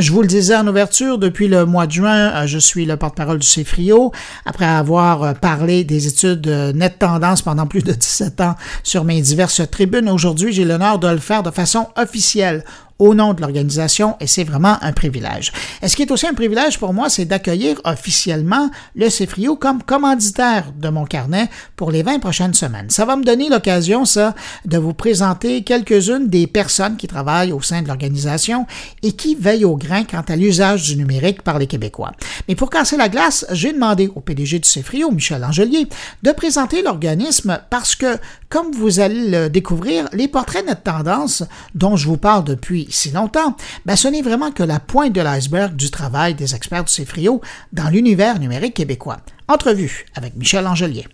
Je 0.00 0.12
vous 0.12 0.22
le 0.22 0.28
disais 0.28 0.56
en 0.56 0.66
ouverture, 0.66 1.18
depuis 1.18 1.46
le 1.46 1.66
mois 1.66 1.86
de 1.86 1.92
juin, 1.92 2.32
euh, 2.32 2.46
je 2.46 2.58
suis 2.58 2.86
le 2.86 2.96
porte-parole 2.96 3.38
du 3.38 3.46
CFRIO. 3.46 4.12
Après 4.46 4.64
avoir 4.64 5.22
euh, 5.22 5.32
parlé 5.34 5.84
des 5.84 6.06
études 6.06 6.48
euh, 6.48 6.72
net 6.72 6.98
tendance 6.98 7.42
pendant 7.42 7.66
plus 7.66 7.82
de 7.82 7.92
17 7.92 8.40
ans 8.40 8.54
sur 8.82 9.04
mes 9.04 9.20
diverses 9.20 9.60
tribunes, 9.70 10.08
aujourd'hui, 10.08 10.54
j'ai 10.54 10.64
l'honneur 10.64 10.98
de 10.98 11.08
le 11.08 11.18
faire 11.18 11.42
de 11.42 11.50
façon 11.50 11.88
officielle 11.96 12.64
au 13.00 13.14
nom 13.14 13.34
de 13.34 13.40
l'organisation 13.40 14.16
et 14.20 14.26
c'est 14.26 14.44
vraiment 14.44 14.76
un 14.82 14.92
privilège. 14.92 15.52
Et 15.82 15.88
ce 15.88 15.96
qui 15.96 16.02
est 16.02 16.10
aussi 16.12 16.26
un 16.26 16.34
privilège 16.34 16.78
pour 16.78 16.92
moi, 16.92 17.08
c'est 17.08 17.24
d'accueillir 17.24 17.80
officiellement 17.84 18.70
le 18.94 19.08
CFRIO 19.08 19.56
comme 19.56 19.82
commanditaire 19.82 20.66
de 20.78 20.88
mon 20.90 21.06
carnet 21.06 21.48
pour 21.76 21.90
les 21.90 22.02
20 22.02 22.20
prochaines 22.20 22.54
semaines. 22.54 22.90
Ça 22.90 23.06
va 23.06 23.16
me 23.16 23.24
donner 23.24 23.48
l'occasion, 23.48 24.04
ça, 24.04 24.34
de 24.66 24.78
vous 24.78 24.92
présenter 24.92 25.62
quelques-unes 25.62 26.28
des 26.28 26.46
personnes 26.46 26.96
qui 26.96 27.08
travaillent 27.08 27.52
au 27.52 27.62
sein 27.62 27.82
de 27.82 27.88
l'organisation 27.88 28.66
et 29.02 29.12
qui 29.12 29.34
veillent 29.34 29.64
au 29.64 29.76
grain 29.76 30.04
quant 30.04 30.24
à 30.28 30.36
l'usage 30.36 30.84
du 30.84 30.96
numérique 30.96 31.42
par 31.42 31.58
les 31.58 31.66
Québécois. 31.66 32.12
Mais 32.48 32.54
pour 32.54 32.68
casser 32.68 32.98
la 32.98 33.08
glace, 33.08 33.46
j'ai 33.50 33.72
demandé 33.72 34.10
au 34.14 34.20
PDG 34.20 34.58
du 34.58 34.68
CFRIO, 34.68 35.10
Michel 35.10 35.42
Angelier, 35.42 35.88
de 36.22 36.32
présenter 36.32 36.82
l'organisme 36.82 37.58
parce 37.70 37.96
que, 37.96 38.18
comme 38.50 38.72
vous 38.72 39.00
allez 39.00 39.30
le 39.30 39.48
découvrir, 39.48 40.08
les 40.12 40.28
portraits 40.28 40.68
de 40.68 40.74
tendance 40.74 41.44
dont 41.74 41.96
je 41.96 42.06
vous 42.06 42.18
parle 42.18 42.44
depuis 42.44 42.89
si 42.90 43.10
longtemps, 43.10 43.56
ben 43.86 43.96
ce 43.96 44.08
n'est 44.08 44.22
vraiment 44.22 44.52
que 44.52 44.62
la 44.62 44.80
pointe 44.80 45.12
de 45.12 45.20
l'iceberg 45.20 45.74
du 45.74 45.90
travail 45.90 46.34
des 46.34 46.54
experts 46.54 46.84
du 46.84 46.92
CFRIO 46.92 47.40
dans 47.72 47.88
l'univers 47.88 48.38
numérique 48.38 48.74
québécois. 48.74 49.18
Entrevue 49.48 50.06
avec 50.14 50.36
Michel 50.36 50.66
Angelier. 50.66 51.06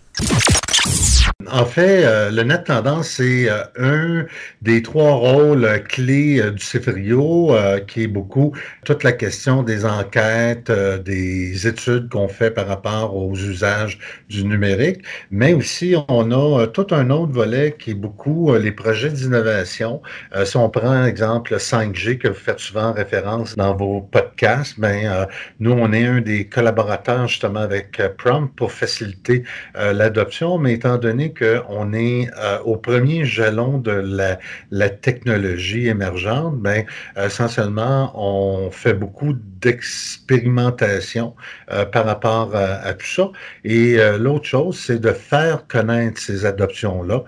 En 1.49 1.65
fait, 1.65 2.03
euh, 2.03 2.29
le 2.29 2.43
net 2.43 2.65
tendance, 2.65 3.09
c'est 3.09 3.49
euh, 3.49 3.63
un 3.77 4.25
des 4.61 4.81
trois 4.81 5.13
rôles 5.13 5.81
clés 5.87 6.41
euh, 6.41 6.51
du 6.51 6.63
CFRIO, 6.63 7.55
qui 7.87 8.03
est 8.03 8.07
beaucoup 8.07 8.53
toute 8.85 9.03
la 9.03 9.13
question 9.13 9.63
des 9.63 9.85
enquêtes, 9.85 10.71
des 10.71 11.67
études 11.67 12.09
qu'on 12.09 12.27
fait 12.27 12.51
par 12.51 12.67
rapport 12.67 13.15
aux 13.15 13.35
usages 13.35 13.99
du 14.29 14.43
numérique, 14.43 15.03
mais 15.31 15.53
aussi 15.53 15.95
on 16.09 16.31
a 16.31 16.67
tout 16.67 16.87
un 16.91 17.09
autre 17.09 17.31
volet 17.31 17.75
qui 17.77 17.91
est 17.91 17.93
beaucoup 17.93 18.53
les 18.55 18.71
projets 18.71 19.09
d'innovation. 19.09 20.01
si 20.43 20.57
on 20.57 20.69
prend 20.69 21.03
l'exemple 21.03 21.55
5G 21.55 22.17
que 22.17 22.27
vous 22.27 22.33
faites 22.33 22.59
souvent 22.59 22.93
référence 22.93 23.55
dans 23.55 23.75
vos 23.75 24.01
podcasts, 24.01 24.79
ben, 24.79 25.27
nous, 25.59 25.71
on 25.71 25.91
est 25.93 26.05
un 26.05 26.21
des 26.21 26.47
collaborateurs 26.47 27.27
justement 27.27 27.61
avec 27.61 28.01
Prompt 28.17 28.51
pour 28.55 28.71
faciliter 28.71 29.43
l'adoption, 29.75 30.57
mais 30.57 30.73
étant 30.73 30.97
donné 30.97 31.33
qu'on 31.37 31.93
est 31.93 32.29
euh, 32.37 32.59
au 32.63 32.77
premier 32.77 33.25
jalon 33.25 33.77
de 33.77 34.37
la, 34.71 34.89
technologie 34.89 35.87
émergente, 35.87 36.57
ben, 36.57 36.85
essentiellement, 37.17 38.11
on 38.15 38.71
fait 38.71 38.93
beaucoup 38.93 39.33
d'expérimentation 39.33 41.35
euh, 41.71 41.83
par 41.85 42.05
rapport 42.05 42.55
à, 42.55 42.93
tout 42.93 43.05
ça. 43.05 43.29
Et 43.63 43.99
euh, 43.99 44.17
l'autre 44.17 44.45
chose, 44.45 44.79
c'est 44.79 44.99
de 44.99 45.11
faire 45.11 45.67
connaître 45.67 46.19
ces 46.21 46.45
adoptions-là, 46.45 47.23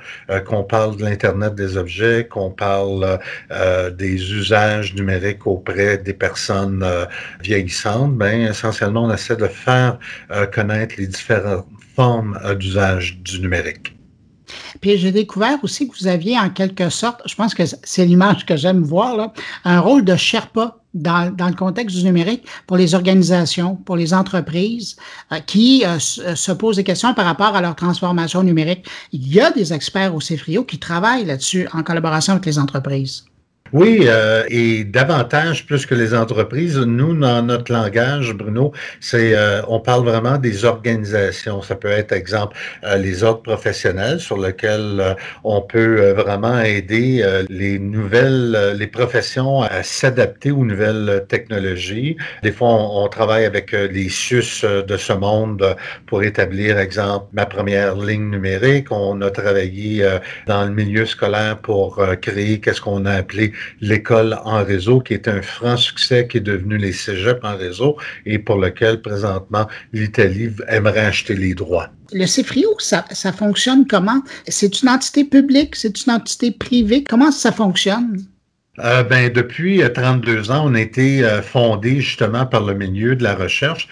qu'on 0.45 0.63
parle 0.63 0.95
de 0.97 1.03
l'Internet 1.03 1.55
des 1.55 1.77
objets, 1.77 2.27
qu'on 2.29 2.51
parle 2.51 3.19
des 3.93 4.33
usages 4.33 4.93
numériques 4.95 5.47
auprès 5.47 5.97
des 5.97 6.13
personnes 6.13 6.85
vieillissantes. 7.41 8.15
Ben, 8.15 8.41
essentiellement, 8.41 9.05
on 9.05 9.13
essaie 9.13 9.35
de 9.35 9.47
faire 9.47 9.97
connaître 10.53 10.95
les 10.97 11.07
différentes 11.07 11.65
formes 11.95 12.39
d'usage 12.57 13.17
du 13.19 13.41
numérique. 13.41 13.98
Puis 14.81 14.97
j'ai 14.97 15.11
découvert 15.11 15.57
aussi 15.63 15.87
que 15.87 15.97
vous 15.99 16.07
aviez 16.07 16.37
en 16.37 16.49
quelque 16.49 16.89
sorte, 16.89 17.21
je 17.25 17.35
pense 17.35 17.53
que 17.53 17.63
c'est 17.83 18.05
l'image 18.05 18.45
que 18.45 18.55
j'aime 18.55 18.81
voir, 18.81 19.31
un 19.65 19.79
rôle 19.79 20.03
de 20.05 20.15
Sherpa 20.15 20.75
dans, 20.93 21.33
dans, 21.35 21.47
le 21.47 21.55
contexte 21.55 21.95
du 21.95 22.03
numérique 22.03 22.45
pour 22.65 22.77
les 22.77 22.95
organisations, 22.95 23.75
pour 23.75 23.95
les 23.95 24.13
entreprises 24.13 24.95
euh, 25.31 25.39
qui 25.39 25.83
euh, 25.85 25.97
euh, 26.19 26.35
se 26.35 26.51
posent 26.51 26.77
des 26.77 26.83
questions 26.83 27.13
par 27.13 27.25
rapport 27.25 27.55
à 27.55 27.61
leur 27.61 27.75
transformation 27.75 28.43
numérique. 28.43 28.87
Il 29.11 29.31
y 29.31 29.39
a 29.39 29.51
des 29.51 29.71
experts 29.71 30.15
au 30.15 30.19
CFRIO 30.19 30.63
qui 30.63 30.79
travaillent 30.79 31.25
là-dessus 31.25 31.67
en 31.73 31.83
collaboration 31.83 32.33
avec 32.33 32.45
les 32.45 32.57
entreprises. 32.57 33.25
Oui, 33.71 34.05
euh, 34.07 34.43
et 34.49 34.83
davantage 34.83 35.67
plus 35.67 35.85
que 35.85 35.93
les 35.93 36.15
entreprises. 36.15 36.77
Nous, 36.79 37.13
dans 37.15 37.43
notre 37.43 37.71
langage, 37.71 38.33
Bruno, 38.33 38.73
c'est 38.99 39.35
euh, 39.35 39.61
on 39.67 39.79
parle 39.79 40.03
vraiment 40.05 40.37
des 40.39 40.65
organisations. 40.65 41.61
Ça 41.61 41.75
peut 41.75 41.89
être, 41.89 42.11
exemple, 42.11 42.57
euh, 42.83 42.97
les 42.97 43.23
ordres 43.23 43.43
professionnels 43.43 44.19
sur 44.19 44.39
lesquels 44.39 45.15
on 45.43 45.61
peut 45.61 46.11
vraiment 46.13 46.59
aider 46.61 47.23
les 47.49 47.77
nouvelles, 47.77 48.75
les 48.77 48.87
professions 48.87 49.61
à 49.61 49.83
s'adapter 49.83 50.49
aux 50.49 50.65
nouvelles 50.65 51.25
technologies. 51.27 52.17
Des 52.41 52.51
fois, 52.51 52.69
on, 52.69 53.03
on 53.03 53.07
travaille 53.07 53.45
avec 53.45 53.71
les 53.71 54.09
SUS 54.09 54.65
de 54.65 54.97
ce 54.97 55.13
monde 55.13 55.75
pour 56.07 56.23
établir, 56.23 56.79
exemple, 56.79 57.27
ma 57.33 57.45
première 57.45 57.95
ligne 57.95 58.31
numérique. 58.31 58.91
On 58.91 59.21
a 59.21 59.29
travaillé 59.29 60.07
dans 60.47 60.65
le 60.65 60.71
milieu 60.71 61.05
scolaire 61.05 61.59
pour 61.59 62.03
créer 62.21 62.59
qu'est-ce 62.59 62.81
qu'on 62.81 63.05
a 63.05 63.13
appelé 63.13 63.53
l'école 63.81 64.37
en 64.43 64.63
réseau, 64.63 64.99
qui 65.01 65.13
est 65.13 65.27
un 65.27 65.41
franc 65.41 65.77
succès, 65.77 66.27
qui 66.27 66.37
est 66.37 66.41
devenu 66.41 66.77
les 66.77 66.93
cégeps 66.93 67.43
en 67.43 67.57
réseau 67.57 67.97
et 68.25 68.39
pour 68.39 68.57
lequel 68.57 69.01
présentement 69.01 69.67
l'Italie 69.93 70.49
aimerait 70.67 71.05
acheter 71.05 71.35
les 71.35 71.53
droits. 71.53 71.89
Le 72.11 72.25
CFRIO, 72.25 72.75
ça, 72.79 73.05
ça 73.11 73.31
fonctionne 73.31 73.85
comment? 73.85 74.23
C'est 74.47 74.81
une 74.81 74.89
entité 74.89 75.23
publique? 75.23 75.75
C'est 75.75 76.05
une 76.05 76.13
entité 76.13 76.51
privée? 76.51 77.03
Comment 77.03 77.31
ça 77.31 77.51
fonctionne? 77.51 78.23
Euh, 78.81 79.03
ben, 79.03 79.31
depuis 79.31 79.81
32 79.93 80.49
euh, 80.49 80.53
ans, 80.53 80.63
on 80.65 80.73
a 80.73 80.79
été 80.79 81.23
euh, 81.23 81.41
fondé 81.41 81.99
justement 81.99 82.45
par 82.45 82.63
le 82.63 82.73
milieu 82.73 83.15
de 83.15 83.23
la 83.23 83.35
recherche 83.35 83.87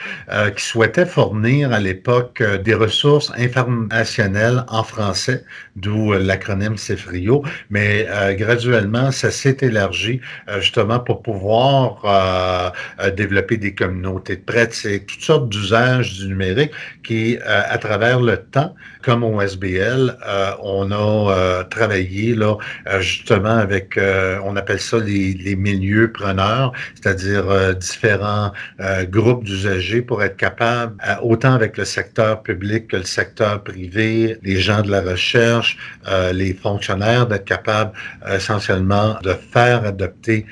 qui 0.55 0.63
souhaitait 0.63 1.05
fournir 1.05 1.71
à 1.71 1.79
l'époque 1.79 2.43
des 2.63 2.73
ressources 2.73 3.31
informationnelles 3.37 4.63
en 4.67 4.83
français, 4.83 5.43
d'où 5.75 6.13
l'acronyme 6.13 6.77
CEFRIO, 6.77 7.43
mais 7.69 8.07
graduellement, 8.33 9.11
ça 9.11 9.31
s'est 9.31 9.57
élargi 9.61 10.21
justement 10.59 10.99
pour 10.99 11.21
pouvoir 11.21 12.73
développer 13.15 13.57
des 13.57 13.73
communautés 13.73 14.35
de 14.35 14.41
pratiques, 14.41 15.07
toutes 15.07 15.23
sortes 15.23 15.49
d'usages 15.49 16.19
du 16.19 16.27
numérique 16.27 16.71
qui, 17.03 17.37
à 17.45 17.77
travers 17.77 18.19
le 18.19 18.37
temps, 18.37 18.75
comme 19.01 19.23
au 19.23 19.41
SBL, 19.41 20.17
on 20.61 20.91
a 20.91 21.63
travaillé 21.65 22.35
là 22.35 22.57
justement 22.99 23.57
avec, 23.57 23.99
on 24.43 24.55
appelle 24.55 24.76
ça 24.77 24.97
les, 24.99 25.55
milieux 25.55 26.11
preneurs, 26.11 26.71
c'est-à-dire 26.95 27.49
euh, 27.49 27.73
différents 27.73 28.51
euh, 28.79 29.05
groupes 29.05 29.43
d'usagers 29.43 30.01
pour 30.01 30.23
être 30.23 30.37
capable, 30.37 30.95
euh, 31.07 31.15
autant 31.21 31.53
avec 31.53 31.77
le 31.77 31.85
secteur 31.85 32.43
public 32.43 32.87
que 32.87 32.97
le 32.97 33.03
secteur 33.03 33.63
privé, 33.63 34.37
les 34.43 34.59
gens 34.59 34.81
de 34.81 34.91
la 34.91 35.01
recherche, 35.01 35.77
les 36.33 36.53
fonctionnaires, 36.53 37.27
d'être 37.27 37.45
capables 37.45 37.91
essentiellement 38.33 39.17
de 39.23 39.33
faire 39.33 39.85
adopter 39.85 40.45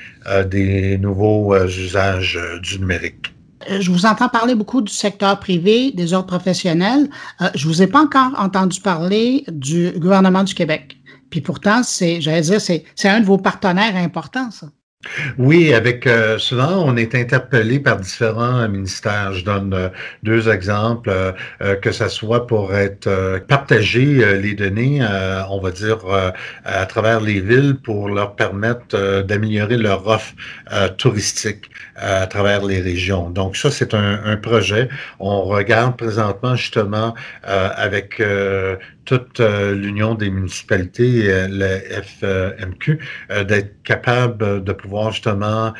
des 0.46 0.98
nouveaux 0.98 1.56
usages 1.64 2.38
du 2.62 2.78
numérique 2.78 3.32
je 3.80 3.90
vous 3.90 4.06
entends 4.06 4.28
parler 4.28 4.54
beaucoup 4.54 4.80
du 4.80 4.92
secteur 4.92 5.40
privé, 5.40 5.90
des 5.90 6.12
ordres 6.12 6.28
professionnels. 6.28 7.08
je 7.54 7.66
vous 7.66 7.82
ai 7.82 7.88
pas 7.88 8.00
encore 8.00 8.32
entendu 8.38 8.80
parler 8.80 9.44
du 9.48 9.90
gouvernement 9.98 10.44
du 10.44 10.54
Québec. 10.54 10.95
Puis 11.30 11.40
pourtant, 11.40 11.82
c'est, 11.82 12.20
j'allais 12.20 12.42
dire, 12.42 12.60
c'est, 12.60 12.84
c'est 12.94 13.08
un 13.08 13.20
de 13.20 13.26
vos 13.26 13.38
partenaires 13.38 13.96
importants, 13.96 14.50
ça. 14.50 14.68
Oui, 15.38 15.72
avec 15.72 16.06
euh, 16.06 16.38
souvent 16.38 16.84
on 16.84 16.96
est 16.96 17.14
interpellé 17.14 17.78
par 17.78 17.98
différents 17.98 18.68
ministères. 18.68 19.32
Je 19.34 19.44
donne 19.44 19.72
euh, 19.74 19.88
deux 20.22 20.48
exemples, 20.48 21.10
euh, 21.10 21.76
que 21.76 21.92
ce 21.92 22.08
soit 22.08 22.46
pour 22.46 22.74
être 22.74 23.40
partager 23.46 24.38
les 24.38 24.54
données, 24.54 25.00
on 25.50 25.60
va 25.60 25.70
dire 25.70 25.98
à 26.64 26.86
travers 26.86 27.20
les 27.20 27.40
villes 27.40 27.76
pour 27.82 28.08
leur 28.08 28.34
permettre 28.34 29.22
d'améliorer 29.22 29.76
leur 29.76 30.06
offre 30.06 30.34
touristique 30.96 31.70
à 31.96 32.26
travers 32.26 32.64
les 32.64 32.80
régions. 32.80 33.30
Donc 33.30 33.56
ça, 33.56 33.70
c'est 33.70 33.94
un, 33.94 34.20
un, 34.24 34.36
projet. 34.36 34.88
On 35.18 35.42
regarde 35.42 35.96
présentement 35.96 36.54
justement 36.56 37.14
avec 37.42 38.20
toute 39.06 39.40
euh, 39.40 39.74
l'Union 39.74 40.14
des 40.14 40.28
municipalités, 40.28 41.30
euh, 41.30 41.46
le 41.48 42.02
FMQ, 42.02 42.98
euh, 43.30 43.44
d'être 43.44 43.82
capable 43.84 44.62
de 44.62 44.72
pouvoir 44.72 45.12
justement 45.12 45.72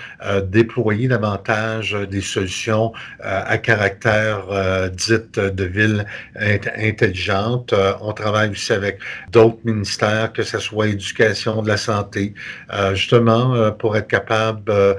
déployer 0.45 1.09
davantage 1.09 1.93
des 2.09 2.21
solutions 2.21 2.93
à 3.21 3.59
caractère 3.59 4.45
dites 4.93 5.41
de 5.41 5.65
ville 5.65 6.07
intelligente. 6.37 7.75
on 8.01 8.13
travaille 8.13 8.51
aussi 8.51 8.73
avec 8.73 9.01
d'autres 9.33 9.59
ministères, 9.65 10.33
que 10.33 10.45
ce 10.45 10.61
soit 10.61 10.87
éducation, 10.87 11.63
de 11.63 11.69
la 11.69 11.77
santé, 11.77 12.35
justement 12.93 13.73
pour 13.73 13.97
être 13.97 14.07
capable 14.07 14.97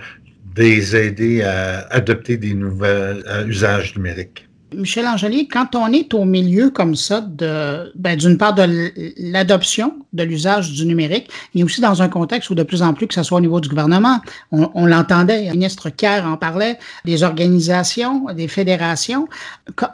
les 0.58 0.96
aider 0.96 1.44
à 1.44 1.88
adopter 1.90 2.38
des 2.38 2.54
nouveaux 2.54 3.14
usages 3.48 3.96
numériques. 3.96 4.48
Michel 4.74 5.08
Angelier, 5.08 5.48
quand 5.48 5.76
on 5.76 5.94
est 5.94 6.14
au 6.14 6.26
milieu 6.26 6.70
comme 6.72 6.96
ça, 6.96 7.22
de, 7.22 7.92
ben, 7.96 8.18
d'une 8.18 8.38
part 8.38 8.54
de 8.54 8.92
l'adoption 9.18 9.96
de 10.12 10.24
l'usage 10.24 10.74
du 10.74 10.86
numérique, 10.86 11.30
mais 11.56 11.64
aussi 11.64 11.80
dans 11.80 12.02
un 12.02 12.10
contexte 12.10 12.50
où 12.50 12.56
de 12.56 12.64
plus 12.64 12.82
en 12.82 12.94
plus, 12.94 13.08
que 13.08 13.14
ce 13.14 13.24
soit 13.24 13.38
au 13.38 13.42
niveau 13.42 13.62
du 13.62 13.70
gouvernement, 13.70 14.20
on, 14.52 14.86
l'entendait, 14.86 15.46
le 15.46 15.52
ministre 15.52 15.90
Kerr 15.90 16.26
en 16.26 16.36
parlait, 16.36 16.78
des 17.06 17.24
organisations, 17.24 18.26
des 18.36 18.50
fédérations. 18.50 19.30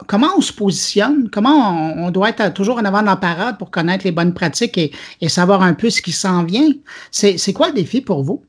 comment 0.08 0.30
on 0.36 0.40
se 0.40 0.52
positionne? 0.52 1.28
Comment 1.30 1.94
on, 1.96 2.10
doit 2.10 2.30
être 2.30 2.52
toujours 2.52 2.78
en 2.78 2.84
avant 2.84 3.00
de 3.00 3.06
la 3.06 3.16
parade 3.16 3.58
pour 3.58 3.70
connaître 3.70 4.04
les 4.04 4.12
bonnes 4.12 4.34
pratiques 4.34 4.76
et, 4.76 4.90
et 5.20 5.28
savoir 5.28 5.62
un 5.62 5.74
peu 5.74 5.88
ce 5.88 6.02
qui 6.02 6.12
s'en 6.12 6.42
vient? 6.42 6.70
C'est 7.12 7.52
quoi 7.52 7.68
le 7.68 7.74
défi 7.74 8.00
pour 8.00 8.24
vous? 8.24 8.42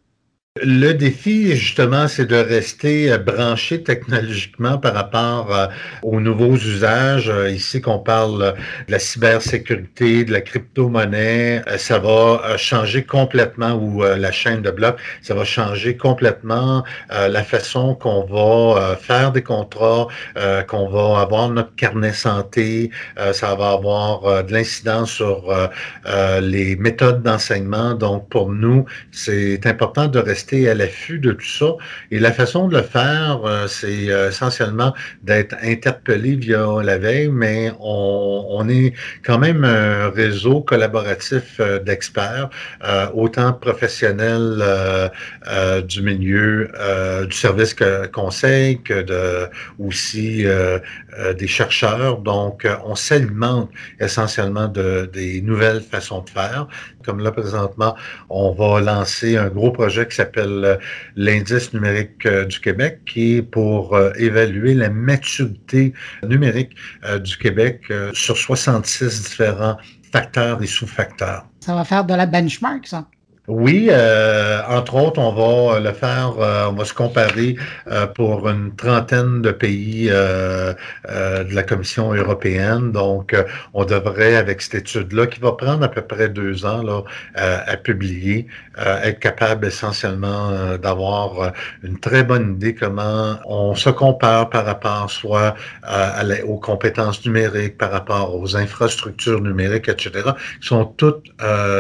Le 0.64 0.94
défi, 0.94 1.54
justement, 1.54 2.08
c'est 2.08 2.28
de 2.28 2.38
rester 2.38 3.12
euh, 3.12 3.18
branché 3.18 3.84
technologiquement 3.84 4.78
par 4.78 4.94
rapport 4.94 5.54
euh, 5.54 5.68
aux 6.02 6.22
nouveaux 6.22 6.56
usages. 6.56 7.30
Euh, 7.30 7.52
ici, 7.52 7.82
qu'on 7.82 8.00
parle 8.00 8.54
de 8.88 8.92
la 8.94 9.00
cybersécurité, 9.00 10.24
de 10.24 10.32
la 10.32 10.40
crypto-monnaie, 10.40 11.62
ça 11.78 12.00
va 12.00 12.56
changer 12.56 13.04
complètement, 13.04 13.74
ou 13.74 14.02
la 14.04 14.32
chaîne 14.32 14.62
de 14.62 14.72
blocs, 14.72 14.98
ça 15.22 15.34
va 15.34 15.44
changer 15.44 15.98
complètement 15.98 16.86
la 17.10 17.44
façon 17.44 17.94
qu'on 17.94 18.24
va 18.24 18.96
faire 18.96 19.32
des 19.32 19.42
contrats, 19.42 20.08
qu'on 20.68 20.90
va 20.90 21.22
avoir 21.22 21.50
notre 21.50 21.76
carnet 21.76 22.14
santé, 22.14 22.92
ça 23.34 23.56
va 23.56 23.72
avoir 23.72 24.44
de 24.44 24.54
l'incidence 24.54 25.12
sur 25.12 25.54
les 26.42 26.76
méthodes 26.76 27.24
d'enseignement. 27.24 27.94
Donc, 27.94 28.30
pour 28.30 28.52
nous, 28.52 28.86
c'est 29.12 29.66
important 29.66 30.08
de 30.08 30.20
rester 30.20 30.45
à 30.54 30.74
l'affût 30.74 31.20
de 31.20 31.32
tout 31.32 31.46
ça. 31.46 31.76
Et 32.12 32.20
la 32.20 32.32
façon 32.32 32.68
de 32.68 32.78
le 32.78 32.84
faire, 32.84 33.42
euh, 33.46 33.68
c'est 33.68 34.10
euh, 34.10 34.30
essentiellement 34.30 34.94
d'être 35.24 35.56
interpellé 35.62 36.36
via 36.36 36.66
la 36.84 36.98
veille, 36.98 37.30
mais 37.30 37.72
on, 37.80 38.46
on, 38.50 38.70
est 38.70 38.94
quand 39.26 39.40
même 39.40 39.64
un 39.64 40.10
réseau 40.10 40.62
collaboratif 40.62 41.60
euh, 41.60 41.80
d'experts, 41.80 42.50
autant 43.14 43.54
professionnels 43.54 44.64
du 45.88 46.02
milieu 46.02 46.70
du 47.28 47.36
service 47.36 47.76
conseil 48.14 48.82
que 48.82 49.02
de 49.02 49.48
aussi 49.80 50.46
des 51.38 51.48
chercheurs. 51.48 52.20
Donc, 52.20 52.68
on 52.86 52.96
s'alimente 52.96 53.70
essentiellement 54.00 54.68
de, 54.68 55.10
des 55.14 55.42
nouvelles 55.42 55.82
façons 55.82 56.22
de 56.22 56.30
faire. 56.30 56.68
Comme 57.04 57.20
là, 57.20 57.32
présentement, 57.32 57.96
on 58.30 58.52
va 58.52 58.82
lancer 58.82 59.38
un 59.38 59.50
gros 59.50 59.72
projet 59.72 60.08
qui 60.08 60.16
s'appelle 60.16 60.62
euh, 60.64 60.78
l'indice 61.16 61.74
numérique 61.74 62.26
euh, 62.26 62.46
du 62.46 62.60
Québec, 62.60 63.02
qui 63.06 63.38
est 63.38 63.42
pour 63.42 63.96
euh, 63.96 64.12
évaluer 64.18 64.74
la 64.74 64.90
maturité 64.90 65.94
numérique 66.24 66.76
du 67.24 67.38
Québec 67.38 67.82
sur 68.14 68.38
66 68.38 69.24
différents 69.24 69.78
facteurs 70.12 70.62
et 70.62 70.68
sous-facteurs. 70.68 71.46
Ça 71.60 71.76
va 71.76 71.84
faire 71.84 72.06
de 72.06 72.14
la 72.14 72.26
benchmark, 72.26 72.88
ça? 72.88 73.08
Oui, 73.48 73.90
euh, 73.92 74.62
entre 74.68 74.96
autres, 74.96 75.20
on 75.20 75.32
va 75.32 75.80
le 75.80 75.92
faire, 75.94 76.34
euh, 76.40 76.68
on 76.68 76.74
va 76.74 76.84
se 76.84 76.96
comparer 76.96 77.56
euh, 77.88 78.08
pour 78.08 78.50
une 78.50 78.76
trentaine 78.76 79.44
de 79.44 79.52
pays 79.52 80.08
de 80.08 81.54
la 81.56 81.64
Commission 81.64 82.12
européenne. 82.14 82.92
Donc, 82.92 83.36
on 83.74 83.86
devrait, 83.86 84.36
avec 84.36 84.62
cette 84.62 84.76
étude-là, 84.76 85.28
qui 85.28 85.40
va 85.40 85.52
prendre 85.52 85.84
à 85.84 85.90
peu 85.90 86.02
près 86.02 86.30
deux 86.30 86.66
ans 86.66 86.82
là, 86.82 87.02
à 87.36 87.78
publier, 87.78 88.48
être 88.78 89.20
capable 89.20 89.68
essentiellement 89.68 90.78
d'avoir 90.78 91.54
une 91.84 92.00
très 92.00 92.24
bonne 92.24 92.54
idée 92.56 92.76
comment 92.76 93.38
on 93.46 93.76
se 93.76 93.90
compare 93.90 94.50
par 94.50 94.66
rapport 94.66 95.10
soit 95.10 95.56
aux 96.46 96.58
compétences 96.60 97.24
numériques, 97.26 97.78
par 97.78 97.92
rapport 97.92 98.36
aux 98.36 98.56
infrastructures 98.56 99.42
numériques, 99.42 99.90
etc., 99.90 100.32
qui 100.62 100.68
sont 100.68 100.86
toutes 100.86 101.32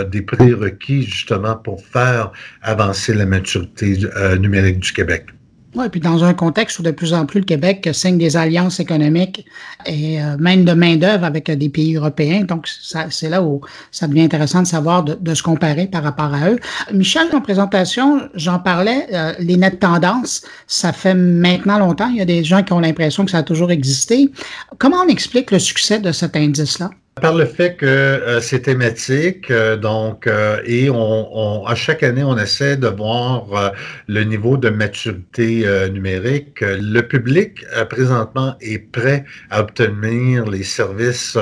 des 0.09 0.22
prérequis 0.22 1.03
justement 1.03 1.54
pour 1.63 1.83
faire 1.83 2.31
avancer 2.61 3.13
la 3.13 3.25
maturité 3.25 3.97
euh, 4.15 4.37
numérique 4.37 4.79
du 4.79 4.93
Québec. 4.93 5.27
Oui, 5.75 5.89
puis 5.89 5.99
dans 5.99 6.23
un 6.23 6.33
contexte 6.33 6.79
où 6.79 6.83
de 6.83 6.91
plus 6.91 7.13
en 7.13 7.25
plus 7.25 7.39
le 7.39 7.45
Québec 7.45 7.89
signe 7.91 8.17
des 8.17 8.37
alliances 8.37 8.79
économiques 8.79 9.45
et 9.85 10.23
euh, 10.23 10.37
même 10.39 10.63
de 10.63 10.71
main-d'œuvre 10.71 11.25
avec 11.25 11.51
des 11.51 11.67
pays 11.67 11.95
européens. 11.95 12.45
Donc, 12.45 12.69
c'est 13.09 13.29
là 13.29 13.43
où 13.43 13.59
ça 13.91 14.07
devient 14.07 14.21
intéressant 14.21 14.61
de 14.61 14.67
savoir, 14.67 15.03
de, 15.03 15.33
se 15.33 15.43
comparer 15.43 15.87
par 15.87 16.03
rapport 16.03 16.33
à 16.33 16.49
eux. 16.49 16.59
Michel, 16.93 17.27
en 17.33 17.41
présentation, 17.41 18.21
j'en 18.35 18.59
parlais, 18.59 19.05
euh, 19.13 19.33
les 19.39 19.57
nettes 19.57 19.81
tendances, 19.81 20.43
ça 20.65 20.93
fait 20.93 21.13
maintenant 21.13 21.77
longtemps. 21.77 22.07
Il 22.07 22.17
y 22.17 22.21
a 22.21 22.25
des 22.25 22.45
gens 22.45 22.63
qui 22.63 22.71
ont 22.71 22.79
l'impression 22.79 23.25
que 23.25 23.31
ça 23.31 23.39
a 23.39 23.43
toujours 23.43 23.71
existé. 23.71 24.31
Comment 24.77 25.01
on 25.05 25.09
explique 25.09 25.51
le 25.51 25.59
succès 25.59 25.99
de 25.99 26.13
cet 26.13 26.37
indice-là? 26.37 26.89
Par 27.22 27.34
le 27.34 27.45
fait 27.45 27.78
que 27.78 27.86
euh, 27.86 28.41
c'est 28.41 28.63
thématique, 28.63 29.49
euh, 29.49 29.78
donc, 29.78 30.28
euh, 30.28 30.59
et 30.66 30.89
on, 30.89 31.66
à 31.66 31.74
chaque 31.74 32.03
année, 32.03 32.26
on 32.26 32.38
essaie 32.38 32.76
de 32.76 32.89
voir 32.89 33.72
le 34.09 34.24
niveau 34.26 34.57
de 34.57 34.70
maturité 34.70 35.66
numérique. 35.91 36.59
Le 36.59 37.01
public, 37.01 37.63
présentement, 37.89 38.55
est 38.59 38.80
prêt 38.80 39.24
à 39.49 39.61
obtenir 39.61 40.45
les 40.45 40.63
services 40.63 41.38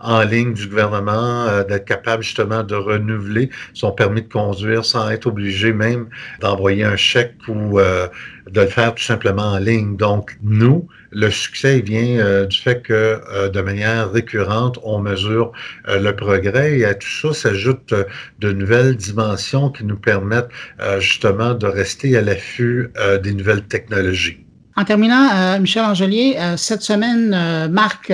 en 0.00 0.22
ligne 0.22 0.54
du 0.54 0.66
gouvernement, 0.66 1.62
d'être 1.68 1.84
capable 1.84 2.22
justement 2.22 2.62
de 2.62 2.74
renouveler 2.74 3.50
son 3.74 3.92
permis 3.92 4.22
de 4.22 4.28
conduire 4.32 4.86
sans 4.86 5.10
être 5.10 5.26
obligé 5.26 5.72
même 5.74 6.08
d'envoyer 6.40 6.84
un 6.84 6.96
chèque 6.96 7.34
ou 7.46 7.78
de 7.78 8.60
le 8.60 8.66
faire 8.66 8.94
tout 8.94 9.04
simplement 9.04 9.52
en 9.52 9.58
ligne. 9.58 9.96
Donc, 9.96 10.36
nous, 10.42 10.88
le 11.12 11.30
succès 11.30 11.80
vient 11.80 12.18
euh, 12.18 12.46
du 12.46 12.56
fait 12.56 12.82
que 12.82 13.20
euh, 13.32 13.48
de 13.48 13.60
manière 13.60 14.12
récurrente, 14.12 14.78
on 14.84 15.00
mesure 15.10 15.52
euh, 15.88 16.00
le 16.00 16.14
progrès 16.14 16.78
et 16.78 16.84
à 16.84 16.94
tout 16.94 17.08
ça 17.08 17.32
s'ajoutent 17.32 17.94
de 18.38 18.52
nouvelles 18.52 18.96
dimensions 18.96 19.70
qui 19.70 19.84
nous 19.84 19.96
permettent 19.96 20.50
justement 20.98 21.54
de 21.54 21.66
rester 21.66 22.16
à 22.16 22.22
l'affût 22.22 22.90
des 23.22 23.32
nouvelles 23.34 23.64
technologies. 23.64 24.44
En 24.76 24.84
terminant, 24.84 25.58
Michel 25.58 25.84
Angelier, 25.84 26.36
cette 26.56 26.82
semaine 26.82 27.70
marque 27.70 28.12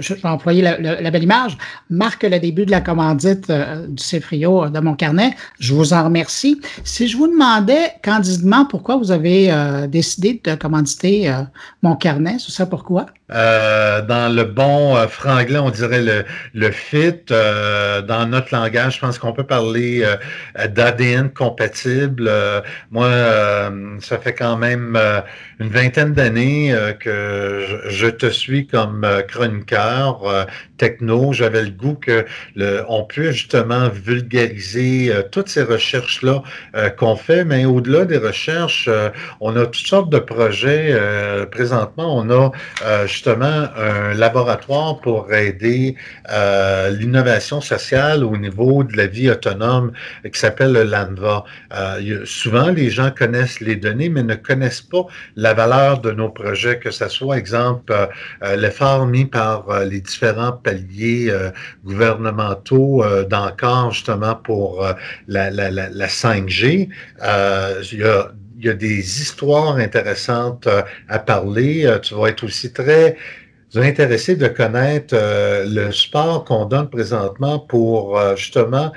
je, 0.00 0.14
vais 0.14 0.28
employer 0.28 0.62
la, 0.62 1.10
belle 1.10 1.22
image, 1.22 1.58
marque 1.90 2.22
le 2.22 2.38
début 2.38 2.64
de 2.64 2.70
la 2.70 2.80
commandite 2.80 3.50
euh, 3.50 3.86
du 3.86 4.02
Cefrio 4.02 4.64
euh, 4.64 4.68
de 4.70 4.80
mon 4.80 4.94
carnet. 4.94 5.34
Je 5.58 5.74
vous 5.74 5.92
en 5.92 6.04
remercie. 6.04 6.60
Si 6.84 7.06
je 7.06 7.16
vous 7.16 7.28
demandais 7.28 7.92
candidement 8.02 8.64
pourquoi 8.64 8.96
vous 8.96 9.10
avez 9.10 9.52
euh, 9.52 9.86
décidé 9.86 10.40
de 10.42 10.54
commanditer 10.54 11.32
mon 11.82 11.96
carnet, 11.96 12.38
ce 12.38 12.50
serait 12.50 12.68
pourquoi? 12.68 13.06
Dans 13.28 14.34
le 14.34 14.44
bon 14.44 14.96
franglais, 15.08 15.58
on 15.58 15.70
dirait 15.70 16.02
le, 16.02 16.24
le 16.52 16.70
fit. 16.70 17.24
dans 17.28 18.28
notre 18.28 18.54
langage, 18.54 18.96
je 18.96 19.00
pense 19.00 19.18
qu'on 19.18 19.32
peut 19.32 19.44
parler 19.44 20.04
d'ADN 20.54 21.30
compatible. 21.30 22.30
moi, 22.90 23.10
ça 24.00 24.18
fait 24.18 24.34
quand 24.34 24.56
même 24.56 24.98
une 25.58 25.68
vingtaine 25.68 26.12
d'années 26.12 26.74
que 27.00 27.64
je, 27.66 27.90
je, 27.90 28.06
te 28.08 28.26
suis 28.26 28.66
comme 28.66 29.06
chroniqueur 29.28 30.24
euh, 30.24 30.44
techno. 30.76 31.32
J'avais 31.32 31.62
le 31.62 31.70
goût 31.70 31.94
que 31.94 32.24
le, 32.56 32.84
on 32.88 33.04
puisse 33.04 33.32
justement 33.32 33.88
vulgariser 33.88 35.12
euh, 35.12 35.22
toutes 35.30 35.48
ces 35.48 35.62
recherches-là 35.62 36.42
euh, 36.76 36.90
qu'on 36.90 37.16
fait, 37.16 37.44
mais 37.44 37.64
au-delà 37.64 38.04
des 38.04 38.18
recherches, 38.18 38.86
euh, 38.88 39.10
on 39.40 39.56
a 39.56 39.66
toutes 39.66 39.86
sortes 39.86 40.10
de 40.10 40.18
projets. 40.18 40.94
présentement, 41.50 42.16
on 42.16 42.30
a 42.30 42.50
justement 43.06 43.68
un 43.76 44.14
laboratoire 44.14 45.00
pour 45.00 45.32
aider 45.32 45.96
l'innovation 46.98 47.60
sociale 47.60 48.24
au 48.24 48.36
niveau 48.36 48.84
de 48.84 48.96
la 48.96 49.06
vie 49.06 49.30
autonome 49.30 49.92
qui 50.30 50.38
s'appelle 50.38 50.72
le 50.72 50.84
LANVA. 50.84 51.44
souvent, 52.24 52.70
les 52.70 52.90
gens 52.90 53.10
connaissent 53.10 53.60
les 53.60 53.76
données, 53.76 54.08
mais 54.08 54.22
ne 54.22 54.34
connaissent 54.34 54.82
pas 54.82 55.06
la 55.36 55.54
valeur 55.54 56.00
de 56.00 56.10
nos 56.12 56.28
projets, 56.28 56.78
que 56.78 56.90
ce 56.90 57.08
soit, 57.08 57.36
exemple, 57.38 57.92
l'effort 58.56 59.06
mis 59.06 59.24
par 59.24 59.84
les 59.84 60.00
différents 60.00 60.52
paliers 60.64 61.30
gouvernementaux 61.84 63.02
euh, 63.02 63.24
d'encore 63.24 63.92
justement 63.92 64.34
pour 64.34 64.84
euh, 64.84 64.92
la, 65.28 65.50
la, 65.50 65.70
la, 65.70 66.06
5G. 66.06 66.88
Euh, 67.22 67.82
il 67.92 68.66
y 68.66 68.68
a 68.68 68.74
des 68.74 69.20
histoires 69.20 69.76
intéressantes 69.76 70.68
à 71.08 71.18
parler. 71.18 71.98
Tu 72.02 72.14
vas 72.14 72.28
être 72.28 72.44
aussi 72.44 72.72
très 72.72 73.16
intéressé 73.74 74.36
de 74.36 74.46
connaître 74.46 75.14
le 75.14 75.90
support 75.90 76.44
qu'on 76.44 76.64
donne 76.64 76.88
présentement 76.88 77.58
pour 77.58 78.18
justement 78.36 78.92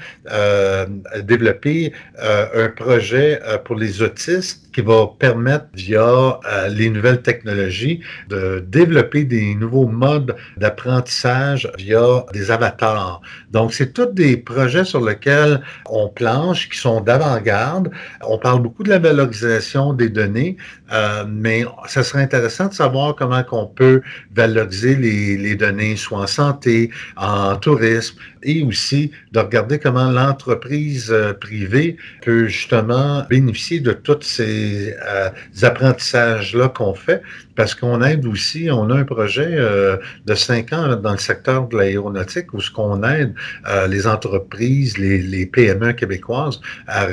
développer 1.22 1.92
un 2.22 2.70
projet 2.70 3.42
pour 3.66 3.76
les 3.76 4.02
autistes 4.02 4.67
qui 4.78 4.84
va 4.84 5.08
permettre, 5.18 5.66
via 5.74 6.04
euh, 6.08 6.68
les 6.70 6.92
nouvelles 6.92 7.24
technologies, 7.24 8.00
de 8.30 8.64
développer 8.68 9.24
des 9.24 9.56
nouveaux 9.56 9.88
modes 9.88 10.36
d'apprentissage 10.58 11.68
via 11.80 12.24
des 12.32 12.52
avatars. 12.52 13.22
Donc, 13.50 13.74
c'est 13.74 13.92
tous 13.92 14.06
des 14.06 14.38
projets 14.38 14.86
sur 14.86 15.04
lesquels 15.04 15.62
on 15.90 16.10
planche, 16.10 16.70
qui 16.70 16.78
sont 16.78 17.02
d'avant-garde. 17.02 17.90
On 18.22 18.38
parle 18.38 18.62
beaucoup 18.62 18.84
de 18.84 18.90
la 18.90 19.00
valorisation 19.00 19.94
des 19.94 20.10
données, 20.10 20.58
euh, 20.94 21.26
mais 21.28 21.66
ça 21.88 22.04
serait 22.04 22.22
intéressant 22.22 22.68
de 22.68 22.76
savoir 22.76 23.16
comment 23.16 23.44
qu'on 23.44 23.66
peut 23.66 24.02
valoriser 24.36 24.96
les, 24.96 25.38
les 25.38 25.56
données, 25.56 25.96
soit 25.96 26.20
en 26.20 26.28
santé, 26.28 26.92
en 27.16 27.56
tourisme, 27.56 28.18
et 28.44 28.64
aussi 28.64 29.12
de 29.32 29.40
regarder 29.40 29.80
comment 29.80 30.12
l'entreprise 30.12 31.12
euh, 31.12 31.34
privée 31.34 31.98
peut 32.24 32.48
justement 32.48 33.26
bénéficier 33.28 33.80
de 33.80 33.92
toutes 33.92 34.24
ces 34.24 34.67
euh, 35.08 35.30
apprentissages-là 35.62 36.70
qu'on 36.70 36.94
fait, 36.94 37.22
parce 37.56 37.74
qu'on 37.74 38.02
aide 38.02 38.26
aussi, 38.26 38.70
on 38.72 38.90
a 38.90 38.96
un 38.96 39.04
projet 39.04 39.50
euh, 39.50 39.98
de 40.26 40.36
cinq 40.36 40.74
ans 40.74 40.96
dans 40.96 41.14
le 41.14 41.18
secteur 41.18 41.68
de 41.68 41.78
l'aéronautique 41.78 42.54
où 42.54 42.62
ce 42.62 42.72
qu'on 42.72 43.04
aide 43.04 43.34
euh, 43.68 43.88
les 43.88 44.08
entreprises, 44.08 44.98
les, 44.98 45.46
PME 45.48 45.94
québécoises 45.94 46.60
à, 46.88 47.04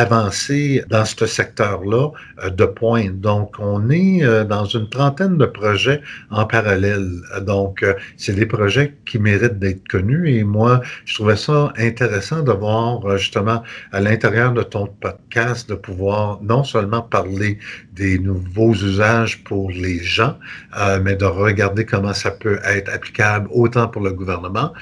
avancer 0.00 0.82
dans 0.88 1.04
ce 1.04 1.26
secteur-là 1.26 2.10
de 2.50 2.64
pointe. 2.64 3.20
Donc, 3.20 3.56
on 3.58 3.90
est 3.90 4.22
dans 4.46 4.64
une 4.64 4.88
trentaine 4.88 5.36
de 5.36 5.44
projets 5.46 6.00
en 6.30 6.46
parallèle. 6.46 7.06
Donc, 7.42 7.84
c'est 8.16 8.34
des 8.34 8.46
projets 8.46 8.94
qui 9.04 9.18
méritent 9.18 9.58
d'être 9.58 9.86
connus 9.88 10.34
et 10.34 10.44
moi, 10.44 10.80
je 11.04 11.14
trouvais 11.14 11.36
ça 11.36 11.72
intéressant 11.76 12.42
de 12.42 12.52
voir 12.52 13.18
justement 13.18 13.62
à 13.92 14.00
l'intérieur 14.00 14.52
de 14.52 14.62
ton 14.62 14.86
podcast 14.86 15.68
de 15.68 15.74
pouvoir 15.74 16.38
non 16.42 16.64
seulement 16.64 16.85
parler 16.86 17.58
des 17.92 18.18
nouveaux 18.18 18.72
usages 18.72 19.44
pour 19.44 19.70
les 19.70 20.02
gens, 20.02 20.36
euh, 20.78 21.00
mais 21.02 21.16
de 21.16 21.24
regarder 21.24 21.84
comment 21.84 22.14
ça 22.14 22.30
peut 22.30 22.58
être 22.64 22.92
applicable 22.92 23.48
autant 23.52 23.88
pour 23.88 24.02
le 24.02 24.12
gouvernement, 24.12 24.72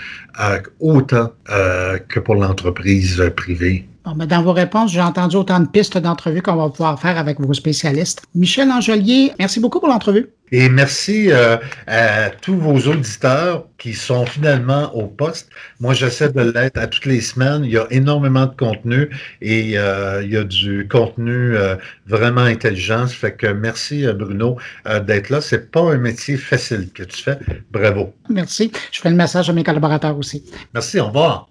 euh, 0.41 0.61
autant 0.81 1.33
euh, 1.51 1.99
que 1.99 2.21
pour 2.21 2.35
l'entreprise 2.35 3.33
privée. 3.37 3.89
Bon, 4.05 4.27
dans 4.27 4.43
vos 4.43 4.53
réponses, 4.53 4.93
j'ai 4.93 5.01
entendu 5.01 5.37
autant 5.37 5.61
de 5.61 5.67
pistes 5.67 5.97
d'entrevue 5.97 6.43
qu'on 6.43 6.57
va 6.57 6.69
pouvoir 6.69 7.01
faire 7.01 7.17
avec 7.17 7.41
vos 7.41 7.55
spécialistes. 7.55 8.23
Michel 8.35 8.71
Angelier, 8.71 9.33
merci 9.39 9.61
beaucoup 9.61 9.81
pour 9.81 9.89
l'entrevue. 9.89 10.29
Et 10.53 10.69
merci 10.69 11.33
euh, 11.33 11.57
à 11.87 12.29
tous 12.29 12.57
vos 12.57 12.79
auditeurs 12.89 13.67
qui 13.79 13.95
sont 13.95 14.27
finalement 14.27 14.95
au 14.95 15.07
poste. 15.07 15.49
Moi, 15.81 15.95
j'essaie 15.95 16.29
de 16.29 16.43
l'être 16.43 16.79
à 16.79 16.87
toutes 16.87 17.07
les 17.07 17.23
semaines. 17.23 17.65
Il 17.65 17.73
y 17.73 17.79
a 17.79 17.87
énormément 17.91 18.45
de 18.45 18.55
contenu 18.55 19.09
et 19.41 19.79
euh, 19.79 20.23
il 20.23 20.31
y 20.31 20.37
a 20.37 20.45
du 20.45 20.87
contenu 20.87 21.57
euh, 21.57 21.77
vraiment 22.07 22.43
intelligent. 22.43 23.07
Ça 23.07 23.15
fait 23.15 23.37
que 23.37 23.47
merci 23.47 24.07
Bruno 24.15 24.59
d'être 25.07 25.31
là. 25.31 25.41
C'est 25.41 25.71
pas 25.71 25.93
un 25.93 25.99
métier 25.99 26.37
facile 26.37 26.91
que 26.93 27.05
tu 27.05 27.23
fais. 27.23 27.39
Bravo. 27.71 28.15
Merci. 28.29 28.71
Je 28.93 29.01
fais 29.01 29.11
le 29.11 29.17
message 29.17 29.49
à 29.49 29.53
mes 29.55 29.65
collaborateurs 29.65 30.17
aussi. 30.17 30.45
Merci. 30.75 31.01
Au 31.01 31.07
revoir. 31.07 31.49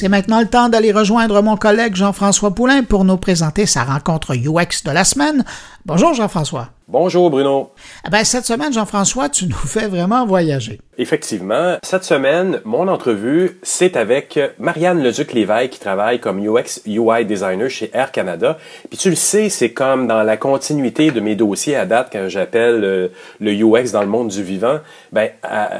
C'est 0.00 0.08
maintenant 0.08 0.40
le 0.40 0.46
temps 0.46 0.70
d'aller 0.70 0.92
rejoindre 0.92 1.42
mon 1.42 1.58
collègue 1.58 1.94
Jean-François 1.94 2.54
Poulain 2.54 2.84
pour 2.84 3.04
nous 3.04 3.18
présenter 3.18 3.66
sa 3.66 3.84
rencontre 3.84 4.34
UX 4.34 4.82
de 4.82 4.92
la 4.92 5.04
semaine. 5.04 5.44
Bonjour 5.84 6.14
Jean-François. 6.14 6.70
Bonjour 6.88 7.30
Bruno. 7.30 7.70
Eh 8.04 8.10
ben, 8.10 8.24
cette 8.24 8.46
semaine, 8.46 8.72
Jean-François, 8.72 9.28
tu 9.28 9.46
nous 9.46 9.54
fais 9.54 9.86
vraiment 9.86 10.26
voyager. 10.26 10.80
Effectivement, 10.98 11.76
cette 11.82 12.02
semaine, 12.02 12.60
mon 12.64 12.88
entrevue, 12.88 13.60
c'est 13.62 13.96
avec 13.96 14.40
Marianne 14.58 15.00
Leduc-Lévesque 15.00 15.70
qui 15.70 15.78
travaille 15.78 16.18
comme 16.18 16.44
UX 16.44 16.82
UI 16.86 17.24
designer 17.24 17.68
chez 17.70 17.90
Air 17.94 18.10
Canada. 18.10 18.58
Puis 18.88 18.98
tu 18.98 19.08
le 19.08 19.16
sais, 19.16 19.48
c'est 19.50 19.72
comme 19.72 20.08
dans 20.08 20.24
la 20.24 20.36
continuité 20.36 21.12
de 21.12 21.20
mes 21.20 21.36
dossiers 21.36 21.76
à 21.76 21.86
date 21.86 22.08
quand 22.12 22.28
j'appelle 22.28 22.82
euh, 22.82 23.08
le, 23.38 23.52
UX 23.52 23.92
dans 23.92 24.02
le 24.02 24.08
monde 24.08 24.28
du 24.28 24.42
vivant. 24.42 24.80
Ben, 25.12 25.30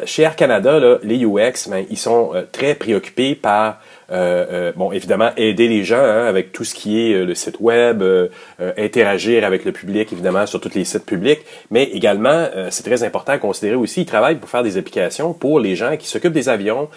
chez 0.05 0.23
Air 0.23 0.37
Canada, 0.37 0.79
là, 0.79 0.99
les 1.03 1.25
UX, 1.25 1.69
ben, 1.69 1.85
ils 1.91 1.99
sont 1.99 2.31
euh, 2.35 2.43
très 2.53 2.77
préoccupés 2.77 3.35
par 3.35 3.81
bon, 4.11 4.93
évidemment, 4.93 5.31
aider 5.37 5.69
les 5.69 5.85
gens 5.85 6.03
hein, 6.03 6.27
avec 6.27 6.53
tout 6.53 6.65
ce 6.65 6.75
qui 6.75 7.01
est 7.01 7.15
euh, 7.15 7.25
le 7.25 7.35
site 7.35 7.57
web, 7.61 8.03
interagir 8.77 9.45
avec 9.45 9.65
le 9.65 9.73
public, 9.73 10.13
évidemment, 10.13 10.47
sur 10.47 10.61
tous 10.61 10.75
les 10.75 10.85
sites 10.85 11.07
publics, 11.07 11.41
mais 11.71 11.85
également, 11.85 12.47
c'est 12.71 12.83
très 12.83 13.03
important 13.03 13.33
à 13.33 13.39
considérer 13.39 13.77
aussi, 13.77 14.03
ils 14.03 14.07
travaillent 14.07 14.37
pour 14.37 14.49
faire 14.49 14.63
des 14.63 14.77
applications 14.77 15.33
pour 15.33 15.61
les 15.61 15.77
gens 15.77 15.97
qui 15.97 16.07
s'occupent 16.07 16.33
des 16.33 16.49
avions, 16.49 16.89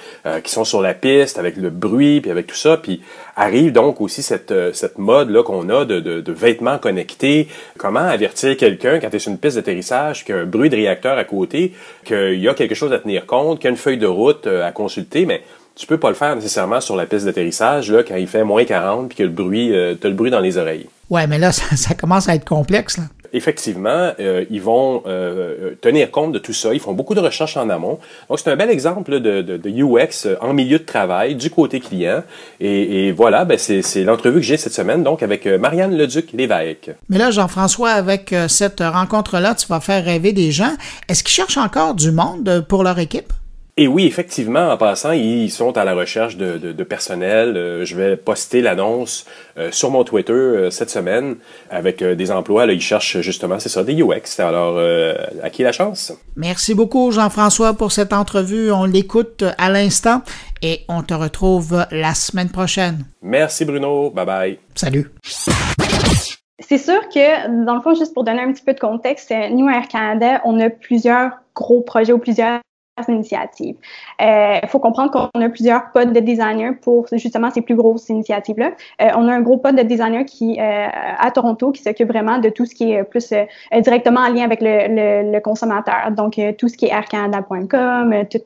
qui 0.43 0.51
sont 0.51 0.63
sur 0.63 0.81
la 0.81 0.93
piste, 0.93 1.37
avec 1.37 1.57
le 1.57 1.69
bruit, 1.69 2.21
puis 2.21 2.31
avec 2.31 2.47
tout 2.47 2.55
ça, 2.55 2.77
puis 2.77 3.01
arrive 3.35 3.71
donc 3.71 4.01
aussi 4.01 4.21
cette, 4.21 4.53
cette 4.73 4.97
mode 4.97 5.29
là 5.29 5.43
qu'on 5.43 5.69
a 5.69 5.85
de, 5.85 5.99
de, 5.99 6.21
de, 6.21 6.31
vêtements 6.31 6.77
connectés. 6.77 7.47
Comment 7.77 7.99
avertir 7.99 8.55
quelqu'un 8.57 8.99
quand 8.99 9.09
tu 9.09 9.15
es 9.15 9.19
sur 9.19 9.31
une 9.31 9.39
piste 9.39 9.55
d'atterrissage 9.55 10.25
qu'il 10.25 10.35
y 10.35 10.37
a 10.37 10.41
un 10.41 10.45
bruit 10.45 10.69
de 10.69 10.75
réacteur 10.75 11.17
à 11.17 11.23
côté, 11.23 11.73
qu'il 12.05 12.39
y 12.39 12.47
a 12.47 12.53
quelque 12.53 12.75
chose 12.75 12.93
à 12.93 12.99
tenir 12.99 13.25
compte, 13.25 13.59
qu'il 13.59 13.65
y 13.65 13.67
a 13.67 13.71
une 13.71 13.77
feuille 13.77 13.97
de 13.97 14.07
route 14.07 14.47
à 14.47 14.71
consulter, 14.71 15.25
mais 15.25 15.41
tu 15.75 15.87
peux 15.87 15.97
pas 15.97 16.09
le 16.09 16.15
faire 16.15 16.35
nécessairement 16.35 16.81
sur 16.81 16.95
la 16.95 17.05
piste 17.05 17.25
d'atterrissage 17.25 17.91
là 17.91 18.03
quand 18.03 18.15
il 18.15 18.27
fait 18.27 18.43
moins 18.43 18.63
40 18.63 19.09
puis 19.09 19.17
que 19.17 19.23
le 19.23 19.29
bruit 19.29 19.73
euh, 19.73 19.95
as 20.03 20.07
le 20.07 20.13
bruit 20.13 20.31
dans 20.31 20.39
les 20.39 20.57
oreilles. 20.57 20.87
Ouais, 21.09 21.27
mais 21.27 21.39
là 21.39 21.51
ça, 21.51 21.95
commence 21.95 22.29
à 22.29 22.35
être 22.35 22.45
complexe 22.45 22.97
là. 22.97 23.03
Effectivement, 23.35 24.11
euh, 24.19 24.45
ils 24.51 24.61
vont 24.61 25.01
euh, 25.07 25.73
tenir 25.81 26.11
compte 26.11 26.33
de 26.33 26.37
tout 26.37 26.53
ça. 26.53 26.71
Ils 26.71 26.79
font 26.79 26.93
beaucoup 26.93 27.15
de 27.15 27.19
recherches 27.19 27.57
en 27.57 27.67
amont. 27.67 27.97
Donc, 28.29 28.37
c'est 28.37 28.51
un 28.51 28.55
bel 28.55 28.69
exemple 28.69 29.19
de, 29.19 29.41
de, 29.41 29.57
de, 29.57 29.69
UX 29.69 30.27
en 30.39 30.53
milieu 30.53 30.77
de 30.77 30.83
travail 30.83 31.33
du 31.33 31.49
côté 31.49 31.79
client. 31.79 32.21
Et, 32.59 33.07
et 33.07 33.11
voilà, 33.11 33.43
ben 33.43 33.57
c'est 33.57 34.03
l'entrevue 34.03 34.35
que 34.35 34.45
j'ai 34.45 34.57
cette 34.57 34.73
semaine, 34.73 35.01
donc 35.01 35.23
avec 35.23 35.47
Marianne 35.47 35.97
Leduc-Lévesque. 35.97 36.91
Mais 37.09 37.17
là, 37.17 37.31
Jean-François, 37.31 37.89
avec 37.89 38.35
cette 38.47 38.81
rencontre-là, 38.81 39.55
tu 39.55 39.65
vas 39.65 39.79
faire 39.79 40.05
rêver 40.05 40.31
des 40.31 40.51
gens. 40.51 40.75
Est-ce 41.09 41.23
qu'ils 41.23 41.33
cherchent 41.33 41.57
encore 41.57 41.95
du 41.95 42.11
monde 42.11 42.63
pour 42.69 42.83
leur 42.83 42.99
équipe? 42.99 43.33
Et 43.75 43.87
oui, 43.87 44.05
effectivement, 44.05 44.69
en 44.69 44.77
passant, 44.77 45.13
ils 45.13 45.49
sont 45.49 45.75
à 45.79 45.83
la 45.83 45.95
recherche 45.95 46.37
de, 46.37 46.59
de, 46.59 46.83
personnel. 46.83 47.57
Euh, 47.57 47.85
je 47.85 47.95
vais 47.95 48.15
poster 48.15 48.61
l'annonce 48.61 49.25
euh, 49.57 49.71
sur 49.71 49.89
mon 49.89 50.03
Twitter 50.03 50.31
euh, 50.31 50.69
cette 50.69 50.91
semaine 50.91 51.37
avec 51.71 52.03
des 52.03 52.31
emplois. 52.31 52.67
Là, 52.67 52.73
ils 52.73 52.81
cherchent 52.81 53.19
justement, 53.21 53.57
c'est 53.57 53.69
ça, 53.69 53.83
des 53.83 53.99
UX. 53.99 54.39
Alors, 54.39 54.79
à 55.41 55.49
qui 55.49 55.63
la 55.63 55.71
chance? 55.71 56.13
Merci 56.35 56.75
beaucoup, 56.75 57.11
Jean-François, 57.11 57.73
pour 57.73 57.91
cette 57.91 58.13
entrevue. 58.13 58.71
On 58.71 58.85
l'écoute 58.85 59.43
à 59.57 59.71
l'instant 59.71 60.21
et 60.61 60.81
on 60.87 61.01
te 61.01 61.15
retrouve 61.15 61.87
la 61.89 62.13
semaine 62.13 62.49
prochaine. 62.49 63.05
Merci, 63.23 63.65
Bruno. 63.65 64.11
Bye 64.11 64.25
bye. 64.25 64.59
Salut. 64.75 65.09
C'est 66.59 66.77
sûr 66.77 67.09
que, 67.09 67.65
dans 67.65 67.75
le 67.75 67.81
fond, 67.81 67.95
juste 67.95 68.13
pour 68.13 68.23
donner 68.23 68.41
un 68.41 68.53
petit 68.53 68.63
peu 68.63 68.73
de 68.73 68.79
contexte, 68.79 69.33
nous, 69.51 69.67
Air 69.67 69.87
Canada, 69.87 70.41
on 70.45 70.59
a 70.59 70.69
plusieurs 70.69 71.31
gros 71.55 71.81
projets 71.81 72.13
ou 72.13 72.19
plusieurs 72.19 72.59
initiatives. 73.07 73.75
Il 74.19 74.25
euh, 74.25 74.67
faut 74.67 74.79
comprendre 74.79 75.11
qu'on 75.11 75.41
a 75.41 75.49
plusieurs 75.49 75.91
pods 75.91 76.05
de 76.05 76.19
designers 76.19 76.73
pour 76.81 77.07
justement 77.11 77.49
ces 77.49 77.61
plus 77.61 77.75
grosses 77.75 78.09
initiatives-là. 78.09 78.71
Euh, 79.01 79.09
on 79.15 79.27
a 79.27 79.33
un 79.33 79.41
gros 79.41 79.57
pod 79.57 79.75
de 79.75 79.81
designers 79.81 80.25
qui 80.25 80.59
euh, 80.59 80.87
à 81.17 81.31
Toronto 81.31 81.71
qui 81.71 81.81
s'occupe 81.81 82.09
vraiment 82.09 82.37
de 82.37 82.49
tout 82.49 82.65
ce 82.65 82.75
qui 82.75 82.91
est 82.91 83.03
plus 83.03 83.33
directement 83.81 84.21
en 84.21 84.31
lien 84.31 84.43
avec 84.43 84.59
le, 84.61 85.39
consommateur. 85.39 86.11
Donc 86.11 86.39
tout 86.57 86.67
ce 86.67 86.77
qui 86.77 86.85
est 86.85 86.91
aircanada.com, 86.91 88.25
tout 88.29 88.39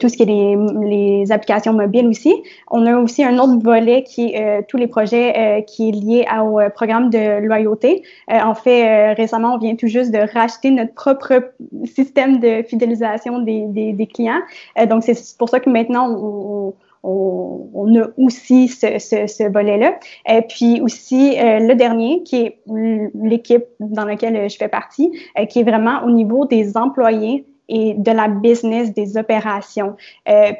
tout 0.00 0.08
ce 0.08 0.16
qui 0.16 0.22
est 0.22 0.26
les, 0.26 0.56
les, 0.82 1.32
applications 1.32 1.72
mobiles 1.72 2.08
aussi. 2.08 2.34
On 2.70 2.84
a 2.86 2.96
aussi 2.96 3.24
un 3.24 3.38
autre 3.38 3.62
volet 3.62 4.02
qui 4.02 4.34
est 4.34 4.64
tous 4.68 4.76
les 4.76 4.86
projets 4.86 5.64
qui 5.66 5.88
est 5.88 5.92
lié 5.92 6.26
au 6.42 6.60
programme 6.74 7.10
de 7.10 7.38
loyauté. 7.40 8.02
en 8.28 8.54
fait, 8.54 9.14
récemment, 9.14 9.54
on 9.54 9.58
vient 9.58 9.76
tout 9.76 9.86
juste 9.86 10.10
de 10.10 10.18
racheter 10.34 10.70
notre 10.70 10.94
propre 10.94 11.52
système 11.84 12.40
de 12.40 12.62
fidélisation 12.62 13.38
des 13.38 13.59
clients. 14.06 14.40
Euh, 14.78 14.86
donc, 14.86 15.02
c'est 15.02 15.36
pour 15.38 15.48
ça 15.48 15.60
que 15.60 15.70
maintenant, 15.70 16.74
on, 17.02 17.96
a 17.96 18.08
aussi 18.18 18.68
ce, 18.68 19.50
volet-là. 19.50 19.98
Et 20.28 20.32
euh, 20.32 20.40
puis 20.48 20.80
aussi, 20.80 21.38
euh, 21.38 21.60
le 21.60 21.74
dernier, 21.74 22.22
qui 22.24 22.36
est 22.36 22.58
l'équipe 23.14 23.64
dans 23.80 24.04
laquelle 24.04 24.48
je 24.48 24.56
fais 24.56 24.68
partie, 24.68 25.10
qui 25.48 25.60
est 25.60 25.64
vraiment 25.64 26.04
au 26.04 26.10
niveau 26.10 26.46
des 26.46 26.76
employés 26.76 27.46
et 27.70 27.94
de 27.94 28.10
la 28.10 28.28
business, 28.28 28.92
des 28.92 29.16
opérations. 29.16 29.96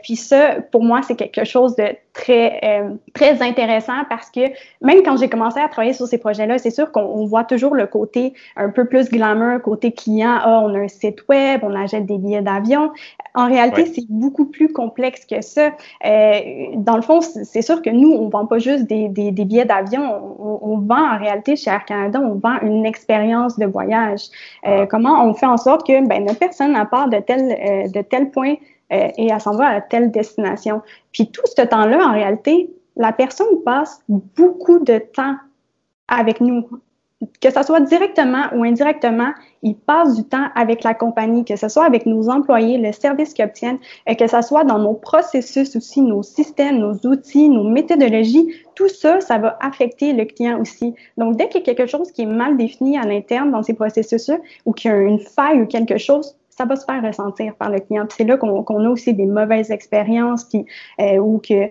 puis 0.03 0.17
ça, 0.17 0.57
pour 0.73 0.83
moi, 0.83 1.01
c'est 1.03 1.17
quelque 1.17 1.45
chose 1.45 1.77
de 1.77 1.95
très, 2.13 2.61
euh, 2.65 2.95
très 3.15 3.43
intéressant 3.43 4.05
parce 4.09 4.31
que 4.31 4.41
même 4.83 5.03
quand 5.05 5.17
j'ai 5.17 5.29
commencé 5.29 5.61
à 5.61 5.69
travailler 5.69 5.93
sur 5.93 6.07
ces 6.07 6.19
projets-là, 6.19 6.59
c'est 6.59 6.71
sûr 6.71 6.91
qu'on 6.93 7.25
voit 7.27 7.45
toujours 7.45 7.75
le 7.75 7.87
côté 7.87 8.35
un 8.57 8.71
peu 8.71 8.85
plus 8.85 9.09
glamour, 9.11 9.63
côté 9.63 9.93
client. 9.93 10.39
Ah, 10.43 10.61
on 10.65 10.75
a 10.75 10.79
un 10.79 10.89
site 10.89 11.29
web, 11.29 11.61
on 11.63 11.75
achète 11.75 12.07
des 12.07 12.19
billets 12.19 12.43
d'avion. 12.43 12.91
En 13.35 13.47
réalité, 13.47 13.87
c'est 13.87 14.07
beaucoup 14.09 14.47
plus 14.47 14.73
complexe 14.73 15.25
que 15.25 15.41
ça. 15.41 15.71
Euh, 16.05 16.41
dans 16.77 16.97
le 16.97 17.03
fond, 17.03 17.21
c'est 17.21 17.63
sûr 17.63 17.81
que 17.81 17.91
nous, 17.91 18.11
on 18.11 18.29
vend 18.29 18.47
pas 18.47 18.59
juste 18.59 18.87
des, 18.87 19.09
des, 19.09 19.31
des 19.31 19.45
billets 19.45 19.65
d'avion. 19.65 20.03
On, 20.41 20.59
on, 20.63 20.79
vend 20.79 21.15
en 21.15 21.19
réalité 21.19 21.55
chez 21.57 21.71
Air 21.71 21.85
Canada, 21.85 22.21
on 22.21 22.35
vend 22.35 22.59
une 22.63 22.87
expérience 22.87 23.59
de 23.59 23.67
voyage. 23.67 24.23
Euh, 24.67 24.81
ah. 24.83 24.87
comment 24.87 25.25
on 25.25 25.35
fait 25.35 25.47
en 25.47 25.57
sorte 25.57 25.87
que 25.87 26.07
ben, 26.07 26.25
notre 26.25 26.41
personne, 26.41 26.75
à 26.75 26.87
de 27.09 27.19
tel, 27.19 27.53
euh, 27.53 27.89
de 27.89 28.03
tel 28.03 28.31
point 28.31 28.55
euh, 28.93 29.09
et 29.17 29.29
elle 29.29 29.41
s'en 29.41 29.55
va 29.57 29.67
à 29.69 29.81
telle 29.81 30.11
destination. 30.11 30.83
Puis 31.13 31.31
tout 31.31 31.43
ce 31.45 31.63
temps-là, 31.63 32.07
en 32.07 32.13
réalité, 32.13 32.71
la 32.97 33.13
personne 33.13 33.63
passe 33.65 34.03
beaucoup 34.09 34.79
de 34.81 34.99
temps 34.99 35.37
avec 36.09 36.41
nous. 36.41 36.69
Que 37.43 37.51
ce 37.51 37.63
soit 37.63 37.81
directement 37.81 38.45
ou 38.55 38.65
indirectement, 38.65 39.33
il 39.63 39.77
passe 39.77 40.17
du 40.17 40.25
temps 40.25 40.47
avec 40.55 40.83
la 40.83 40.95
compagnie, 40.95 41.45
que 41.45 41.55
ce 41.55 41.69
soit 41.69 41.85
avec 41.85 42.07
nos 42.07 42.31
employés, 42.31 42.79
le 42.79 42.93
service 42.93 43.35
qu'ils 43.35 43.45
obtiennent, 43.45 43.79
et 44.07 44.17
que 44.17 44.27
ce 44.27 44.41
soit 44.41 44.65
dans 44.65 44.79
nos 44.79 44.95
processus 44.95 45.77
aussi, 45.77 46.01
nos 46.01 46.23
systèmes, 46.23 46.79
nos 46.79 46.95
outils, 47.07 47.51
nos 47.51 47.65
méthodologies, 47.65 48.49
tout 48.75 48.89
ça, 48.89 49.21
ça 49.21 49.37
va 49.37 49.59
affecter 49.61 50.15
le 50.15 50.25
client 50.25 50.59
aussi. 50.63 50.95
Donc, 51.19 51.37
dès 51.37 51.49
qu'il 51.49 51.61
y 51.61 51.63
a 51.63 51.75
quelque 51.75 51.91
chose 51.91 52.11
qui 52.11 52.23
est 52.23 52.27
mal 52.27 52.57
défini 52.57 52.97
à 52.97 53.03
l'interne 53.03 53.51
dans 53.51 53.63
ces 53.63 53.75
processus-là, 53.75 54.39
ou 54.65 54.73
qu'il 54.73 54.91
y 54.91 54.95
a 54.95 54.97
une 54.97 55.21
faille 55.21 55.61
ou 55.61 55.67
quelque 55.67 55.99
chose, 55.99 56.39
ça 56.61 56.67
va 56.67 56.77
se 56.77 56.85
faire 56.85 57.03
ressentir 57.03 57.55
par 57.55 57.71
le 57.71 57.81
client. 57.81 58.07
C'est 58.15 58.25
là 58.25 58.37
qu'on 58.37 58.85
a 58.85 58.89
aussi 58.89 59.15
des 59.15 59.25
mauvaises 59.25 59.71
expériences, 59.71 60.45
puis 60.45 60.67
euh, 61.01 61.17
ou 61.17 61.39
que 61.39 61.71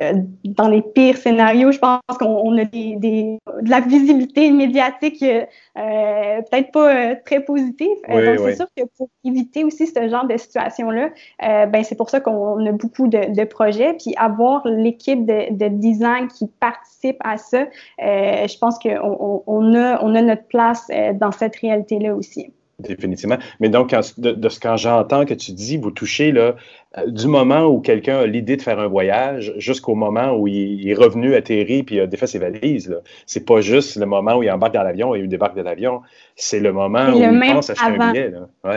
euh, 0.00 0.14
dans 0.42 0.66
les 0.66 0.82
pires 0.82 1.16
scénarios, 1.16 1.70
je 1.70 1.78
pense 1.78 2.00
qu'on 2.18 2.58
a 2.58 2.64
des, 2.64 2.96
de 2.96 3.70
la 3.70 3.78
visibilité 3.78 4.50
médiatique 4.50 5.22
euh, 5.22 6.42
peut-être 6.50 6.72
pas 6.72 7.14
très 7.24 7.44
positive. 7.44 7.96
donc, 8.08 8.38
c'est 8.38 8.56
sûr 8.56 8.66
que 8.76 8.82
pour 8.96 9.08
éviter 9.22 9.62
aussi 9.62 9.86
ce 9.86 10.08
genre 10.08 10.26
de 10.26 10.36
situation-là, 10.36 11.10
ben, 11.66 11.84
c'est 11.84 11.94
pour 11.94 12.10
ça 12.10 12.18
qu'on 12.18 12.66
a 12.66 12.72
beaucoup 12.72 13.06
de, 13.06 13.44
projets. 13.44 13.94
Puis 13.94 14.12
avoir 14.16 14.66
l'équipe 14.66 15.24
de, 15.24 15.54
de, 15.54 15.68
design 15.68 16.26
qui 16.26 16.48
participe 16.58 17.18
à 17.20 17.36
ça, 17.36 17.66
je 18.00 18.58
pense 18.58 18.76
qu'on 18.80 19.42
on 19.46 19.74
a, 19.74 20.02
on 20.02 20.16
a 20.16 20.22
notre 20.22 20.46
place 20.48 20.88
dans 21.14 21.30
cette 21.30 21.54
réalité-là 21.56 22.16
aussi. 22.16 22.52
Définitivement. 22.88 23.38
Mais 23.60 23.68
donc, 23.68 23.94
de, 24.18 24.48
ce 24.48 24.60
que 24.60 24.76
j'entends 24.76 25.24
que 25.24 25.34
tu 25.34 25.52
dis, 25.52 25.76
vous 25.76 25.90
touchez 25.90 26.32
là, 26.32 26.54
euh, 26.98 27.06
du 27.06 27.28
moment 27.28 27.66
où 27.66 27.80
quelqu'un 27.80 28.18
a 28.18 28.26
l'idée 28.26 28.56
de 28.56 28.62
faire 28.62 28.80
un 28.80 28.88
voyage 28.88 29.54
jusqu'au 29.58 29.94
moment 29.94 30.32
où 30.36 30.48
il, 30.48 30.88
est 30.88 30.94
revenu, 30.94 31.34
atterri, 31.34 31.82
puis 31.82 31.96
il 31.96 32.00
a 32.00 32.06
défait 32.06 32.26
ses 32.26 32.38
valises. 32.38 32.98
C'est 33.26 33.46
pas 33.46 33.60
juste 33.60 33.96
le 33.96 34.06
moment 34.06 34.36
où 34.36 34.42
il 34.42 34.50
embarque 34.50 34.74
dans 34.74 34.82
l'avion 34.82 35.14
et 35.14 35.20
il 35.20 35.28
débarque 35.28 35.56
de 35.56 35.62
l'avion. 35.62 36.02
C'est 36.34 36.58
le 36.58 36.72
moment 36.72 37.10
où 37.10 37.22
il 37.22 37.52
pense 37.52 37.70
acheter 37.70 37.84
un 37.84 38.12
billet. 38.12 38.32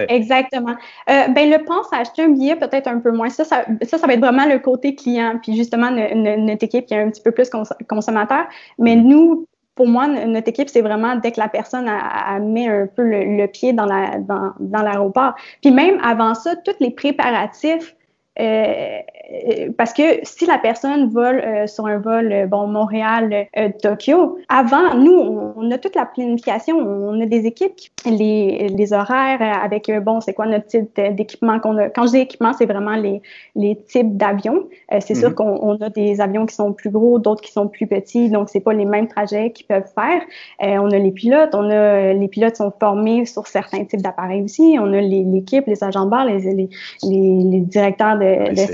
Exactement. 0.10 0.76
Euh, 1.10 1.28
ben, 1.30 1.50
le 1.50 1.64
pense 1.66 1.92
à 1.92 1.98
acheter 1.98 2.24
un 2.24 2.30
billet, 2.30 2.56
peut-être 2.56 2.88
un 2.88 3.00
peu 3.00 3.12
moins. 3.12 3.30
Ça 3.30 3.46
ça, 3.46 3.66
ça, 3.84 4.08
va 4.08 4.14
être 4.14 4.20
vraiment 4.20 4.46
le 4.46 4.60
côté 4.60 4.96
client. 4.96 5.40
Puis 5.42 5.56
justement, 5.56 5.90
notre 5.90 6.64
équipe 6.64 6.86
qui 6.86 6.94
est 6.94 7.02
un 7.02 7.10
petit 7.10 7.22
peu 7.22 7.32
plus 7.32 7.50
consommateur. 7.88 8.46
Mais 8.78 8.96
mm. 8.96 9.08
nous, 9.08 9.48
pour 9.76 9.88
moi, 9.88 10.08
notre 10.08 10.50
équipe, 10.50 10.70
c'est 10.70 10.82
vraiment 10.82 11.16
dès 11.16 11.32
que 11.32 11.40
la 11.40 11.50
personne 11.50 11.88
a, 11.88 12.40
met 12.40 12.68
un 12.68 12.88
peu 12.88 13.04
le, 13.04 13.46
pied 13.48 13.74
dans 13.74 13.86
la 13.86 14.20
dans, 14.20 14.54
dans 14.60 14.82
l'aéroport. 14.82 15.34
Puis 15.62 15.72
même 15.72 16.00
avant 16.04 16.36
ça, 16.36 16.56
tous 16.58 16.76
les 16.80 16.92
préparatifs 16.92 17.96
euh, 18.40 19.00
parce 19.78 19.94
que 19.94 20.20
si 20.24 20.46
la 20.46 20.58
personne 20.58 21.10
vole 21.10 21.40
euh, 21.40 21.66
sur 21.66 21.86
un 21.86 21.98
vol, 21.98 22.32
euh, 22.32 22.46
bon, 22.46 22.68
Montréal-Tokyo, 22.68 24.38
avant, 24.50 24.96
nous, 24.96 25.54
on, 25.56 25.72
a 25.72 25.78
toute 25.78 25.96
la 25.96 26.06
planification, 26.06 26.78
on 26.78 27.22
a 27.22 27.26
des 27.26 27.46
équipes, 27.46 27.74
les, 28.06 28.68
les 28.68 28.94
horaires 28.94 29.42
avec, 29.64 29.90
bon, 30.04 30.20
c'est 30.20 30.34
quoi 30.34 30.46
notre 30.46 30.68
type 30.68 31.00
d'équipement 31.00 31.60
qu'on 31.60 31.78
a. 31.78 31.90
Quand 31.90 32.06
je 32.06 32.12
dis 32.12 32.18
équipement, 32.18 32.52
c'est 32.54 32.66
vraiment 32.66 32.96
les, 32.96 33.22
les 33.56 33.78
types 33.78 34.18
d'avions. 34.18 34.68
c'est 35.00 35.16
sûr 35.16 35.30
mhm. 35.30 35.36
qu'on 35.36 35.76
a 35.82 35.90
des 35.90 36.20
avions 36.20 36.46
qui 36.46 36.56
sont 36.56 36.74
plus 36.74 36.90
gros, 36.90 37.18
d'autres 37.18 37.42
qui 37.42 37.52
sont 37.52 37.70
plus 37.70 37.88
petits, 37.88 38.30
donc 38.30 38.50
c'est 38.50 38.60
pas 38.60 38.74
les 38.74 38.86
mêmes 38.86 39.08
trajets 39.08 39.52
qu'ils 39.52 39.68
peuvent 39.68 39.90
faire. 39.96 40.22
on 40.60 40.92
a 40.92 40.98
les 40.98 41.12
pilotes, 41.12 41.56
on 41.56 41.70
a 41.70 42.14
les 42.14 42.28
pilotes 42.28 42.58
sont 42.58 42.74
formés 42.78 43.26
sur 43.26 43.48
certains 43.48 43.86
types 43.86 44.02
d'appareils 44.02 44.44
aussi. 44.44 44.78
On 44.80 44.92
a 44.94 45.02
l'équipe, 45.02 45.66
les, 45.66 45.84
agents 45.84 46.06
de 46.06 46.10
bord, 46.10 46.26
les, 46.26 46.40
les, 46.54 46.70
les 47.04 47.60
directeurs 47.62 48.18
de, 48.18 48.54
de 48.54 48.74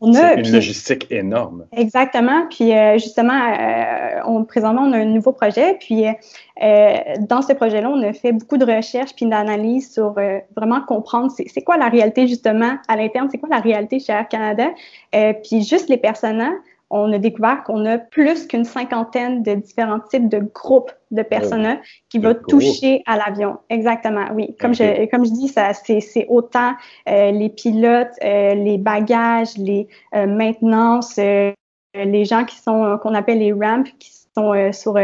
On, 0.00 0.14
a 0.14 0.34
une 0.34 0.52
logistique 0.52 1.06
énorme. 1.10 1.64
Exactement. 1.72 2.46
Puis 2.50 2.72
euh, 2.72 2.94
justement, 2.98 3.32
euh, 3.32 4.20
on, 4.26 4.44
présentement, 4.44 4.82
on 4.82 4.92
a 4.92 4.98
un 4.98 5.06
nouveau 5.06 5.32
projet. 5.32 5.78
Puis 5.80 6.04
euh, 6.06 6.96
dans 7.20 7.40
ce 7.40 7.54
projet-là, 7.54 7.88
on 7.88 8.02
a 8.02 8.12
fait 8.12 8.32
beaucoup 8.32 8.58
de 8.58 8.66
recherches 8.66 9.14
puis 9.14 9.26
d'analyses 9.26 9.92
sur 9.92 10.14
vraiment 10.54 10.82
comprendre 10.82 11.32
c'est 11.34 11.62
quoi 11.62 11.78
la 11.78 11.88
réalité 11.88 12.26
justement 12.26 12.76
à 12.88 12.96
l'interne, 12.96 13.28
c'est 13.30 13.38
quoi 13.38 13.48
la 13.48 13.60
réalité 13.60 13.98
chez 13.98 14.12
Air 14.12 14.28
Canada. 14.28 14.68
puis 15.12 15.62
juste 15.62 15.88
les 15.88 15.96
personnages 15.96 16.52
on 16.90 17.12
a 17.12 17.18
découvert 17.18 17.64
qu'on 17.64 17.84
a 17.84 17.98
plus 17.98 18.46
qu'une 18.46 18.64
cinquantaine 18.64 19.42
de 19.42 19.54
différents 19.54 20.00
types 20.00 20.28
de 20.28 20.38
groupes 20.38 20.92
de 21.10 21.22
personnes 21.22 21.78
qui 22.08 22.18
vont 22.18 22.36
toucher 22.48 23.02
à 23.06 23.16
l'avion. 23.16 23.58
Exactement, 23.70 24.26
oui. 24.34 24.54
Comme 24.60 24.74
je 24.74 25.06
comme 25.10 25.24
je 25.24 25.30
dis, 25.30 25.48
ça 25.48 25.72
c'est 25.74 26.26
autant 26.28 26.74
euh, 27.08 27.30
les 27.32 27.48
pilotes, 27.48 28.14
euh, 28.22 28.54
les 28.54 28.78
bagages, 28.78 29.56
les 29.56 29.88
euh, 30.14 30.26
maintenances, 30.26 31.16
les 31.16 32.24
gens 32.24 32.44
qui 32.44 32.56
sont 32.56 32.98
qu'on 33.02 33.14
appelle 33.14 33.38
les 33.38 33.52
ramps, 33.52 33.84
qui 33.98 34.12
sont 34.36 34.72
sur 34.72 34.98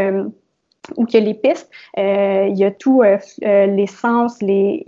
ou 0.97 1.05
que 1.05 1.17
les 1.17 1.33
pistes. 1.33 1.69
il 1.97 2.57
y 2.57 2.63
a 2.63 2.71
tout 2.71 3.01
l'essence, 3.41 4.41
les 4.41 4.83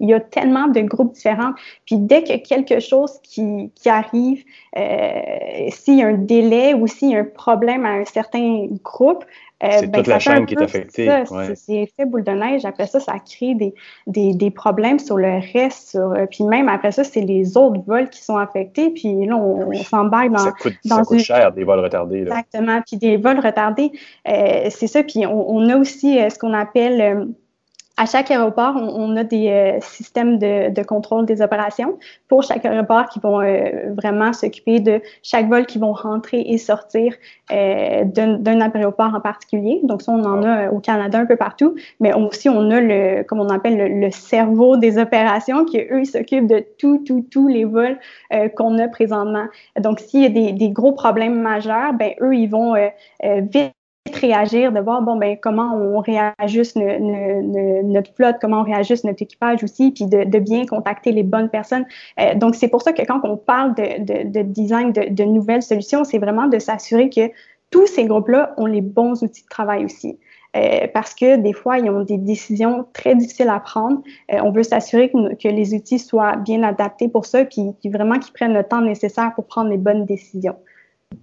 il 0.00 0.08
y 0.08 0.14
a 0.14 0.20
tellement 0.20 0.66
de 0.66 0.80
groupes 0.80 1.12
différents. 1.12 1.52
Puis 1.86 1.96
dès 1.98 2.30
a 2.30 2.38
quelque 2.38 2.80
chose 2.80 3.20
qui, 3.22 3.70
qui 3.74 3.88
arrive, 3.88 4.42
euh, 4.76 5.20
s'il 5.68 5.98
y 5.98 6.02
a 6.02 6.08
un 6.08 6.14
délai 6.14 6.74
ou 6.74 6.86
s'il 6.86 7.10
y 7.10 7.16
a 7.16 7.20
un 7.20 7.24
problème 7.24 7.84
à 7.84 7.90
un 7.90 8.04
certain 8.04 8.66
groupe, 8.82 9.24
euh, 9.62 9.68
c'est 9.80 9.86
ben, 9.88 9.98
toute 9.98 10.06
la 10.06 10.18
chaîne 10.18 10.46
qui 10.46 10.54
est 10.54 10.62
affectée. 10.62 11.10
C'est 11.54 11.86
fait 11.94 12.06
boule 12.06 12.24
de 12.24 12.30
neige. 12.30 12.64
Après 12.64 12.86
ça, 12.86 12.98
ça 12.98 13.16
crée 13.18 13.54
des, 13.54 13.74
des, 14.06 14.32
des 14.32 14.50
problèmes 14.50 14.98
sur 14.98 15.18
le 15.18 15.40
reste. 15.52 15.90
Sur, 15.90 16.12
euh, 16.12 16.24
puis 16.24 16.44
même 16.44 16.70
après 16.70 16.92
ça, 16.92 17.04
c'est 17.04 17.20
les 17.20 17.58
autres 17.58 17.80
vols 17.86 18.08
qui 18.08 18.22
sont 18.22 18.38
affectés. 18.38 18.88
Puis 18.88 19.26
là, 19.26 19.36
on, 19.36 19.70
s'embarque 19.74 20.30
dans. 20.30 20.38
Ça 20.38 20.52
coûte, 20.52 20.74
ça 20.82 21.02
coûte 21.02 21.18
cher, 21.18 21.52
des 21.52 21.64
vols 21.64 21.80
retardés. 21.80 22.24
Là. 22.24 22.38
Exactement. 22.38 22.80
Puis 22.86 22.96
des 22.96 23.18
vols 23.18 23.40
retardés, 23.40 23.92
euh, 24.28 24.68
c'est 24.70 24.86
ça. 24.86 25.02
Puis 25.02 25.26
on, 25.26 25.50
on, 25.50 25.68
a 25.68 25.76
aussi 25.76 26.18
ce 26.30 26.38
qu'on 26.38 26.54
appelle 26.54 27.28
à 28.00 28.06
chaque 28.06 28.30
aéroport, 28.30 28.76
on, 28.76 29.14
a 29.18 29.24
des 29.24 29.48
euh, 29.50 29.78
systèmes 29.82 30.38
de, 30.38 30.82
contrôle 30.84 31.26
des 31.26 31.42
opérations 31.42 31.98
pour 32.28 32.42
chaque 32.42 32.64
aéroport 32.64 33.10
qui 33.10 33.20
vont 33.20 33.42
euh, 33.42 33.92
vraiment 33.94 34.32
s'occuper 34.32 34.80
de 34.80 35.02
chaque 35.22 35.48
vol 35.48 35.66
qui 35.66 35.78
vont 35.78 35.92
rentrer 35.92 36.40
et 36.40 36.56
sortir 36.56 37.12
euh, 37.52 38.04
d'un 38.06 38.60
aéroport 38.62 39.14
en 39.14 39.20
particulier. 39.20 39.80
Donc 39.82 40.00
ça, 40.00 40.12
on 40.12 40.24
en 40.24 40.42
a 40.42 40.70
au 40.70 40.78
Canada 40.80 41.18
un 41.18 41.26
peu 41.26 41.36
partout, 41.36 41.74
mais 42.00 42.14
aussi 42.14 42.48
on 42.48 42.70
a 42.70 42.80
le, 42.80 43.22
comme 43.22 43.38
on 43.38 43.50
appelle 43.50 44.00
le, 44.00 44.10
cerveau 44.10 44.78
des 44.78 44.96
opérations 44.96 45.66
qui 45.66 45.78
eux 45.78 46.04
s'occupent 46.04 46.46
de 46.46 46.64
tout, 46.78 47.04
tout, 47.06 47.26
tous 47.30 47.48
les 47.48 47.66
vols 47.66 47.98
qu'on 48.56 48.78
a 48.78 48.88
présentement. 48.88 49.44
Donc 49.78 50.00
s'il 50.00 50.22
y 50.22 50.26
a 50.26 50.30
des, 50.30 50.52
des, 50.52 50.70
gros 50.70 50.92
problèmes 50.92 51.38
majeurs, 51.38 51.92
ben 51.92 52.14
eux 52.22 52.34
ils 52.34 52.48
vont 52.48 52.74
vite 53.22 53.74
réagir, 54.14 54.72
de 54.72 54.80
voir 54.80 55.02
bon 55.02 55.16
ben 55.16 55.36
comment 55.40 55.74
on 55.74 56.00
réajuste 56.00 56.76
notre 56.76 58.14
flotte, 58.14 58.36
comment 58.40 58.60
on 58.60 58.64
réajuste 58.64 59.04
notre 59.04 59.22
équipage 59.22 59.62
aussi, 59.62 59.92
puis 59.92 60.06
de, 60.06 60.38
bien 60.38 60.64
contacter 60.64 61.12
les 61.12 61.22
bonnes 61.22 61.50
personnes. 61.50 61.84
Euh, 62.18 62.34
donc 62.34 62.54
c'est 62.54 62.68
pour 62.68 62.82
ça 62.82 62.92
que 62.92 63.02
quand 63.02 63.20
on 63.24 63.36
parle 63.36 63.74
de, 63.74 64.42
design 64.42 64.92
de, 64.92 65.24
nouvelles 65.24 65.62
solutions, 65.62 66.04
c'est 66.04 66.18
vraiment 66.18 66.46
de 66.46 66.58
s'assurer 66.58 67.10
que 67.10 67.30
tous 67.70 67.86
ces 67.86 68.04
groupes-là 68.06 68.54
ont 68.56 68.66
les 68.66 68.80
bons 68.80 69.22
outils 69.22 69.42
de 69.42 69.48
travail 69.48 69.84
aussi. 69.84 70.18
Euh, 70.56 70.88
parce 70.92 71.14
que 71.14 71.36
des 71.36 71.52
fois, 71.52 71.78
ils 71.78 71.88
ont 71.90 72.02
des 72.02 72.18
décisions 72.18 72.84
très 72.92 73.14
difficiles 73.14 73.50
à 73.50 73.60
prendre. 73.60 74.02
Euh, 74.32 74.38
on 74.42 74.50
veut 74.50 74.64
s'assurer 74.64 75.08
que, 75.10 75.48
les 75.48 75.74
outils 75.74 76.00
soient 76.00 76.36
bien 76.36 76.64
adaptés 76.64 77.08
pour 77.08 77.26
ça, 77.26 77.44
puis, 77.44 77.62
puis 77.80 77.90
vraiment 77.90 78.18
qu'ils 78.18 78.32
prennent 78.32 78.54
le 78.54 78.64
temps 78.64 78.80
nécessaire 78.80 79.32
pour 79.36 79.46
prendre 79.46 79.70
les 79.70 79.78
bonnes 79.78 80.06
décisions. 80.06 80.56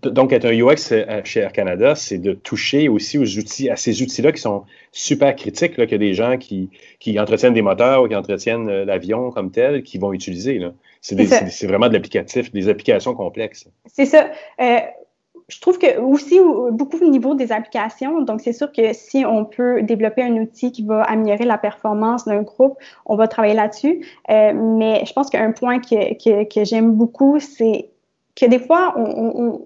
Donc, 0.01 0.33
être 0.33 0.45
un 0.45 0.51
UX 0.51 0.91
euh, 0.91 1.21
chez 1.23 1.39
Air 1.39 1.51
Canada, 1.53 1.95
c'est 1.95 2.17
de 2.17 2.33
toucher 2.33 2.89
aussi 2.89 3.17
aux 3.17 3.37
outils, 3.37 3.69
à 3.69 3.75
ces 3.75 4.01
outils-là 4.01 4.31
qui 4.31 4.41
sont 4.41 4.63
super 4.91 5.35
critiques, 5.35 5.77
là, 5.77 5.87
que 5.87 5.95
des 5.95 6.13
gens 6.13 6.37
qui, 6.37 6.69
qui 6.99 7.17
entretiennent 7.19 7.53
des 7.53 7.61
moteurs 7.61 8.03
ou 8.03 8.07
qui 8.07 8.15
entretiennent 8.15 8.69
euh, 8.69 8.85
l'avion 8.85 9.31
comme 9.31 9.49
tel, 9.49 9.83
qui 9.83 9.97
vont 9.97 10.13
utiliser. 10.13 10.61
C'est 11.01 11.67
vraiment 11.67 11.87
de 11.87 11.93
l'applicatif, 11.93 12.51
des 12.51 12.67
applications 12.69 13.15
complexes. 13.15 13.67
C'est 13.85 14.05
ça. 14.05 14.29
Euh, 14.59 14.79
je 15.47 15.61
trouve 15.61 15.79
que 15.79 15.97
aussi 15.99 16.37
beaucoup 16.71 16.97
au 16.97 17.09
niveau 17.09 17.33
des 17.33 17.53
applications, 17.53 18.21
donc 18.21 18.41
c'est 18.41 18.51
sûr 18.51 18.69
que 18.73 18.91
si 18.91 19.23
on 19.25 19.45
peut 19.45 19.81
développer 19.81 20.21
un 20.21 20.33
outil 20.33 20.73
qui 20.73 20.83
va 20.83 21.03
améliorer 21.03 21.45
la 21.45 21.57
performance 21.57 22.25
d'un 22.25 22.41
groupe, 22.41 22.77
on 23.05 23.15
va 23.15 23.29
travailler 23.29 23.53
là-dessus. 23.53 24.05
mais 24.27 25.05
je 25.05 25.13
pense 25.13 25.29
qu'un 25.29 25.53
point 25.53 25.79
que, 25.79 26.15
que, 26.21 26.53
que 26.53 26.65
j'aime 26.65 26.91
beaucoup, 26.91 27.39
c'est 27.39 27.91
que 28.35 28.45
des 28.45 28.59
fois, 28.59 28.93
on, 28.97 29.05
on 29.05 29.61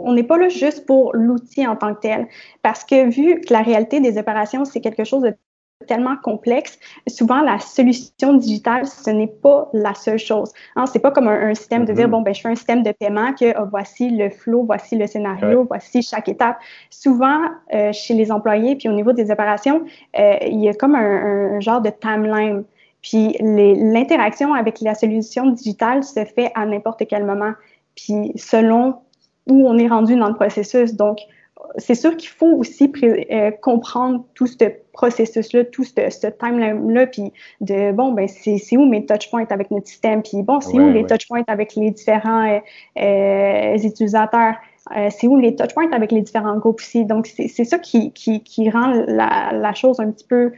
n'est 0.00 0.22
pas 0.22 0.38
là 0.38 0.48
juste 0.48 0.86
pour 0.86 1.14
l'outil 1.14 1.66
en 1.66 1.76
tant 1.76 1.94
que 1.94 2.00
tel. 2.00 2.28
Parce 2.62 2.84
que 2.84 3.08
vu 3.08 3.40
que 3.40 3.52
la 3.52 3.62
réalité 3.62 4.00
des 4.00 4.18
opérations, 4.18 4.64
c'est 4.64 4.80
quelque 4.80 5.04
chose 5.04 5.22
de 5.22 5.34
tellement 5.86 6.16
complexe, 6.16 6.78
souvent 7.06 7.42
la 7.42 7.58
solution 7.58 8.34
digitale, 8.34 8.86
ce 8.86 9.10
n'est 9.10 9.26
pas 9.26 9.68
la 9.72 9.94
seule 9.94 10.18
chose. 10.18 10.52
Hein, 10.74 10.86
c'est 10.86 10.98
pas 10.98 11.10
comme 11.10 11.28
un, 11.28 11.54
système 11.54 11.84
de 11.84 11.92
dire, 11.92 12.08
mm-hmm. 12.08 12.10
bon, 12.10 12.22
ben, 12.22 12.34
je 12.34 12.40
fais 12.40 12.48
un 12.48 12.54
système 12.54 12.82
de 12.82 12.92
paiement 12.92 13.32
que 13.34 13.54
oh, 13.60 13.66
voici 13.70 14.10
le 14.10 14.30
flow, 14.30 14.64
voici 14.64 14.96
le 14.96 15.06
scénario, 15.06 15.64
voici 15.68 16.02
chaque 16.02 16.28
étape. 16.28 16.58
Souvent, 16.90 17.40
euh, 17.74 17.92
chez 17.92 18.14
les 18.14 18.32
employés, 18.32 18.76
puis 18.76 18.88
au 18.88 18.92
niveau 18.92 19.12
des 19.12 19.30
opérations, 19.30 19.84
euh, 20.18 20.36
il 20.42 20.60
y 20.60 20.68
a 20.68 20.74
comme 20.74 20.94
un, 20.94 21.56
un 21.56 21.60
genre 21.60 21.80
de 21.80 21.90
timeline. 21.90 22.64
Puis 23.02 23.36
l'interaction 23.40 24.54
avec 24.54 24.80
la 24.80 24.94
solution 24.94 25.50
digitale 25.50 26.02
se 26.02 26.24
fait 26.24 26.50
à 26.54 26.66
n'importe 26.66 27.04
quel 27.08 27.24
moment. 27.24 27.52
Puis 27.94 28.32
selon 28.34 28.96
où 29.46 29.68
on 29.68 29.78
est 29.78 29.88
rendu 29.88 30.16
dans 30.16 30.28
le 30.28 30.34
processus. 30.34 30.94
Donc, 30.94 31.18
c'est 31.78 31.94
sûr 31.94 32.16
qu'il 32.16 32.28
faut 32.28 32.52
aussi 32.52 32.92
euh, 33.02 33.50
comprendre 33.62 34.24
tout 34.34 34.46
ce 34.46 34.64
processus-là, 34.92 35.64
tout 35.64 35.84
ce, 35.84 36.10
ce 36.10 36.26
timeline-là, 36.26 37.06
puis 37.06 37.32
de, 37.60 37.92
bon, 37.92 38.12
ben, 38.12 38.28
c'est 38.28 38.76
où 38.76 38.86
mes 38.86 39.04
touchpoints 39.04 39.46
avec 39.50 39.70
notre 39.70 39.86
système, 39.86 40.22
puis 40.22 40.42
bon, 40.42 40.60
c'est 40.60 40.78
où 40.78 40.90
les 40.90 41.04
touchpoints 41.04 41.44
avec 41.46 41.74
les 41.74 41.90
différents 41.90 42.48
euh, 42.48 42.58
euh 42.98 43.76
utilisateurs, 43.76 44.54
c'est 45.10 45.26
où 45.26 45.36
les 45.36 45.56
touchpoints 45.56 45.90
avec 45.92 46.12
les 46.12 46.22
différents 46.22 46.58
groupes 46.58 46.78
aussi. 46.78 47.04
Donc, 47.04 47.26
c'est 47.26 47.64
ça 47.64 47.78
qui, 47.78 48.12
qui, 48.12 48.42
qui 48.42 48.70
rend 48.70 48.92
la, 49.08 49.50
la, 49.52 49.74
chose 49.74 49.98
un 49.98 50.12
petit 50.12 50.26
peu 50.26 50.52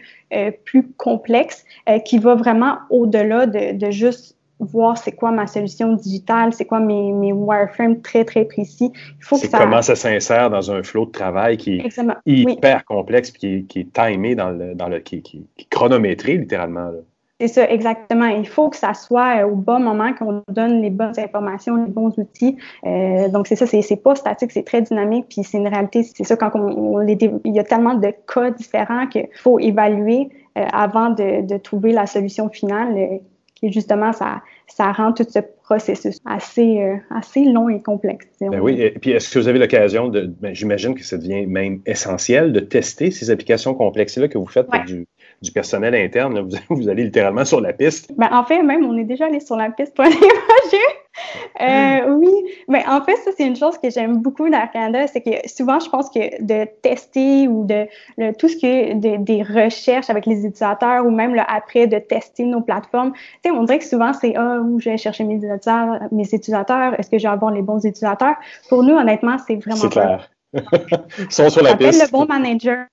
plus 0.64 0.86
complexe, 0.98 1.64
qui 2.04 2.18
va 2.18 2.34
vraiment 2.34 2.76
au-delà 2.90 3.46
de, 3.46 3.72
de 3.72 3.90
juste 3.90 4.37
voir 4.60 4.98
c'est 4.98 5.12
quoi 5.12 5.30
ma 5.30 5.46
solution 5.46 5.94
digitale, 5.94 6.52
c'est 6.52 6.64
quoi 6.64 6.80
mes, 6.80 7.12
mes 7.12 7.32
wireframes 7.32 8.00
très, 8.00 8.24
très 8.24 8.44
précis. 8.44 8.90
Il 8.94 9.24
faut 9.24 9.36
c'est 9.36 9.50
comment 9.50 9.82
ça 9.82 9.96
s'insère 9.96 10.50
dans 10.50 10.70
un 10.70 10.82
flot 10.82 11.06
de 11.06 11.12
travail 11.12 11.56
qui 11.56 11.80
est 11.80 12.02
hyper 12.26 12.84
complexe 12.84 13.30
qui, 13.30 13.64
qui 13.66 13.80
est 13.80 13.92
timé 13.92 14.34
dans 14.34 14.50
le, 14.50 14.74
dans 14.74 14.88
le 14.88 14.98
qui, 15.00 15.22
qui, 15.22 15.46
est 15.58 15.68
chronométré 15.70 16.36
littéralement. 16.36 16.90
C'est 17.40 17.48
ça, 17.48 17.70
exactement. 17.70 18.26
Il 18.26 18.48
faut 18.48 18.68
que 18.68 18.76
ça 18.76 18.94
soit 18.94 19.46
au 19.46 19.54
bon 19.54 19.78
moment, 19.78 20.12
qu'on 20.12 20.42
donne 20.48 20.82
les 20.82 20.90
bonnes 20.90 21.18
informations, 21.18 21.76
les 21.76 21.90
bons 21.90 22.12
outils. 22.18 22.56
Euh, 22.84 23.28
donc, 23.28 23.46
c'est 23.46 23.54
ça, 23.54 23.64
c'est, 23.64 23.80
c'est 23.80 23.96
pas 23.96 24.16
statique, 24.16 24.50
c'est 24.50 24.64
très 24.64 24.82
dynamique, 24.82 25.26
puis 25.28 25.44
c'est 25.44 25.58
une 25.58 25.68
réalité. 25.68 26.02
C'est 26.02 26.24
ça, 26.24 26.36
quand 26.36 26.50
on, 26.56 27.00
il 27.06 27.54
y 27.54 27.60
a 27.60 27.64
tellement 27.64 27.94
de 27.94 28.12
cas 28.32 28.50
différents 28.50 29.06
qu'il 29.06 29.28
faut 29.36 29.60
évaluer 29.60 30.30
euh, 30.56 30.64
avant 30.72 31.10
de, 31.10 31.46
de, 31.46 31.56
trouver 31.58 31.92
la 31.92 32.06
solution 32.06 32.48
finale. 32.48 33.20
Et 33.62 33.72
justement, 33.72 34.12
ça, 34.12 34.42
ça 34.66 34.92
rend 34.92 35.12
tout 35.12 35.26
ce 35.28 35.40
processus 35.62 36.18
assez, 36.24 36.80
euh, 36.80 36.96
assez 37.10 37.44
long 37.44 37.68
et 37.68 37.82
complexe. 37.82 38.26
Ben 38.40 38.60
oui, 38.60 38.80
et 38.80 38.90
puis 38.90 39.10
est-ce 39.10 39.32
que 39.32 39.38
vous 39.38 39.48
avez 39.48 39.58
l'occasion 39.58 40.08
de, 40.08 40.32
ben, 40.40 40.54
j'imagine 40.54 40.94
que 40.94 41.04
ça 41.04 41.18
devient 41.18 41.46
même 41.46 41.80
essentiel 41.86 42.52
de 42.52 42.60
tester 42.60 43.10
ces 43.10 43.30
applications 43.30 43.74
complexes-là 43.74 44.28
que 44.28 44.38
vous 44.38 44.46
faites 44.46 44.66
pour 44.66 44.84
du, 44.84 45.06
du, 45.42 45.52
personnel 45.52 45.94
interne. 45.94 46.40
Vous, 46.40 46.56
vous, 46.76 46.88
allez 46.88 47.04
littéralement 47.04 47.44
sur 47.44 47.60
la 47.60 47.72
piste. 47.72 48.12
Ben, 48.16 48.28
en 48.32 48.44
fait, 48.44 48.62
même, 48.62 48.84
on 48.84 48.96
est 48.96 49.04
déjà 49.04 49.26
allé 49.26 49.40
sur 49.40 49.56
la 49.56 49.70
piste 49.70 49.94
pour 49.94 50.04
les 50.04 50.10
projets. 50.10 50.98
Euh, 51.60 52.14
oui, 52.14 52.30
mais 52.68 52.84
en 52.86 53.02
fait, 53.02 53.16
ça, 53.16 53.30
c'est 53.36 53.46
une 53.46 53.56
chose 53.56 53.76
que 53.78 53.90
j'aime 53.90 54.18
beaucoup 54.18 54.48
dans 54.48 54.66
Canada, 54.68 55.06
c'est 55.08 55.20
que 55.20 55.48
souvent, 55.48 55.80
je 55.80 55.90
pense 55.90 56.10
que 56.10 56.40
de 56.42 56.68
tester 56.80 57.48
ou 57.48 57.64
de 57.64 57.86
tout 58.34 58.48
ce 58.48 58.56
qui 58.56 58.66
est 58.66 58.94
des 58.94 59.42
recherches 59.42 60.10
avec 60.10 60.26
les 60.26 60.38
utilisateurs 60.38 61.04
ou 61.04 61.10
même 61.10 61.34
après 61.48 61.88
de 61.88 61.98
tester 61.98 62.44
nos 62.44 62.60
plateformes, 62.60 63.12
tu 63.42 63.50
sais, 63.50 63.50
on 63.50 63.64
dirait 63.64 63.80
que 63.80 63.84
souvent, 63.84 64.12
c'est 64.12 64.34
ah, 64.36 64.60
où 64.60 64.78
je 64.78 64.90
vais 64.90 64.96
chercher 64.96 65.24
mes 65.24 65.34
utilisateurs, 65.34 65.98
mes 66.12 66.22
utilisateurs, 66.22 66.98
est-ce 66.98 67.10
que 67.10 67.18
j'ai 67.18 67.28
avoir 67.28 67.52
les 67.52 67.62
bons 67.62 67.84
utilisateurs? 67.84 68.36
Pour 68.68 68.84
nous, 68.84 68.94
honnêtement, 68.94 69.36
c'est 69.44 69.56
vraiment 69.56 69.88
clair. 69.88 70.30
Sont 71.30 71.50
sur 71.50 71.62
la 71.62 71.76
piste. 71.76 72.02
le 72.02 72.10
bon 72.10 72.24
manager. 72.26 72.86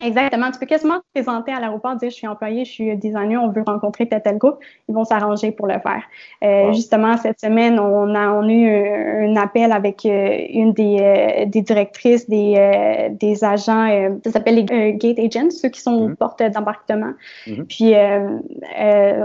Exactement. 0.00 0.50
Tu 0.52 0.58
peux 0.60 0.66
quasiment 0.66 0.98
te 0.98 1.04
présenter 1.14 1.52
à 1.52 1.58
l'aéroport, 1.58 1.96
dire 1.96 2.10
je 2.10 2.14
suis 2.14 2.26
employé, 2.28 2.64
je 2.64 2.70
suis 2.70 2.96
designer, 2.96 3.42
on 3.42 3.48
veut 3.48 3.62
rencontrer 3.66 4.08
tel 4.08 4.22
tel 4.22 4.38
groupe. 4.38 4.58
Ils 4.88 4.94
vont 4.94 5.04
s'arranger 5.04 5.50
pour 5.50 5.66
le 5.66 5.78
faire. 5.80 6.02
Euh, 6.44 6.72
Justement, 6.72 7.16
cette 7.16 7.40
semaine, 7.40 7.80
on 7.80 8.14
a, 8.14 8.30
on 8.30 8.48
a 8.48 8.52
eu 8.52 9.28
un, 9.28 9.36
appel 9.36 9.72
avec 9.72 10.06
euh, 10.06 10.46
une 10.50 10.72
des, 10.72 10.98
euh, 11.00 11.46
des, 11.46 11.62
directrices 11.62 12.28
des, 12.28 13.10
des 13.18 13.44
agents, 13.44 13.88
ça 14.24 14.30
s'appelle 14.30 14.54
les 14.54 14.94
gate 14.94 15.18
agents, 15.18 15.50
ceux 15.50 15.70
qui 15.70 15.80
sont 15.80 16.08
mm-hmm. 16.08 16.16
portes 16.16 16.42
d'embarquement. 16.42 17.12
Mm-hmm. 17.46 17.64
Puis, 17.64 17.94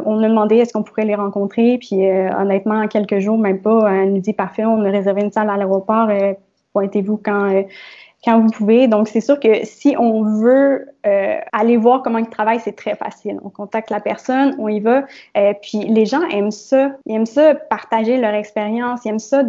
on 0.06 0.24
a 0.24 0.28
demandé 0.28 0.58
est-ce 0.58 0.74
qu'on 0.74 0.84
pourrait 0.84 1.06
les 1.06 1.16
rencontrer. 1.16 1.78
Puis, 1.78 2.10
honnêtement, 2.10 2.82
en 2.82 2.88
quelques 2.88 3.20
jours, 3.20 3.38
même 3.38 3.62
pas, 3.62 3.92
elle 3.92 4.14
nous 4.14 4.22
dit 4.22 4.34
parfait, 4.34 4.66
on 4.66 4.84
a 4.84 4.90
réservé 4.90 5.22
une 5.22 5.32
salle 5.32 5.50
à 5.50 5.58
l'aéroport 5.58 6.10
pointez-vous 6.78 7.18
quand, 7.18 7.52
euh, 7.52 7.64
quand 8.24 8.40
vous 8.40 8.52
pouvez. 8.52 8.88
Donc, 8.88 9.08
c'est 9.08 9.22
sûr 9.22 9.40
que 9.40 9.66
si 9.66 9.96
on 9.98 10.22
veut 10.24 10.86
euh, 11.08 11.38
aller 11.52 11.76
voir 11.76 12.04
comment 12.04 12.20
ils 12.20 12.30
travaillent, 12.30 12.60
c'est 12.60 12.76
très 12.76 12.96
facile. 12.96 13.40
On 13.44 13.50
contacte 13.50 13.90
la 13.90 14.00
personne, 14.00 14.56
on 14.60 14.68
y 14.68 14.80
va. 14.80 15.06
Euh, 15.38 15.54
puis 15.60 15.80
les 15.80 16.06
gens 16.06 16.22
aiment 16.30 16.52
ça. 16.52 16.92
Ils 17.08 17.16
aiment 17.16 17.26
ça 17.26 17.56
partager 17.56 18.18
leur 18.18 18.36
expérience. 18.36 19.06
Ils 19.06 19.10
aiment 19.10 19.20
ça 19.20 19.44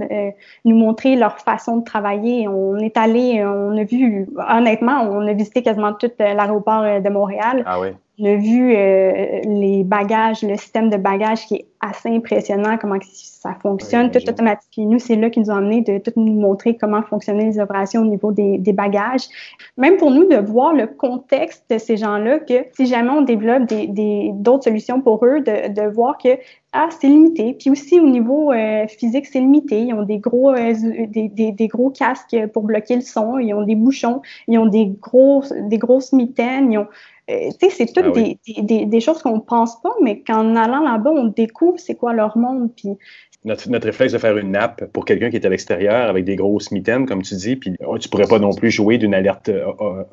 nous 0.65 0.77
montrer 0.77 1.17
leur 1.17 1.39
façon 1.39 1.79
de 1.79 1.85
travailler. 1.85 2.49
On 2.49 2.79
est 2.79 2.97
allé, 2.97 3.45
on 3.45 3.77
a 3.77 3.85
vu, 3.85 4.27
honnêtement, 4.49 5.03
on 5.03 5.27
a 5.27 5.33
visité 5.35 5.63
quasiment 5.63 5.93
tout 5.93 6.11
l'aéroport 6.19 6.83
de 6.83 7.09
Montréal. 7.11 7.63
Ah 7.67 7.79
oui. 7.79 7.89
On 8.21 8.25
a 8.25 8.35
vu 8.35 8.71
les 8.71 9.85
bagages, 9.85 10.43
le 10.43 10.57
système 10.57 10.91
de 10.91 10.97
bagages 10.97 11.47
qui 11.47 11.55
est 11.55 11.67
assez 11.81 12.09
impressionnant, 12.09 12.77
comment 12.77 12.99
ça 13.03 13.55
fonctionne, 13.63 14.11
tout 14.11 14.29
automatique. 14.29 14.79
Et 14.79 14.85
nous, 14.85 14.99
c'est 14.99 15.15
là 15.15 15.31
qu'ils 15.31 15.45
nous 15.45 15.51
ont 15.51 15.57
amené 15.57 15.83
de 15.83 15.99
tout 15.99 16.13
nous 16.17 16.33
montrer 16.33 16.77
comment 16.77 17.03
fonctionnaient 17.03 17.45
les 17.45 17.61
opérations 17.61 18.03
au 18.03 18.07
niveau 18.07 18.33
des, 18.33 18.59
des 18.59 18.73
bagages. 18.73 19.29
Même 19.77 19.97
pour 19.97 20.11
nous, 20.11 20.27
de 20.27 20.37
voir 20.37 20.75
le 20.75 20.89
contexte 20.89 21.65
de 21.71 21.79
ces 21.79 21.97
gens-là, 21.97 22.41
que 22.41 22.67
si 22.77 22.87
jamais 22.87 23.11
on 23.11 23.23
développe 23.23 23.67
des, 23.67 23.87
des, 23.87 24.31
d'autres 24.35 24.65
solutions 24.65 25.01
pour 25.01 25.25
eux, 25.25 25.41
de, 25.41 25.73
de 25.73 25.89
voir 25.89 26.19
que 26.19 26.31
ah, 26.73 26.89
c'est 27.01 27.07
limité. 27.07 27.55
Puis 27.59 27.71
aussi 27.71 27.99
au 27.99 28.09
niveau 28.09 28.53
euh, 28.53 28.87
physique, 28.89 29.27
c'est 29.27 29.41
limité. 29.41 29.81
Ils 29.81 29.95
ont 29.95 30.03
des 30.03 30.19
gros, 30.19 30.51
euh, 30.51 30.75
des, 31.07 31.29
des, 31.29 31.53
des, 31.53 31.69
gros 31.69 31.91
casques 31.91 32.37
pour 32.53 32.65
bloquer 32.65 32.97
le 32.97 33.01
son. 33.01 33.39
Ils 33.39 33.55
ont 33.55 33.63
des 33.63 33.75
bouchons. 33.75 34.21
Ils 34.49 34.59
ont 34.59 34.67
des 34.67 34.87
gros, 35.01 35.43
des 35.63 35.79
grosses 35.79 36.13
mitaines. 36.13 36.73
Ils 36.73 36.79
ont 36.79 36.89
euh, 37.31 37.51
tu 37.61 37.69
sais, 37.69 37.71
c'est 37.71 37.93
toutes 37.93 38.05
ah 38.07 38.11
des, 38.11 38.39
des, 38.63 38.87
des, 38.87 39.01
choses 39.01 39.23
qu'on 39.23 39.41
pense 39.41 39.81
pas, 39.83 39.93
mais 40.03 40.21
qu'en 40.21 40.57
allant 40.57 40.81
là-bas, 40.81 41.11
on 41.11 41.27
découvre 41.27 41.79
c'est 41.79 41.95
quoi 41.95 42.13
leur 42.13 42.39
monde. 42.39 42.71
Puis 42.75 42.97
notre, 43.45 43.71
notre, 43.71 43.87
réflexe 43.87 44.13
de 44.13 44.19
faire 44.19 44.37
une 44.37 44.51
nappe 44.51 44.85
pour 44.93 45.05
quelqu'un 45.05 45.31
qui 45.31 45.37
est 45.37 45.47
à 45.47 45.49
l'extérieur 45.49 46.09
avec 46.09 46.25
des 46.25 46.35
grosses 46.35 46.73
mitaines, 46.73 47.07
comme 47.07 47.23
tu 47.23 47.37
dis, 47.37 47.55
puis 47.55 47.77
oh, 47.87 47.97
tu 47.97 48.09
pourrais 48.09 48.27
pas 48.27 48.41
non 48.41 48.53
plus 48.53 48.71
jouer 48.71 48.99
d'une 48.99 49.15
alerte 49.15 49.49
euh, 49.49 49.65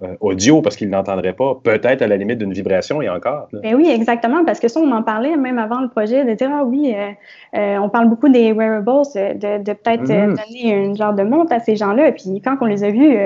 euh, 0.03 0.15
audio 0.19 0.61
parce 0.61 0.75
qu'il 0.75 0.89
n'entendrait 0.89 1.33
pas. 1.33 1.59
Peut-être 1.63 2.03
à 2.03 2.07
la 2.07 2.17
limite 2.17 2.37
d'une 2.37 2.53
vibration 2.53 3.01
et 3.01 3.09
encore. 3.09 3.47
Ben 3.51 3.73
oui, 3.75 3.89
exactement, 3.89 4.45
parce 4.45 4.59
que 4.59 4.67
ça, 4.67 4.79
on 4.79 4.91
en 4.91 5.01
parlait 5.01 5.35
même 5.37 5.57
avant 5.57 5.81
le 5.81 5.89
projet, 5.89 6.23
de 6.23 6.33
dire, 6.33 6.51
ah 6.53 6.63
oui, 6.63 6.93
euh, 7.55 7.77
on 7.79 7.89
parle 7.89 8.09
beaucoup 8.09 8.29
des 8.29 8.53
wearables, 8.53 8.85
de, 8.85 9.63
de 9.63 9.73
peut-être 9.73 10.03
mm-hmm. 10.03 10.35
donner 10.47 10.75
un 10.75 10.93
genre 10.93 11.13
de 11.13 11.23
montre 11.23 11.51
à 11.51 11.59
ces 11.59 11.75
gens-là. 11.75 12.11
Puis 12.11 12.41
quand 12.43 12.57
on 12.61 12.65
les 12.65 12.83
a 12.83 12.91
vus, 12.91 13.17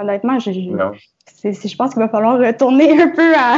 honnêtement, 0.00 0.38
je 1.42 1.76
pense 1.76 1.92
qu'il 1.92 2.02
va 2.02 2.08
falloir 2.08 2.38
retourner 2.38 3.00
un 3.00 3.08
peu 3.08 3.34
à, 3.34 3.56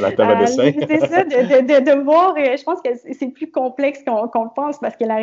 la 0.00 0.12
table 0.12 0.32
à 0.32 0.34
dessin. 0.36 0.70
C'est 0.88 1.06
ça, 1.06 1.24
de, 1.24 2.02
voir. 2.02 2.34
Je 2.36 2.62
pense 2.62 2.80
que 2.80 2.90
c'est 3.12 3.28
plus 3.28 3.50
complexe 3.50 4.00
qu'on 4.04 4.22
le 4.22 4.54
pense 4.54 4.78
parce 4.78 4.96
que 4.96 5.04
la, 5.04 5.22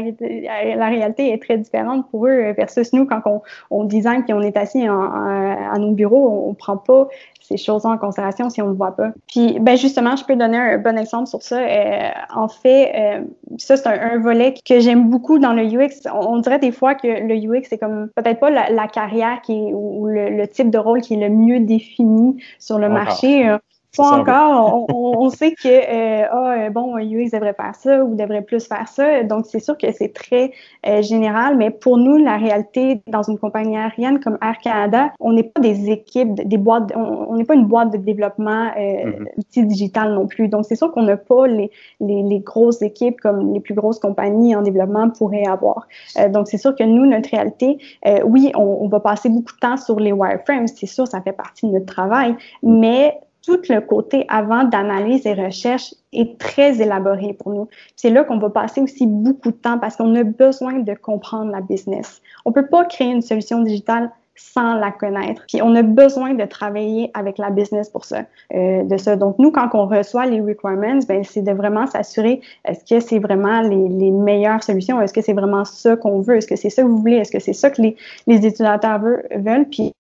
la, 0.76 0.88
réalité 0.88 1.32
est 1.32 1.42
très 1.42 1.58
différente 1.58 2.10
pour 2.12 2.28
eux 2.28 2.54
versus 2.58 2.94
nous 2.94 3.06
quand 3.06 3.22
on, 3.26 3.42
on 3.72 3.84
design 3.84 4.24
puis 4.24 4.34
on 4.34 4.42
est 4.42 4.58
assis 4.58 4.86
à 4.86 5.78
nos 5.78 5.92
bureaux, 5.92 6.46
on, 6.46 6.50
ne 6.50 6.56
prend 6.56 6.78
pas 6.78 7.08
ces 7.48 7.58
choses 7.58 7.86
en 7.86 7.98
considération 7.98 8.50
si 8.50 8.62
on 8.62 8.66
ne 8.66 8.72
le 8.72 8.78
voit 8.78 8.96
pas. 8.96 9.12
Puis, 9.28 9.58
ben 9.60 9.78
justement, 9.78 10.16
je 10.16 10.26
peux 10.26 10.36
donner 10.36 10.58
un 10.58 10.78
bon 10.78 10.98
exemple 10.98 11.28
sur 11.28 11.42
ça. 11.42 11.60
Euh, 11.60 12.10
en 12.34 12.48
fait, 12.48 12.92
euh, 12.96 13.24
ça, 13.58 13.78
c'est 13.78 13.88
un, 13.88 14.20
volet 14.20 14.54
que 14.66 14.80
j'aime 14.80 15.10
beaucoup 15.10 15.40
dans 15.40 15.54
le 15.54 15.64
UX. 15.64 16.08
On, 16.14 16.40
dirait 16.40 16.60
des 16.60 16.72
fois 16.72 16.96
que 16.96 17.08
le 17.08 17.36
UX, 17.36 17.68
c'est 17.70 17.78
comme 17.78 18.10
peut-être 18.16 18.40
pas 18.40 18.50
la, 18.50 18.88
carrière 18.88 19.42
qui 19.42 19.54
est, 19.54 19.74
ou 19.74 20.08
le, 20.08 20.48
type 20.48 20.70
de 20.70 20.78
rôle 20.78 21.02
qui 21.02 21.16
est 21.16 21.30
le 21.30 21.30
mieux 21.30 21.60
défini 21.60 22.42
sur 22.60 22.80
le 22.80 22.90
marché. 22.90 23.56
Euh, 24.00 24.04
pas 24.04 24.18
encore. 24.18 24.86
On, 24.90 25.30
sait 25.30 25.52
que 25.52 25.68
euh, 25.68 26.28
ah, 26.32 26.56
euh, 26.58 26.70
bon, 26.70 26.98
UX 26.98 27.32
devrait 27.32 27.54
faire 27.54 27.76
ça 27.76 28.04
ou 28.04 28.16
devrait 28.16 28.42
plus 28.42 28.66
faire 28.68 28.88
ça. 28.88 29.24
Donc, 29.24 29.46
c'est 29.46 29.60
sûr 29.60 29.78
que 29.78 29.92
c'est 29.92 30.14
très 30.14 30.52
euh, 30.88 31.02
général, 31.02 31.58
mais 31.58 31.70
pour 31.70 31.98
nous, 31.98 32.18
la 32.18 32.38
réalité 32.38 33.02
dans 33.08 33.24
une 33.24 33.38
compagnie 33.38 33.78
aérienne 33.78 34.20
comme 34.20 34.38
Air 34.42 34.58
Canada, 34.60 35.12
on 35.20 35.34
n'est 35.34 35.44
pas 35.44 35.62
des 35.62 35.90
équipes, 35.90 36.34
des 36.34 36.58
boîtes, 36.58 36.92
on 36.96 37.36
n'est 37.36 37.46
pas 37.46 37.56
une 37.56 37.66
boîte 37.66 37.92
de 37.92 37.98
développement 37.98 38.72
euh, 38.78 39.12
mm-hmm. 39.56 39.66
digital 39.66 40.14
non 40.14 40.28
plus. 40.28 40.48
Donc, 40.48 40.66
c'est 40.66 40.76
sûr 40.76 40.92
qu'on 40.92 41.04
n'a 41.04 41.18
pas 41.18 41.48
les, 41.48 41.72
les, 42.00 42.24
les, 42.24 42.40
grosses 42.40 42.82
équipes 42.82 43.20
comme 43.22 43.54
les 43.54 43.60
plus 43.60 43.74
grosses 43.74 44.00
compagnies 44.00 44.56
en 44.56 44.62
développement 44.62 45.10
pourraient 45.10 45.48
avoir. 45.48 45.88
Euh, 46.20 46.30
donc, 46.30 46.48
c'est 46.48 46.58
sûr 46.58 46.76
que 46.76 46.84
nous, 46.84 47.06
notre 47.06 47.30
réalité, 47.30 47.78
oui, 48.26 48.52
on, 48.56 48.80
on, 48.82 48.88
va 48.88 49.00
passer 49.00 49.30
beaucoup 49.30 49.54
de 49.54 49.60
temps 49.60 49.78
sur 49.78 50.00
les 50.00 50.12
wireframes, 50.12 50.68
c'est 50.68 50.86
sûr, 50.86 51.08
ça 51.08 51.22
fait 51.22 51.32
partie 51.32 51.68
de 51.68 51.72
notre 51.72 51.86
travail, 51.86 52.36
mm. 52.64 52.80
mais 52.80 53.20
tout 53.46 53.62
le 53.70 53.80
côté 53.80 54.26
avant 54.28 54.64
d'analyse 54.64 55.26
et 55.26 55.34
recherche 55.34 55.94
est 56.14 56.38
très 56.40 56.82
élaboré 56.82 57.34
pour 57.34 57.54
nous. 57.54 57.68
C'est 57.96 58.10
là 58.10 58.24
qu'on 58.24 58.40
va 58.40 58.50
passer 58.50 58.82
aussi 58.82 59.06
beaucoup 59.06 59.52
de 59.52 59.58
temps 59.58 59.78
parce 59.78 59.96
qu'on 59.96 60.16
a 60.16 60.24
besoin 60.24 60.80
de 60.80 60.94
comprendre 60.94 61.52
la 61.52 61.62
business. 61.62 62.22
On 62.46 62.52
peut 62.52 62.68
pas 62.68 62.86
créer 62.86 63.12
une 63.12 63.22
solution 63.22 63.62
digitale 63.62 64.12
sans 64.36 64.76
la 64.76 64.92
connaître. 64.92 65.44
Puis 65.48 65.62
on 65.62 65.74
a 65.76 65.82
besoin 65.82 66.34
de 66.34 66.44
travailler 66.44 67.10
avec 67.14 67.38
la 67.38 67.50
business 67.52 67.90
pour 67.90 68.04
ça, 68.04 68.26
euh, 68.54 68.84
de 68.84 68.98
ça. 68.98 69.16
Donc 69.16 69.40
nous, 69.40 69.52
quand 69.52 69.70
on 69.74 69.88
reçoit 69.88 70.26
les 70.26 70.42
requirements, 70.42 71.00
ben 71.08 71.24
c'est 71.24 71.42
de 71.42 71.52
vraiment 71.52 71.88
s'assurer 71.88 72.42
est-ce 72.66 72.84
que 72.84 73.00
c'est 73.00 73.20
vraiment 73.20 73.62
les, 73.62 73.88
les, 73.88 74.12
meilleures 74.12 74.62
solutions, 74.62 75.00
est-ce 75.02 75.14
que 75.14 75.22
c'est 75.22 75.34
vraiment 75.34 75.64
ça 75.64 75.96
qu'on 75.96 76.20
veut, 76.20 76.38
est-ce 76.38 76.48
que 76.48 76.58
c'est 76.58 76.70
ça 76.70 76.82
que 76.84 76.88
vous 76.88 76.98
voulez, 76.98 77.18
est-ce 77.18 77.32
que 77.32 77.40
c'est 77.40 77.54
ça 77.54 77.70
que 77.70 77.82
les, 77.82 77.96
les 78.28 78.38
utilisateurs 78.38 79.00
veulent? 79.00 79.70
Puis 79.70 79.94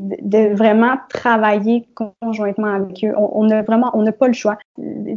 de 0.00 0.54
vraiment 0.54 0.96
travailler 1.08 1.88
conjointement 1.94 2.74
avec 2.74 3.04
eux. 3.04 3.12
On 3.16 3.44
n'a 3.44 3.62
vraiment, 3.62 3.90
on 3.94 4.02
n'a 4.02 4.12
pas 4.12 4.26
le 4.26 4.32
choix. 4.32 4.58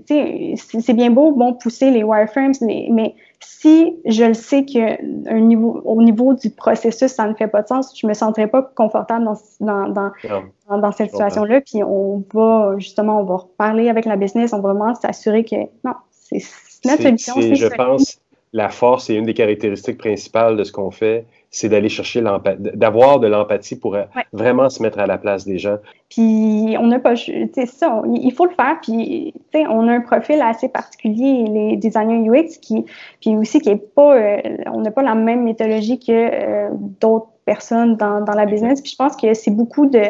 C'est 0.06 0.94
bien 0.94 1.12
beau, 1.12 1.32
bon, 1.32 1.54
pousser 1.54 1.92
les 1.92 2.04
wireframes, 2.04 2.54
mais 2.62 3.16
si 3.40 3.96
je 4.06 4.26
le 4.26 4.34
sais 4.34 4.66
que 4.66 5.30
un 5.30 5.40
niveau, 5.40 5.82
au 5.86 6.02
niveau 6.02 6.34
du 6.34 6.50
processus, 6.50 7.12
ça 7.12 7.28
ne 7.28 7.34
fait 7.34 7.48
pas 7.48 7.62
de 7.62 7.68
sens, 7.68 7.98
je 7.98 8.06
me 8.06 8.14
sentirais 8.14 8.48
pas 8.48 8.62
confortable 8.76 9.26
dans, 9.26 9.38
dans, 9.60 9.90
dans, 9.90 10.78
dans, 10.78 10.92
cette 10.92 11.12
situation-là. 11.12 11.62
Puis 11.62 11.84
on 11.84 12.24
va, 12.34 12.76
justement, 12.78 13.22
on 13.22 13.24
va 13.24 13.38
reparler 13.38 13.90
avec 13.90 14.06
la 14.06 14.18
business, 14.18 14.54
on 14.54 14.60
va 14.60 14.74
vraiment 14.74 14.96
s'assurer 14.96 15.44
que 15.44 15.56
non, 15.84 15.94
c'est 16.12 16.42
notre 16.86 17.02
solution. 17.02 17.36
Je 17.40 17.68
pense 17.76 18.20
la 18.54 18.70
force 18.70 19.10
est 19.10 19.16
une 19.16 19.26
des 19.26 19.34
caractéristiques 19.34 19.98
principales 19.98 20.58
de 20.58 20.64
ce 20.64 20.72
qu'on 20.72 20.92
fait 20.92 21.26
c'est 21.52 21.70
d'aller 21.70 21.90
chercher 21.90 22.22
l'empathie, 22.22 22.62
d'avoir 22.76 23.20
de 23.20 23.28
l'empathie 23.28 23.76
pour 23.76 23.96
euh, 23.96 24.04
vraiment 24.34 24.70
se 24.70 24.84
mettre 24.84 25.00
à 25.00 25.08
la 25.08 25.18
place 25.18 25.46
des 25.46 25.58
gens. 25.58 25.78
Puis 26.10 26.76
on 26.80 26.88
n'a 26.88 27.00
pas, 27.00 27.16
tu 27.16 27.50
sais, 27.54 27.66
ça, 27.66 28.02
il 28.08 28.32
faut 28.34 28.46
le 28.46 28.52
faire. 28.52 28.78
Puis, 28.82 29.34
tu 29.52 29.60
sais, 29.60 29.68
on 29.68 29.88
a 29.88 29.94
un 29.94 30.02
profil 30.02 30.42
assez 30.42 30.70
particulier, 30.70 31.46
les 31.48 31.78
designers 31.78 32.30
UX, 32.30 32.60
qui, 32.62 32.86
puis 33.20 33.36
aussi 33.36 33.60
qui 33.62 33.70
est 33.70 33.94
pas, 33.96 34.16
euh, 34.16 34.38
on 34.68 34.82
n'a 34.82 34.92
pas 34.92 35.02
la 35.02 35.16
même 35.16 35.44
méthodologie 35.44 36.00
que 36.00 36.12
euh, 36.12 36.70
d'autres 37.02 37.32
personnes 37.46 37.96
dans, 37.96 38.22
dans 38.22 38.34
la 38.34 38.46
business. 38.46 38.82
Puis 38.82 38.92
je 38.92 38.96
pense 38.96 39.16
que 39.16 39.34
c'est 39.34 39.52
beaucoup 39.52 39.88
de, 39.88 40.04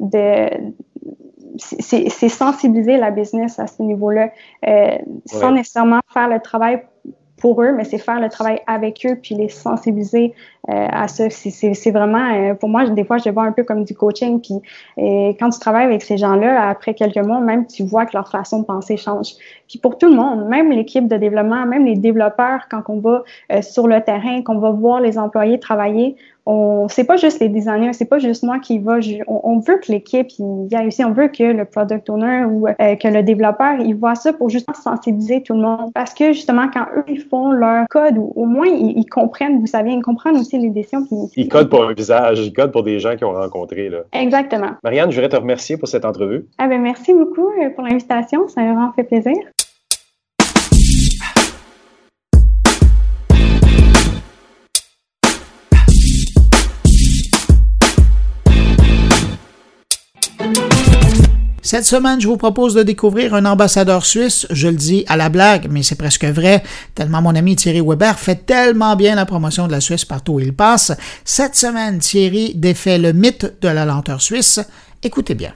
de 0.00 0.48
c'est 1.58 2.28
sensibiliser 2.28 2.96
la 2.96 3.10
business 3.10 3.58
à 3.58 3.66
ce 3.66 3.82
niveau-là, 3.82 4.30
sans 5.26 5.52
nécessairement 5.52 6.00
faire 6.08 6.28
le 6.28 6.40
travail 6.40 6.82
pour 7.42 7.60
eux, 7.60 7.72
mais 7.72 7.82
c'est 7.82 7.98
faire 7.98 8.20
le 8.20 8.28
travail 8.28 8.60
avec 8.68 9.04
eux 9.04 9.18
puis 9.20 9.34
les 9.34 9.48
sensibiliser 9.48 10.32
euh, 10.70 10.86
à 10.90 11.08
ça. 11.08 11.28
C'est 11.28 11.90
vraiment, 11.90 12.32
euh, 12.32 12.54
pour 12.54 12.68
moi, 12.68 12.88
des 12.88 13.02
fois, 13.02 13.18
je 13.18 13.24
le 13.28 13.34
vois 13.34 13.42
un 13.42 13.50
peu 13.50 13.64
comme 13.64 13.82
du 13.82 13.96
coaching. 13.96 14.40
Puis 14.40 14.54
et 14.96 15.36
quand 15.40 15.50
tu 15.50 15.58
travailles 15.58 15.86
avec 15.86 16.02
ces 16.02 16.16
gens-là, 16.16 16.68
après 16.68 16.94
quelques 16.94 17.18
mois, 17.18 17.40
même 17.40 17.66
tu 17.66 17.82
vois 17.82 18.06
que 18.06 18.16
leur 18.16 18.30
façon 18.30 18.60
de 18.60 18.64
penser 18.64 18.96
change. 18.96 19.34
Puis 19.68 19.80
pour 19.80 19.98
tout 19.98 20.08
le 20.08 20.14
monde, 20.14 20.46
même 20.46 20.70
l'équipe 20.70 21.08
de 21.08 21.16
développement, 21.16 21.66
même 21.66 21.84
les 21.84 21.96
développeurs, 21.96 22.68
quand 22.70 22.82
on 22.88 23.00
va 23.00 23.24
euh, 23.50 23.60
sur 23.60 23.88
le 23.88 24.00
terrain, 24.00 24.42
qu'on 24.42 24.58
va 24.58 24.70
voir 24.70 25.00
les 25.00 25.18
employés 25.18 25.58
travailler, 25.58 26.14
on 26.46 26.88
c'est 26.88 27.04
pas 27.04 27.16
juste 27.16 27.40
les 27.40 27.48
designers, 27.48 27.92
c'est 27.92 28.08
pas 28.08 28.18
juste 28.18 28.42
moi 28.42 28.58
qui 28.58 28.78
va. 28.78 28.98
On, 29.26 29.58
veut 29.58 29.78
que 29.78 29.92
l'équipe 29.92 30.28
y 30.38 30.74
a 30.74 30.84
aussi, 30.84 31.04
on 31.04 31.12
veut 31.12 31.28
que 31.28 31.42
le 31.42 31.64
product 31.64 32.10
owner 32.10 32.44
ou 32.44 32.66
euh, 32.66 32.96
que 32.96 33.08
le 33.08 33.22
développeur 33.22 33.80
il 33.80 33.94
voit 33.94 34.14
ça 34.14 34.32
pour 34.32 34.48
justement 34.48 34.76
sensibiliser 34.76 35.42
tout 35.42 35.54
le 35.54 35.60
monde. 35.60 35.90
Parce 35.94 36.14
que 36.14 36.32
justement 36.32 36.68
quand 36.72 36.86
eux 36.96 37.04
ils 37.08 37.20
font 37.20 37.52
leur 37.52 37.86
code 37.88 38.18
ou 38.18 38.32
au 38.34 38.46
moins 38.46 38.66
ils, 38.66 39.06
comprennent, 39.06 39.60
vous 39.60 39.66
savez, 39.66 39.92
ils 39.92 40.02
comprennent 40.02 40.36
aussi 40.36 40.58
les 40.58 40.70
décisions. 40.70 41.04
Puis, 41.04 41.16
ils 41.36 41.48
codent 41.48 41.68
pour 41.68 41.84
un 41.84 41.92
visage, 41.92 42.40
ils 42.40 42.52
codent 42.52 42.72
pour 42.72 42.82
des 42.82 42.98
gens 42.98 43.16
qu'ils 43.16 43.26
ont 43.26 43.32
rencontrés 43.32 43.88
là. 43.88 43.98
Exactement. 44.12 44.70
Marianne, 44.82 45.10
je 45.10 45.16
voudrais 45.16 45.28
te 45.28 45.40
remercier 45.40 45.76
pour 45.76 45.88
cette 45.88 46.04
entrevue. 46.04 46.46
Ah 46.58 46.68
ben 46.68 46.80
merci 46.80 47.14
beaucoup 47.14 47.48
euh, 47.48 47.70
pour 47.70 47.84
l'invitation, 47.84 48.48
ça 48.48 48.62
m'a 48.62 48.72
vraiment 48.72 48.92
fait 48.92 49.04
plaisir. 49.04 49.34
Cette 61.72 61.86
semaine, 61.86 62.20
je 62.20 62.28
vous 62.28 62.36
propose 62.36 62.74
de 62.74 62.82
découvrir 62.82 63.32
un 63.32 63.46
ambassadeur 63.46 64.04
suisse. 64.04 64.46
Je 64.50 64.68
le 64.68 64.76
dis 64.76 65.06
à 65.08 65.16
la 65.16 65.30
blague, 65.30 65.68
mais 65.70 65.82
c'est 65.82 65.96
presque 65.96 66.26
vrai, 66.26 66.62
tellement 66.94 67.22
mon 67.22 67.34
ami 67.34 67.56
Thierry 67.56 67.80
Weber 67.80 68.18
fait 68.18 68.44
tellement 68.44 68.94
bien 68.94 69.14
la 69.14 69.24
promotion 69.24 69.68
de 69.68 69.72
la 69.72 69.80
Suisse 69.80 70.04
partout 70.04 70.34
où 70.34 70.40
il 70.40 70.52
passe. 70.52 70.92
Cette 71.24 71.54
semaine, 71.54 71.98
Thierry 71.98 72.52
défait 72.54 72.98
le 72.98 73.14
mythe 73.14 73.54
de 73.62 73.68
la 73.68 73.86
lenteur 73.86 74.20
suisse. 74.20 74.60
Écoutez 75.02 75.34
bien. 75.34 75.54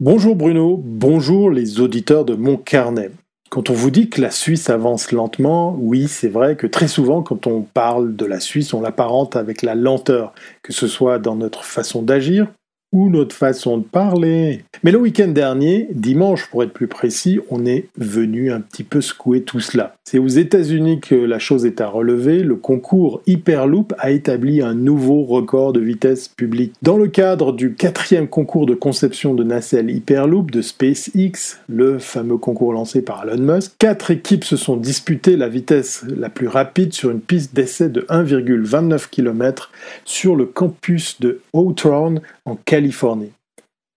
Bonjour 0.00 0.34
Bruno, 0.34 0.80
bonjour 0.82 1.50
les 1.50 1.80
auditeurs 1.80 2.24
de 2.24 2.34
mon 2.34 2.56
carnet. 2.56 3.10
Quand 3.50 3.68
on 3.68 3.74
vous 3.74 3.90
dit 3.90 4.08
que 4.08 4.22
la 4.22 4.30
Suisse 4.30 4.70
avance 4.70 5.12
lentement, 5.12 5.76
oui, 5.78 6.08
c'est 6.08 6.28
vrai 6.28 6.56
que 6.56 6.66
très 6.66 6.88
souvent, 6.88 7.22
quand 7.22 7.46
on 7.46 7.60
parle 7.60 8.16
de 8.16 8.24
la 8.24 8.40
Suisse, 8.40 8.72
on 8.72 8.80
l'apparente 8.80 9.36
avec 9.36 9.60
la 9.60 9.74
lenteur, 9.74 10.32
que 10.62 10.72
ce 10.72 10.88
soit 10.88 11.18
dans 11.18 11.36
notre 11.36 11.64
façon 11.64 12.00
d'agir 12.00 12.48
ou 12.94 13.10
notre 13.10 13.34
façon 13.34 13.76
de 13.76 13.82
parler. 13.82 14.64
Mais 14.84 14.92
le 14.92 14.98
week-end 14.98 15.28
dernier, 15.28 15.88
dimanche 15.92 16.46
pour 16.46 16.62
être 16.62 16.72
plus 16.72 16.86
précis, 16.86 17.40
on 17.50 17.66
est 17.66 17.88
venu 17.98 18.52
un 18.52 18.60
petit 18.60 18.84
peu 18.84 19.00
secouer 19.00 19.42
tout 19.42 19.60
cela. 19.60 19.96
C'est 20.04 20.18
aux 20.18 20.28
États-Unis 20.28 21.00
que 21.00 21.14
la 21.16 21.38
chose 21.38 21.66
est 21.66 21.80
à 21.80 21.88
relever. 21.88 22.44
Le 22.44 22.54
concours 22.54 23.20
Hyperloop 23.26 23.94
a 23.98 24.12
établi 24.12 24.62
un 24.62 24.74
nouveau 24.74 25.24
record 25.24 25.72
de 25.72 25.80
vitesse 25.80 26.28
publique. 26.28 26.74
Dans 26.82 26.96
le 26.96 27.08
cadre 27.08 27.52
du 27.52 27.74
quatrième 27.74 28.28
concours 28.28 28.66
de 28.66 28.74
conception 28.74 29.34
de 29.34 29.42
nacelle 29.42 29.90
Hyperloop 29.90 30.52
de 30.52 30.62
SpaceX, 30.62 31.58
le 31.68 31.98
fameux 31.98 32.36
concours 32.36 32.72
lancé 32.72 33.02
par 33.02 33.24
Elon 33.24 33.54
Musk, 33.54 33.72
quatre 33.78 34.12
équipes 34.12 34.44
se 34.44 34.56
sont 34.56 34.76
disputées 34.76 35.36
la 35.36 35.48
vitesse 35.48 36.04
la 36.16 36.28
plus 36.28 36.48
rapide 36.48 36.92
sur 36.92 37.10
une 37.10 37.20
piste 37.20 37.54
d'essai 37.56 37.88
de 37.88 38.02
1,29 38.02 39.08
km 39.10 39.72
sur 40.04 40.36
le 40.36 40.46
campus 40.46 41.20
de 41.20 41.40
Hawthorne 41.52 42.20
en 42.44 42.54
Californie. 42.54 42.83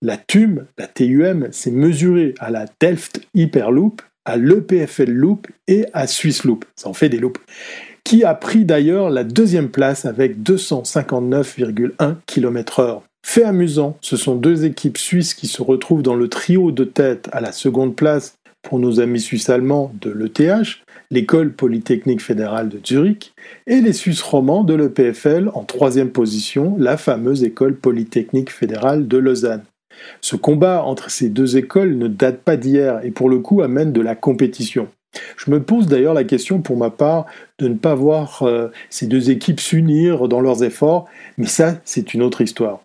La 0.01 0.17
TUM, 0.17 0.65
la 0.77 0.87
TUM, 0.87 1.47
s'est 1.51 1.71
mesurée 1.71 2.35
à 2.39 2.51
la 2.51 2.65
Delft 2.79 3.21
Hyperloop, 3.33 4.01
à 4.25 4.37
l'EPFL 4.37 5.09
Loop 5.09 5.47
et 5.67 5.85
à 5.93 6.05
Swiss 6.05 6.43
Loop. 6.43 6.65
Ça 6.75 6.89
en 6.89 6.93
fait 6.93 7.09
des 7.09 7.17
loops. 7.17 7.39
Qui 8.03 8.23
a 8.23 8.35
pris 8.35 8.63
d'ailleurs 8.63 9.09
la 9.09 9.23
deuxième 9.23 9.69
place 9.69 10.05
avec 10.05 10.37
259,1 10.37 12.15
km/h. 12.25 13.01
Fait 13.25 13.43
amusant, 13.43 13.97
ce 13.99 14.15
sont 14.15 14.35
deux 14.35 14.63
équipes 14.63 14.97
suisses 14.97 15.33
qui 15.33 15.47
se 15.47 15.61
retrouvent 15.61 16.03
dans 16.03 16.15
le 16.15 16.29
trio 16.29 16.71
de 16.71 16.85
tête 16.85 17.27
à 17.33 17.41
la 17.41 17.51
seconde 17.51 17.95
place 17.95 18.36
pour 18.67 18.79
nos 18.79 18.99
amis 18.99 19.21
suisses 19.21 19.49
allemands 19.49 19.93
de 20.01 20.11
l'ETH, 20.11 20.83
l'école 21.09 21.53
polytechnique 21.53 22.21
fédérale 22.21 22.67
de 22.67 22.81
Zurich, 22.85 23.33
et 23.65 23.79
les 23.79 23.93
Suisses 23.93 24.21
romands 24.21 24.65
de 24.65 24.73
l'EPFL 24.73 25.49
en 25.53 25.63
troisième 25.63 26.09
position, 26.09 26.75
la 26.77 26.97
fameuse 26.97 27.45
école 27.45 27.77
polytechnique 27.77 28.51
fédérale 28.51 29.07
de 29.07 29.17
Lausanne. 29.17 29.63
Ce 30.19 30.35
combat 30.35 30.83
entre 30.83 31.09
ces 31.09 31.29
deux 31.29 31.55
écoles 31.55 31.97
ne 31.97 32.09
date 32.09 32.39
pas 32.39 32.57
d'hier 32.57 32.99
et 33.05 33.11
pour 33.11 33.29
le 33.29 33.39
coup 33.39 33.61
amène 33.61 33.93
de 33.93 34.01
la 34.01 34.15
compétition. 34.15 34.89
Je 35.37 35.49
me 35.49 35.63
pose 35.63 35.87
d'ailleurs 35.87 36.13
la 36.13 36.25
question 36.25 36.61
pour 36.61 36.75
ma 36.75 36.89
part 36.89 37.25
de 37.59 37.69
ne 37.69 37.75
pas 37.75 37.95
voir 37.95 38.43
euh, 38.43 38.67
ces 38.89 39.07
deux 39.07 39.31
équipes 39.31 39.61
s'unir 39.61 40.27
dans 40.27 40.41
leurs 40.41 40.65
efforts, 40.65 41.07
mais 41.37 41.47
ça 41.47 41.79
c'est 41.85 42.13
une 42.13 42.21
autre 42.21 42.41
histoire. 42.41 42.81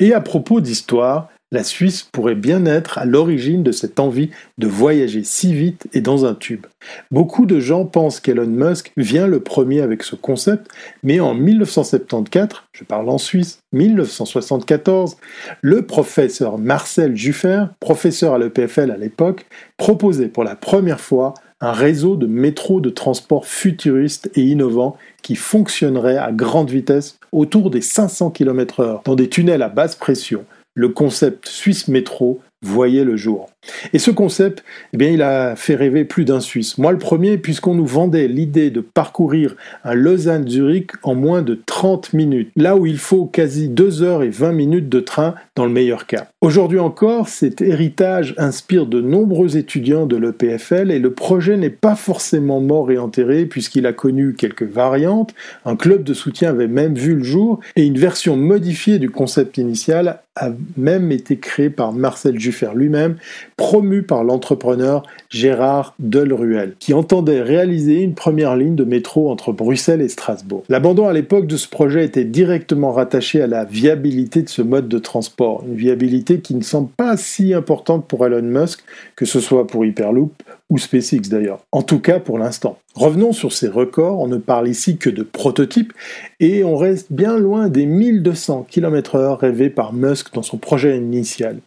Et 0.00 0.14
à 0.14 0.22
propos 0.22 0.62
d'histoire, 0.62 1.28
la 1.52 1.62
Suisse 1.62 2.02
pourrait 2.02 2.34
bien 2.34 2.66
être 2.66 2.98
à 2.98 3.04
l'origine 3.04 3.62
de 3.62 3.70
cette 3.70 4.00
envie 4.00 4.30
de 4.58 4.66
voyager 4.66 5.22
si 5.22 5.54
vite 5.54 5.86
et 5.92 6.00
dans 6.00 6.24
un 6.24 6.34
tube. 6.34 6.66
Beaucoup 7.10 7.46
de 7.46 7.60
gens 7.60 7.84
pensent 7.84 8.18
qu'Elon 8.18 8.46
Musk 8.46 8.92
vient 8.96 9.26
le 9.26 9.40
premier 9.40 9.80
avec 9.80 10.02
ce 10.02 10.16
concept, 10.16 10.68
mais 11.04 11.20
en 11.20 11.34
1974, 11.34 12.62
je 12.72 12.84
parle 12.84 13.08
en 13.08 13.18
Suisse, 13.18 13.60
1974, 13.72 15.16
le 15.62 15.82
professeur 15.82 16.58
Marcel 16.58 17.16
Juffer, 17.16 17.66
professeur 17.78 18.34
à 18.34 18.38
l'EPFL 18.38 18.90
à 18.90 18.96
l'époque, 18.96 19.46
proposait 19.76 20.28
pour 20.28 20.42
la 20.42 20.56
première 20.56 21.00
fois 21.00 21.34
un 21.60 21.72
réseau 21.72 22.16
de 22.16 22.26
métro 22.26 22.80
de 22.80 22.90
transport 22.90 23.46
futuriste 23.46 24.30
et 24.34 24.42
innovant 24.42 24.96
qui 25.22 25.36
fonctionnerait 25.36 26.18
à 26.18 26.30
grande 26.30 26.70
vitesse 26.70 27.18
autour 27.32 27.70
des 27.70 27.80
500 27.80 28.30
km/h 28.30 29.02
dans 29.04 29.14
des 29.14 29.28
tunnels 29.28 29.62
à 29.62 29.68
basse 29.68 29.96
pression 29.96 30.44
le 30.76 30.90
concept 30.90 31.48
Suisse 31.48 31.88
Métro 31.88 32.40
voyait 32.62 33.04
le 33.04 33.16
jour. 33.16 33.50
Et 33.92 33.98
ce 33.98 34.10
concept, 34.10 34.64
eh 34.92 34.96
bien, 34.96 35.10
il 35.10 35.22
a 35.22 35.56
fait 35.56 35.74
rêver 35.74 36.04
plus 36.04 36.24
d'un 36.24 36.40
Suisse. 36.40 36.78
Moi, 36.78 36.92
le 36.92 36.98
premier, 36.98 37.38
puisqu'on 37.38 37.74
nous 37.74 37.86
vendait 37.86 38.28
l'idée 38.28 38.70
de 38.70 38.80
parcourir 38.80 39.56
un 39.84 39.94
Lausanne-Zurich 39.94 40.92
en 41.02 41.14
moins 41.14 41.42
de 41.42 41.58
30 41.66 42.12
minutes, 42.12 42.50
là 42.56 42.76
où 42.76 42.86
il 42.86 42.98
faut 42.98 43.26
quasi 43.26 43.68
2 43.68 44.02
heures 44.02 44.22
et 44.22 44.28
20 44.28 44.52
minutes 44.52 44.88
de 44.88 45.00
train 45.00 45.34
dans 45.54 45.64
le 45.64 45.72
meilleur 45.72 46.06
cas. 46.06 46.28
Aujourd'hui 46.40 46.78
encore, 46.78 47.28
cet 47.28 47.60
héritage 47.60 48.34
inspire 48.38 48.86
de 48.86 49.00
nombreux 49.00 49.56
étudiants 49.56 50.06
de 50.06 50.16
l'EPFL 50.16 50.90
et 50.90 50.98
le 50.98 51.12
projet 51.12 51.56
n'est 51.56 51.70
pas 51.70 51.96
forcément 51.96 52.60
mort 52.60 52.90
et 52.90 52.98
enterré 52.98 53.46
puisqu'il 53.46 53.86
a 53.86 53.92
connu 53.92 54.34
quelques 54.34 54.62
variantes. 54.62 55.34
Un 55.64 55.76
club 55.76 56.04
de 56.04 56.14
soutien 56.14 56.50
avait 56.50 56.68
même 56.68 56.94
vu 56.94 57.14
le 57.14 57.24
jour 57.24 57.60
et 57.74 57.84
une 57.84 57.98
version 57.98 58.36
modifiée 58.36 58.98
du 58.98 59.10
concept 59.10 59.58
initial 59.58 60.20
a 60.36 60.50
même 60.76 61.10
été 61.12 61.38
créée 61.38 61.70
par 61.70 61.92
Marcel 61.92 62.38
Juffer 62.38 62.70
lui-même 62.74 63.16
promu 63.56 64.02
par 64.02 64.22
l'entrepreneur 64.22 65.02
Gérard 65.30 65.94
Delruel, 65.98 66.74
qui 66.78 66.92
entendait 66.92 67.40
réaliser 67.40 68.02
une 68.02 68.14
première 68.14 68.56
ligne 68.56 68.76
de 68.76 68.84
métro 68.84 69.30
entre 69.30 69.52
Bruxelles 69.52 70.02
et 70.02 70.08
Strasbourg. 70.08 70.64
L'abandon 70.68 71.08
à 71.08 71.12
l'époque 71.12 71.46
de 71.46 71.56
ce 71.56 71.68
projet 71.68 72.04
était 72.04 72.24
directement 72.24 72.92
rattaché 72.92 73.40
à 73.40 73.46
la 73.46 73.64
viabilité 73.64 74.42
de 74.42 74.48
ce 74.48 74.62
mode 74.62 74.88
de 74.88 74.98
transport, 74.98 75.64
une 75.66 75.74
viabilité 75.74 76.40
qui 76.40 76.54
ne 76.54 76.62
semble 76.62 76.90
pas 76.90 77.16
si 77.16 77.54
importante 77.54 78.06
pour 78.06 78.26
Elon 78.26 78.42
Musk, 78.42 78.80
que 79.16 79.24
ce 79.24 79.40
soit 79.40 79.66
pour 79.66 79.84
Hyperloop 79.84 80.32
ou 80.68 80.78
SpaceX 80.78 81.28
d'ailleurs, 81.30 81.60
en 81.72 81.82
tout 81.82 82.00
cas 82.00 82.18
pour 82.18 82.38
l'instant. 82.38 82.78
Revenons 82.94 83.32
sur 83.32 83.52
ces 83.52 83.68
records, 83.68 84.18
on 84.18 84.26
ne 84.26 84.38
parle 84.38 84.68
ici 84.68 84.96
que 84.96 85.10
de 85.10 85.22
prototypes 85.22 85.92
et 86.40 86.64
on 86.64 86.76
reste 86.76 87.12
bien 87.12 87.38
loin 87.38 87.68
des 87.68 87.86
1200 87.86 88.66
km/h 88.68 89.38
rêvés 89.38 89.70
par 89.70 89.92
Musk 89.92 90.34
dans 90.34 90.42
son 90.42 90.56
projet 90.56 90.96
initial. 90.96 91.58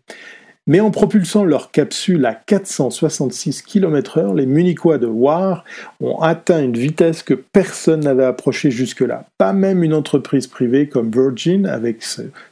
Mais 0.69 0.81
en 0.81 0.91
propulsant 0.91 1.45
leur 1.45 1.71
capsule 1.71 2.27
à 2.27 2.35
466 2.35 3.63
km/h, 3.63 4.35
les 4.35 4.45
Munichois 4.45 4.99
de 4.99 5.07
War 5.07 5.65
ont 5.99 6.21
atteint 6.21 6.61
une 6.61 6.77
vitesse 6.77 7.23
que 7.23 7.33
personne 7.33 8.01
n'avait 8.01 8.23
approchée 8.23 8.69
jusque-là. 8.69 9.25
Pas 9.39 9.51
même 9.51 9.83
une 9.83 9.95
entreprise 9.95 10.45
privée 10.45 10.87
comme 10.87 11.09
Virgin 11.09 11.65
avec 11.65 12.05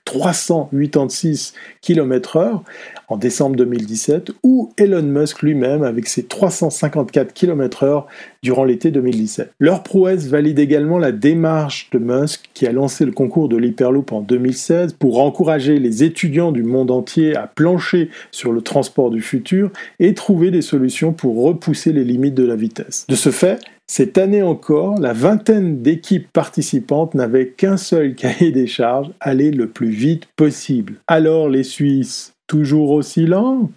386 0.05 1.53
km/h 1.81 2.61
en 3.07 3.17
décembre 3.17 3.55
2017 3.55 4.31
ou 4.43 4.71
Elon 4.77 5.03
Musk 5.03 5.41
lui-même 5.41 5.83
avec 5.83 6.07
ses 6.07 6.23
354 6.23 7.33
km/h 7.33 8.05
durant 8.43 8.63
l'été 8.63 8.91
2017. 8.91 9.51
Leur 9.59 9.83
prouesse 9.83 10.27
valide 10.27 10.59
également 10.59 10.97
la 10.97 11.11
démarche 11.11 11.89
de 11.91 11.99
Musk 11.99 12.49
qui 12.53 12.67
a 12.67 12.71
lancé 12.71 13.05
le 13.05 13.11
concours 13.11 13.49
de 13.49 13.57
l'Hyperloop 13.57 14.11
en 14.11 14.21
2016 14.21 14.93
pour 14.93 15.21
encourager 15.21 15.79
les 15.79 16.03
étudiants 16.03 16.51
du 16.51 16.63
monde 16.63 16.91
entier 16.91 17.35
à 17.35 17.47
plancher 17.47 18.09
sur 18.31 18.51
le 18.51 18.61
transport 18.61 19.09
du 19.09 19.21
futur 19.21 19.71
et 19.99 20.13
trouver 20.13 20.51
des 20.51 20.61
solutions 20.61 21.13
pour 21.13 21.43
repousser 21.43 21.93
les 21.93 22.03
limites 22.03 22.35
de 22.35 22.45
la 22.45 22.55
vitesse. 22.55 23.05
De 23.07 23.15
ce 23.15 23.31
fait, 23.31 23.59
cette 23.89 24.17
année 24.17 24.41
encore, 24.41 24.99
la 24.99 25.13
vingtaine 25.13 25.81
d'équipes 25.81 26.27
participantes 26.33 27.13
n'avaient 27.13 27.47
qu'un 27.47 27.77
seul 27.77 28.15
cahier 28.15 28.51
des 28.51 28.67
charges, 28.67 29.09
aller 29.21 29.49
le 29.49 29.69
plus 29.69 29.89
vite 29.89 30.27
possible. 30.35 30.95
Alors 31.07 31.47
les 31.47 31.63
Suisses, 31.63 32.33
toujours 32.47 32.91
aussi 32.91 33.25
lents 33.25 33.69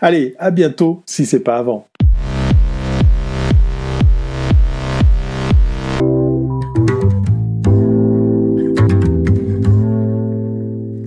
Allez, 0.00 0.34
à 0.38 0.50
bientôt 0.50 1.02
si 1.06 1.24
c'est 1.24 1.40
pas 1.40 1.58
avant. 1.58 1.86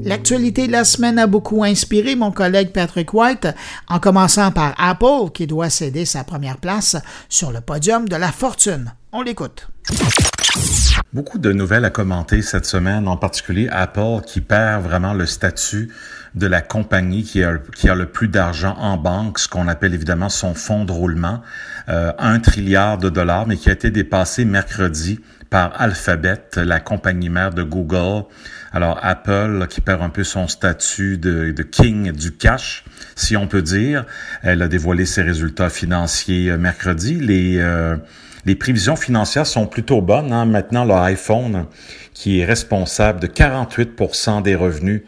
L'actualité 0.06 0.68
de 0.68 0.72
la 0.72 0.84
semaine 0.84 1.18
a 1.18 1.28
beaucoup 1.28 1.64
inspiré 1.64 2.16
mon 2.16 2.32
collègue 2.32 2.72
Patrick 2.72 3.14
White, 3.14 3.47
en 3.89 3.99
commençant 3.99 4.51
par 4.51 4.74
Apple, 4.78 5.32
qui 5.34 5.47
doit 5.47 5.70
céder 5.70 6.06
sa 6.06 6.24
première 6.24 6.58
place 6.58 6.95
sur 7.30 7.51
le 7.51 7.62
podium 7.62 8.08
de 8.08 8.16
la 8.16 8.32
fortune. 8.32 8.93
On 9.12 9.22
l'écoute. 9.22 9.68
Beaucoup 11.14 11.39
de 11.39 11.51
nouvelles 11.51 11.86
à 11.86 11.89
commenter 11.89 12.41
cette 12.41 12.66
semaine, 12.66 13.08
en 13.08 13.18
particulier 13.18 13.68
Apple 13.72 14.22
qui 14.26 14.39
perd 14.41 14.84
vraiment 14.84 15.14
le 15.14 15.26
statut 15.26 15.91
de 16.36 16.47
la 16.47 16.61
compagnie 16.61 17.23
qui 17.23 17.43
a, 17.43 17.57
qui 17.75 17.89
a 17.89 17.95
le 17.95 18.07
plus 18.07 18.27
d'argent 18.27 18.75
en 18.79 18.97
banque, 18.97 19.39
ce 19.39 19.47
qu'on 19.47 19.67
appelle 19.67 19.93
évidemment 19.93 20.29
son 20.29 20.53
fonds 20.53 20.86
de 20.86 20.91
roulement, 20.91 21.41
euh, 21.89 22.11
un 22.17 22.39
trilliard 22.39 22.97
de 22.97 23.09
dollars, 23.09 23.47
mais 23.47 23.57
qui 23.57 23.69
a 23.69 23.73
été 23.73 23.91
dépassé 23.91 24.45
mercredi 24.45 25.19
par 25.49 25.79
Alphabet, 25.79 26.41
la 26.55 26.79
compagnie 26.79 27.29
mère 27.29 27.53
de 27.53 27.61
Google. 27.61 28.23
Alors 28.71 28.99
Apple, 29.03 29.67
qui 29.69 29.81
perd 29.81 30.01
un 30.01 30.09
peu 30.09 30.23
son 30.23 30.47
statut 30.47 31.19
de, 31.19 31.51
de, 31.51 31.63
king 31.63 32.11
du 32.11 32.31
cash, 32.31 32.84
si 33.15 33.38
on 33.38 33.47
peut 33.47 33.61
dire, 33.61 34.05
elle 34.41 34.63
a 34.63 34.67
dévoilé 34.67 35.05
ses 35.05 35.21
résultats 35.21 35.69
financiers 35.69 36.49
euh, 36.49 36.57
mercredi. 36.57 37.19
Les 37.19 37.59
euh, 37.59 37.97
les 38.45 38.55
prévisions 38.55 38.95
financières 38.95 39.47
sont 39.47 39.67
plutôt 39.67 40.01
bonnes. 40.01 40.34
Hein. 40.34 40.45
Maintenant, 40.45 40.84
le 40.86 40.93
iPhone, 40.93 41.65
qui 42.13 42.39
est 42.39 42.45
responsable 42.45 43.19
de 43.19 43.27
48% 43.27 44.41
des 44.41 44.55
revenus 44.55 45.03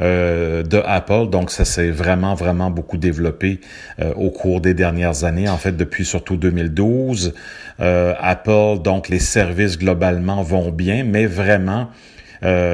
euh, 0.00 0.62
de 0.62 0.82
Apple. 0.84 1.28
Donc, 1.30 1.50
ça 1.50 1.64
s'est 1.64 1.90
vraiment, 1.90 2.34
vraiment 2.34 2.70
beaucoup 2.70 2.96
développé 2.96 3.60
euh, 4.00 4.12
au 4.14 4.30
cours 4.30 4.60
des 4.60 4.74
dernières 4.74 5.24
années, 5.24 5.48
en 5.48 5.56
fait, 5.56 5.76
depuis 5.76 6.04
surtout 6.04 6.36
2012. 6.36 7.34
Euh, 7.80 8.14
Apple, 8.20 8.82
donc, 8.82 9.08
les 9.08 9.18
services 9.18 9.78
globalement 9.78 10.42
vont 10.42 10.70
bien, 10.70 11.04
mais 11.04 11.26
vraiment, 11.26 11.88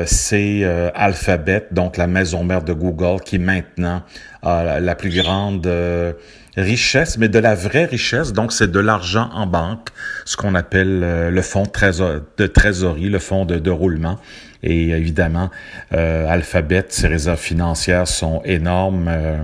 c'est 0.07 0.65
Alphabet, 0.97 1.69
donc 1.71 1.97
la 1.97 2.09
maison 2.09 2.43
mère 2.43 2.65
de 2.65 2.73
Google, 2.73 3.21
qui 3.25 3.39
maintenant 3.39 4.03
a 4.43 4.81
la 4.81 4.95
plus 4.97 5.11
grande 5.11 5.65
richesse, 6.57 7.19
mais 7.19 7.29
de 7.29 7.39
la 7.39 7.55
vraie 7.55 7.85
richesse. 7.85 8.33
Donc, 8.33 8.53
c'est 8.53 8.71
de 8.71 8.81
l'argent 8.81 9.31
en 9.33 9.47
banque, 9.47 9.89
ce 10.25 10.37
qu'on 10.37 10.55
appelle 10.55 11.01
euh, 11.03 11.31
le 11.31 11.43
fonds 11.43 11.65
de 11.65 12.47
trésorerie, 12.47 13.09
le 13.09 13.19
fonds 13.19 13.45
de, 13.45 13.71
roulement. 13.71 14.19
Et 14.63 14.91
évidemment, 14.91 15.51
euh, 15.93 16.29
Alphabet, 16.29 16.85
ses 16.89 17.09
réserves 17.09 17.41
financières 17.41 18.07
sont 18.07 18.43
énormes. 18.45 19.09
Euh, 19.09 19.39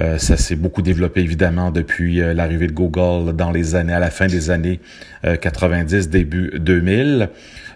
euh, 0.00 0.18
ça 0.18 0.36
s'est 0.36 0.56
beaucoup 0.56 0.82
développé 0.82 1.20
évidemment 1.20 1.70
depuis 1.70 2.16
l'arrivée 2.34 2.66
de 2.66 2.72
Google 2.72 3.34
dans 3.34 3.50
les 3.50 3.74
années, 3.74 3.92
à 3.92 4.00
la 4.00 4.10
fin 4.10 4.26
des 4.26 4.50
années 4.50 4.80
90, 5.22 6.08
début 6.08 6.52
2000. 6.58 7.30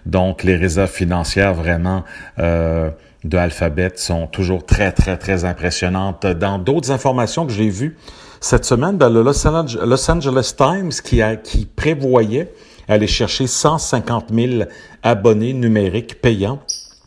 Donc, 0.05 0.43
les 0.43 0.55
réserves 0.55 0.91
financières 0.91 1.53
vraiment 1.53 2.03
de 2.37 3.37
Alphabet 3.37 3.93
sont 3.95 4.27
toujours 4.27 4.65
très, 4.65 4.91
très, 4.91 5.17
très 5.17 5.45
impressionnantes. 5.45 6.25
Dans 6.25 6.59
d'autres 6.59 6.91
informations 6.91 7.45
que 7.45 7.53
j'ai 7.53 7.69
vues, 7.69 7.97
cette 8.41 8.65
semaine, 8.65 8.97
ben, 8.97 9.09
le 9.09 9.21
Los 9.23 9.47
Angeles, 9.47 10.53
Times 10.57 10.91
qui, 11.03 11.21
a, 11.21 11.37
qui 11.37 11.65
prévoyait 11.65 12.51
aller 12.87 13.07
chercher 13.07 13.47
150 13.47 14.29
000 14.33 14.63
abonnés 15.03 15.53
numériques 15.53 16.21
payants 16.21 16.59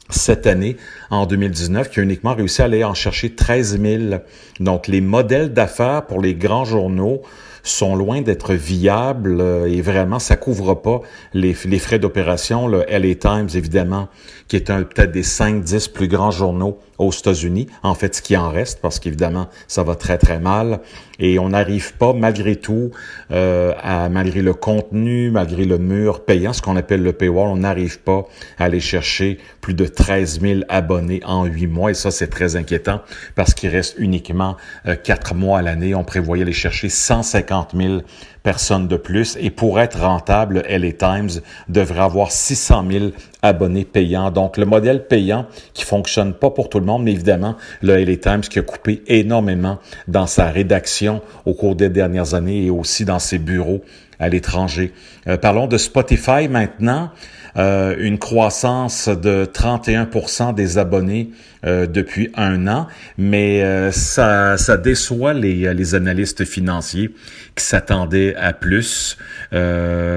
cette 0.09 0.47
année, 0.47 0.77
en 1.11 1.27
2019, 1.27 1.91
qui 1.91 2.01
a 2.01 2.03
uniquement 2.03 2.35
réussi 2.35 2.63
à 2.63 2.67
aller 2.67 2.85
en 2.85 2.95
chercher 2.95 3.35
13 3.35 3.81
000. 3.81 4.21
Donc, 4.61 4.87
les 4.87 5.01
modèles 5.01 5.53
d'affaires 5.53 6.07
pour 6.07 6.21
les 6.21 6.35
grands 6.35 6.65
journaux 6.65 7.23
sont 7.65 7.97
loin 7.97 8.21
d'être 8.21 8.55
viables 8.55 9.41
euh, 9.41 9.67
et 9.67 9.81
vraiment, 9.81 10.21
ça 10.21 10.37
couvre 10.37 10.75
pas 10.75 11.01
les, 11.35 11.57
les 11.65 11.79
frais 11.81 11.99
d'opération. 11.99 12.69
Le 12.69 12.85
LA 12.89 13.17
Times, 13.17 13.49
évidemment, 13.55 14.09
qui 14.47 14.55
est 14.55 14.71
un 14.71 14.85
peut-être 14.85 15.11
des 15.11 15.25
5-10 15.25 15.91
plus 15.91 16.07
grands 16.07 16.31
journaux 16.31 16.79
aux 16.99 17.13
États-Unis. 17.13 17.67
En 17.83 17.95
fait, 17.95 18.15
ce 18.15 18.23
qui 18.23 18.37
en 18.37 18.51
reste, 18.51 18.81
parce 18.81 18.99
qu'évidemment, 18.99 19.49
ça 19.69 19.83
va 19.83 19.95
très, 19.95 20.19
très 20.19 20.39
mal. 20.39 20.81
Et 21.19 21.39
on 21.39 21.51
n'arrive 21.51 21.95
pas, 21.95 22.13
malgré 22.13 22.57
tout, 22.57 22.91
euh, 23.31 23.73
à, 23.83 24.09
malgré 24.09 24.43
le 24.43 24.53
contenu, 24.53 25.31
malgré 25.31 25.65
le 25.65 25.79
mur 25.79 26.25
payant, 26.25 26.53
ce 26.53 26.61
qu'on 26.61 26.77
appelle 26.77 27.03
le 27.03 27.13
paywall, 27.13 27.49
on 27.49 27.57
n'arrive 27.57 28.01
pas 28.01 28.27
à 28.59 28.65
aller 28.65 28.81
chercher 28.81 29.39
plus 29.61 29.75
de 29.75 29.87
13 29.87 30.41
000 30.41 30.61
abonnés 30.69 31.23
en 31.25 31.45
huit 31.45 31.67
mois. 31.67 31.91
Et 31.91 31.95
ça, 31.95 32.11
c'est 32.11 32.29
très 32.29 32.57
inquiétant 32.57 33.01
parce 33.35 33.55
qu'il 33.55 33.71
reste 33.71 33.97
uniquement 33.99 34.57
euh, 34.87 34.95
quatre 34.97 35.35
mois 35.35 35.59
à 35.59 35.63
l'année. 35.63 35.95
On 35.95 36.05
prévoyait 36.05 36.43
aller 36.43 36.53
chercher 36.53 36.89
150 36.89 37.73
000 37.75 38.01
personnes 38.47 38.87
de 38.87 38.97
plus. 38.97 39.37
Et 39.41 39.51
pour 39.51 39.81
être 39.81 39.99
rentable, 39.99 40.63
LA 40.69 40.93
Times 40.93 41.41
devrait 41.69 42.05
avoir 42.05 42.31
600 42.31 42.85
000 42.89 43.05
abonnés 43.43 43.85
payants. 43.85 44.31
Donc, 44.31 44.57
le 44.57 44.65
modèle 44.65 45.09
payant 45.09 45.47
qui 45.75 45.83
fonctionne 45.83 46.33
pas 46.33 46.51
pour 46.51 46.69
tout 46.69 46.79
le 46.79 46.87
monde, 46.87 47.03
mais 47.03 47.11
évidemment, 47.11 47.57
le 47.83 47.97
LA 47.97 48.17
Times 48.19 48.43
qui 48.43 48.61
a 48.61 48.63
coupé 48.63 49.03
énormément 49.09 49.81
dans 50.07 50.29
sa 50.29 50.47
rédaction 50.47 51.23
au 51.45 51.55
cours 51.55 51.75
des 51.75 51.89
dernières 51.89 52.35
années 52.35 52.67
et 52.67 52.71
aussi 52.71 53.05
dans 53.05 53.19
ses 53.19 53.39
bureaux 53.39 53.83
à 54.21 54.29
l'étranger. 54.29 54.93
Euh, 55.27 55.37
parlons 55.37 55.67
de 55.67 55.77
Spotify 55.77 56.47
maintenant. 56.49 57.11
Euh, 57.57 57.97
une 57.99 58.19
croissance 58.19 59.09
de 59.09 59.47
31% 59.51 60.55
des 60.55 60.77
abonnés 60.77 61.31
euh, 61.67 61.87
depuis 61.87 62.31
un 62.35 62.67
an, 62.69 62.87
mais 63.19 63.63
euh, 63.63 63.91
ça, 63.91 64.57
déçoit 64.77 65.35
les, 65.35 65.95
analystes 65.95 66.45
financiers 66.45 67.15
qui 67.55 67.65
s'attendaient 67.65 68.35
à 68.37 68.53
plus. 68.53 69.17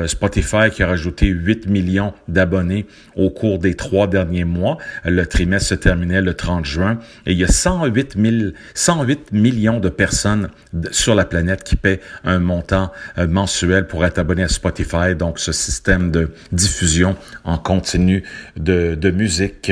Spotify 0.08 0.70
qui 0.72 0.84
a 0.84 0.88
rajouté 0.88 1.28
8 1.28 1.68
millions 1.68 2.14
d'abonnés 2.28 2.88
au 3.16 3.30
cours 3.30 3.60
des 3.60 3.76
trois 3.76 4.08
derniers 4.08 4.44
mois. 4.44 4.78
Le 5.06 5.26
trimestre 5.26 5.70
se 5.70 5.76
terminait 5.76 6.22
le 6.22 6.34
30 6.34 6.66
juin 6.66 7.00
et 7.26 7.34
il 7.34 7.38
y 7.38 7.44
a 7.44 7.48
108, 7.48 8.16
000, 8.20 8.52
108 8.74 9.32
millions 9.32 9.80
de 9.80 9.90
personnes 9.90 10.50
sur 10.92 11.16
la 11.16 11.26
planète 11.26 11.64
qui 11.64 11.76
paient 11.76 12.00
un 12.24 12.40
montant 12.40 12.92
mensuel 13.18 13.88
pour 13.88 14.06
être 14.06 14.20
abonnés 14.20 14.44
à 14.44 14.48
Spotify, 14.48 15.16
donc 15.18 15.40
ce 15.40 15.52
système 15.52 16.12
de 16.12 16.32
diffusion 16.52 17.16
en 17.44 17.58
continu 17.58 18.24
de, 18.58 19.12
musique. 19.12 19.72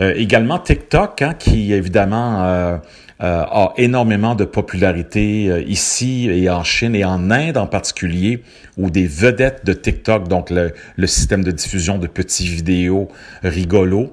Euh, 0.00 0.12
également 0.16 0.58
TikTok, 0.58 1.15
qui 1.38 1.72
évidemment 1.72 2.44
euh, 2.44 2.76
euh, 3.22 3.42
a 3.42 3.72
énormément 3.76 4.34
de 4.34 4.44
popularité 4.44 5.64
ici 5.66 6.28
et 6.30 6.50
en 6.50 6.64
Chine 6.64 6.94
et 6.94 7.04
en 7.04 7.30
Inde 7.30 7.56
en 7.56 7.66
particulier, 7.66 8.42
où 8.76 8.90
des 8.90 9.06
vedettes 9.06 9.64
de 9.64 9.72
TikTok, 9.72 10.28
donc 10.28 10.50
le, 10.50 10.72
système 11.06 11.42
de 11.42 11.50
diffusion 11.50 11.98
de 11.98 12.06
petits 12.06 12.46
vidéos 12.46 13.08
rigolos, 13.42 14.12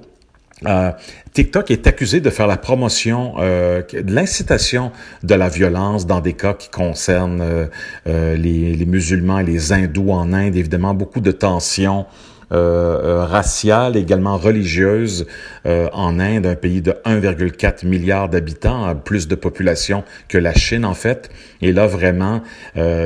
euh, 0.66 0.92
TikTok 1.32 1.70
est 1.70 1.86
accusé 1.86 2.20
de 2.20 2.30
faire 2.30 2.46
la 2.46 2.56
promotion, 2.56 3.34
euh, 3.38 3.82
de 3.92 4.12
l'incitation 4.12 4.92
de 5.22 5.34
la 5.34 5.48
violence 5.48 6.06
dans 6.06 6.20
des 6.20 6.34
cas 6.34 6.54
qui 6.54 6.70
concernent 6.70 7.68
euh, 8.06 8.36
les, 8.36 8.86
musulmans 8.86 9.40
et 9.40 9.44
les 9.44 9.72
hindous 9.72 10.10
en 10.10 10.32
Inde. 10.32 10.56
Évidemment, 10.56 10.94
beaucoup 10.94 11.20
de 11.20 11.32
tensions 11.32 12.00
euh, 12.00 12.04
euh, 12.04 12.33
raciale, 12.50 13.96
également 13.96 14.36
religieuse 14.36 15.26
euh, 15.66 15.88
en 15.92 16.18
Inde, 16.18 16.46
un 16.46 16.54
pays 16.54 16.82
de 16.82 16.92
1,4 17.04 17.86
milliard 17.86 18.28
d'habitants, 18.28 18.94
plus 18.94 19.28
de 19.28 19.34
population 19.34 20.04
que 20.28 20.38
la 20.38 20.54
Chine 20.54 20.84
en 20.84 20.94
fait. 20.94 21.30
Et 21.62 21.72
là 21.72 21.86
vraiment, 21.86 22.42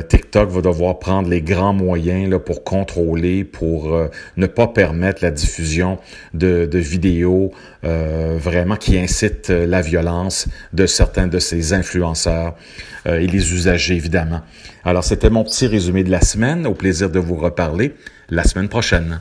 TikTok 0.08 0.50
va 0.50 0.60
devoir 0.60 0.98
prendre 0.98 1.28
les 1.28 1.42
grands 1.42 1.72
moyens 1.72 2.28
là, 2.28 2.38
pour 2.38 2.64
contrôler, 2.64 3.44
pour 3.44 3.96
ne 4.36 4.46
pas 4.46 4.66
permettre 4.66 5.22
la 5.22 5.30
diffusion 5.30 5.98
de, 6.34 6.66
de 6.66 6.78
vidéos 6.78 7.52
vraiment 7.82 8.76
qui 8.76 8.98
incitent 8.98 9.50
la 9.50 9.80
violence 9.80 10.48
de 10.72 10.86
certains 10.86 11.28
de 11.28 11.38
ces 11.38 11.72
influenceurs 11.72 12.54
et 13.06 13.26
les 13.26 13.52
usagers 13.52 13.94
évidemment. 13.94 14.40
Alors 14.84 15.04
c'était 15.04 15.30
mon 15.30 15.44
petit 15.44 15.66
résumé 15.66 16.04
de 16.04 16.10
la 16.10 16.20
semaine. 16.20 16.66
Au 16.66 16.74
plaisir 16.74 17.10
de 17.10 17.18
vous 17.18 17.36
reparler 17.36 17.94
la 18.30 18.44
semaine 18.44 18.68
prochaine. 18.68 19.20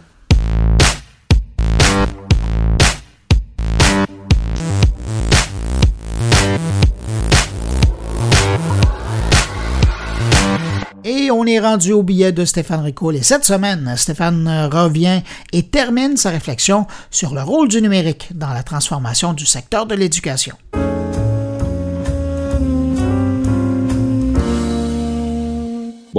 Et 11.09 11.31
on 11.31 11.45
est 11.45 11.59
rendu 11.59 11.93
au 11.93 12.03
billet 12.03 12.33
de 12.33 12.43
Stéphane 12.43 12.81
Ricoul. 12.81 13.15
Et 13.15 13.23
cette 13.23 13.45
semaine, 13.45 13.93
Stéphane 13.95 14.69
revient 14.71 15.21
et 15.53 15.63
termine 15.63 16.17
sa 16.17 16.31
réflexion 16.31 16.85
sur 17.11 17.33
le 17.33 17.41
rôle 17.41 17.69
du 17.69 17.81
numérique 17.81 18.29
dans 18.33 18.53
la 18.53 18.63
transformation 18.63 19.33
du 19.33 19.45
secteur 19.45 19.85
de 19.85 19.95
l'éducation. 19.95 20.55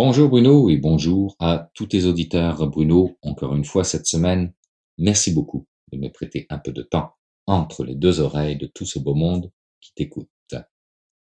Bonjour 0.00 0.28
Bruno 0.28 0.70
et 0.70 0.76
bonjour 0.76 1.34
à 1.40 1.72
tous 1.74 1.86
tes 1.86 2.04
auditeurs. 2.04 2.64
Bruno, 2.68 3.18
encore 3.20 3.56
une 3.56 3.64
fois 3.64 3.82
cette 3.82 4.06
semaine, 4.06 4.54
merci 4.96 5.32
beaucoup 5.32 5.66
de 5.90 5.98
me 5.98 6.08
prêter 6.08 6.46
un 6.50 6.58
peu 6.58 6.70
de 6.70 6.82
temps 6.82 7.16
entre 7.48 7.82
les 7.82 7.96
deux 7.96 8.20
oreilles 8.20 8.56
de 8.56 8.68
tout 8.68 8.86
ce 8.86 9.00
beau 9.00 9.16
monde 9.16 9.50
qui 9.80 9.92
t'écoute. 9.94 10.28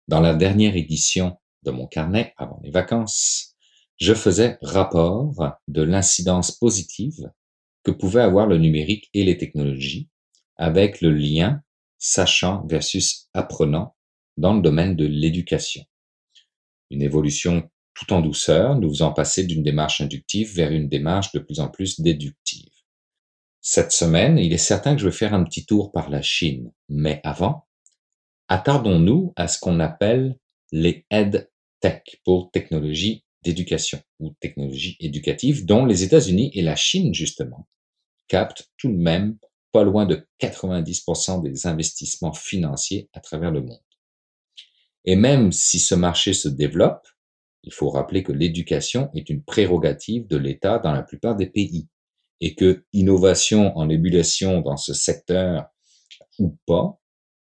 Dans 0.10 0.20
la 0.20 0.36
dernière 0.36 0.76
édition 0.76 1.38
de 1.64 1.72
mon 1.72 1.88
carnet 1.88 2.34
avant 2.36 2.60
les 2.66 2.70
vacances, 2.70 3.56
je 3.96 4.14
faisais 4.14 4.58
rapport 4.62 5.58
de 5.70 5.82
l'incidence 5.82 6.52
positive 6.52 7.32
que 7.84 7.92
pouvait 7.92 8.24
avoir 8.24 8.46
le 8.46 8.58
numérique 8.58 9.10
et 9.14 9.24
les 9.24 9.38
technologies 9.38 10.10
avec 10.58 11.00
le 11.00 11.14
lien 11.14 11.62
sachant 11.98 12.68
versus 12.68 13.30
apprenant 13.34 13.96
dans 14.36 14.54
le 14.54 14.62
domaine 14.62 14.98
de 14.98 15.06
l'éducation. 15.06 15.86
Une 16.92 17.02
évolution 17.02 17.70
tout 17.96 18.14
en 18.14 18.22
douceur, 18.22 18.78
nous 18.78 18.90
faisant 18.90 19.14
passer 19.14 19.46
d'une 19.46 19.64
démarche 19.64 20.02
inductive 20.02 20.54
vers 20.54 20.72
une 20.72 20.90
démarche 20.90 21.32
de 21.32 21.40
plus 21.40 21.60
en 21.60 21.70
plus 21.70 22.02
déductive. 22.02 22.70
Cette 23.62 23.92
semaine, 23.92 24.38
il 24.38 24.54
est 24.54 24.58
certain 24.58 24.94
que 24.94 25.02
je 25.02 25.08
vais 25.08 25.16
faire 25.16 25.34
un 25.34 25.44
petit 25.44 25.66
tour 25.66 25.92
par 25.92 26.10
la 26.10 26.22
Chine, 26.22 26.72
mais 26.90 27.22
avant, 27.24 27.66
attardons-nous 28.48 29.34
à 29.36 29.48
ce 29.48 29.60
qu'on 29.60 29.80
appelle 29.80 30.38
les 30.72 31.06
EdTech 31.10 32.22
pour 32.24 32.52
technologie 32.52 33.24
d'éducation 33.44 34.02
ou 34.20 34.36
technologie 34.40 34.98
éducative, 35.00 35.66
dont 35.66 35.86
les 35.86 36.04
États-Unis 36.04 36.52
et 36.54 36.62
la 36.62 36.76
Chine, 36.76 37.14
justement, 37.14 37.68
captent 38.28 38.70
tout 38.78 38.90
de 38.90 38.98
même 38.98 39.38
pas 39.72 39.84
loin 39.84 40.06
de 40.06 40.28
90% 40.42 41.44
des 41.44 41.68
investissements 41.68 42.34
financiers 42.34 43.10
à 43.14 43.20
travers 43.20 43.52
le 43.52 43.62
monde. 43.62 43.82
Et 45.06 45.16
même 45.16 45.52
si 45.52 45.80
ce 45.80 45.96
marché 45.96 46.34
se 46.34 46.50
développe, 46.50 47.08
il 47.66 47.74
faut 47.74 47.90
rappeler 47.90 48.24
que 48.24 48.32
l'éducation 48.32 49.10
est 49.16 49.30
une 49.30 49.44
prérogative 49.44 50.28
de 50.28 50.38
l'État 50.38 50.80
dans 50.80 50.94
la 50.94 51.02
plupart 51.02 51.36
des 51.36 51.48
pays 51.48 51.88
et 52.40 52.54
que 52.54 52.86
innovation 52.94 53.76
en 53.78 53.90
ébullition 53.90 54.62
dans 54.62 54.78
ce 54.78 54.94
secteur 54.94 55.66
ou 56.38 56.58
pas, 56.68 57.00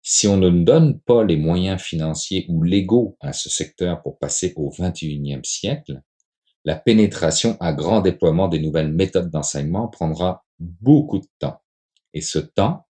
si 0.01 0.27
on 0.27 0.37
ne 0.37 0.49
donne 0.49 0.99
pas 0.99 1.23
les 1.23 1.37
moyens 1.37 1.81
financiers 1.81 2.45
ou 2.49 2.63
légaux 2.63 3.17
à 3.21 3.33
ce 3.33 3.49
secteur 3.49 4.01
pour 4.01 4.17
passer 4.17 4.53
au 4.57 4.69
21e 4.69 5.45
siècle, 5.45 6.01
la 6.65 6.75
pénétration 6.75 7.55
à 7.59 7.71
grand 7.73 8.01
déploiement 8.01 8.47
des 8.47 8.59
nouvelles 8.59 8.91
méthodes 8.91 9.29
d'enseignement 9.29 9.87
prendra 9.87 10.45
beaucoup 10.59 11.19
de 11.19 11.27
temps. 11.39 11.61
Et 12.13 12.21
ce 12.21 12.39
temps, 12.39 12.87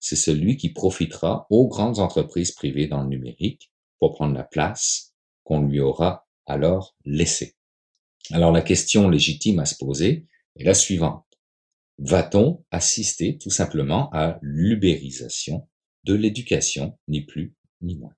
c'est 0.00 0.16
celui 0.16 0.56
qui 0.56 0.70
profitera 0.70 1.46
aux 1.50 1.68
grandes 1.68 1.98
entreprises 1.98 2.52
privées 2.52 2.86
dans 2.86 3.02
le 3.02 3.08
numérique 3.08 3.72
pour 3.98 4.14
prendre 4.14 4.34
la 4.34 4.44
place 4.44 5.14
qu'on 5.44 5.62
lui 5.62 5.80
aura 5.80 6.26
alors. 6.46 6.96
Alors 8.30 8.52
la 8.52 8.62
question 8.62 9.08
légitime 9.08 9.58
à 9.58 9.64
se 9.64 9.76
poser 9.76 10.26
est 10.56 10.64
la 10.64 10.74
suivante. 10.74 11.26
Va-t-on 11.98 12.64
assister 12.70 13.38
tout 13.38 13.50
simplement 13.50 14.10
à 14.12 14.38
l'ubérisation 14.42 15.68
de 16.04 16.14
l'éducation, 16.14 16.98
ni 17.08 17.22
plus 17.22 17.54
ni 17.80 17.96
moins? 17.96 18.14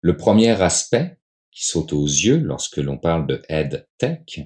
Le 0.00 0.16
premier 0.16 0.60
aspect 0.60 1.18
qui 1.50 1.66
saute 1.66 1.92
aux 1.92 2.06
yeux 2.06 2.38
lorsque 2.38 2.78
l'on 2.78 2.98
parle 2.98 3.26
de 3.26 3.42
EdTech, 3.48 4.40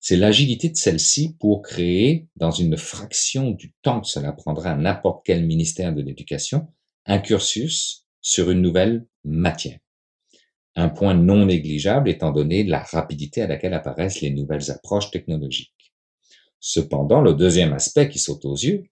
c'est 0.00 0.16
l'agilité 0.16 0.68
de 0.68 0.76
celle-ci 0.76 1.36
pour 1.38 1.62
créer, 1.62 2.28
dans 2.36 2.50
une 2.50 2.76
fraction 2.76 3.50
du 3.50 3.72
temps 3.82 4.00
que 4.00 4.08
cela 4.08 4.32
prendra 4.32 4.70
à 4.70 4.76
n'importe 4.76 5.24
quel 5.24 5.44
ministère 5.46 5.94
de 5.94 6.02
l'éducation, 6.02 6.72
un 7.06 7.18
cursus 7.18 8.06
sur 8.20 8.50
une 8.50 8.62
nouvelle 8.62 9.06
matière 9.24 9.78
un 10.74 10.88
point 10.88 11.14
non 11.14 11.46
négligeable 11.46 12.08
étant 12.08 12.32
donné 12.32 12.64
la 12.64 12.80
rapidité 12.80 13.42
à 13.42 13.46
laquelle 13.46 13.74
apparaissent 13.74 14.20
les 14.20 14.30
nouvelles 14.30 14.70
approches 14.70 15.10
technologiques. 15.10 15.92
Cependant, 16.60 17.20
le 17.20 17.34
deuxième 17.34 17.72
aspect 17.72 18.08
qui 18.08 18.18
saute 18.18 18.44
aux 18.44 18.56
yeux, 18.56 18.84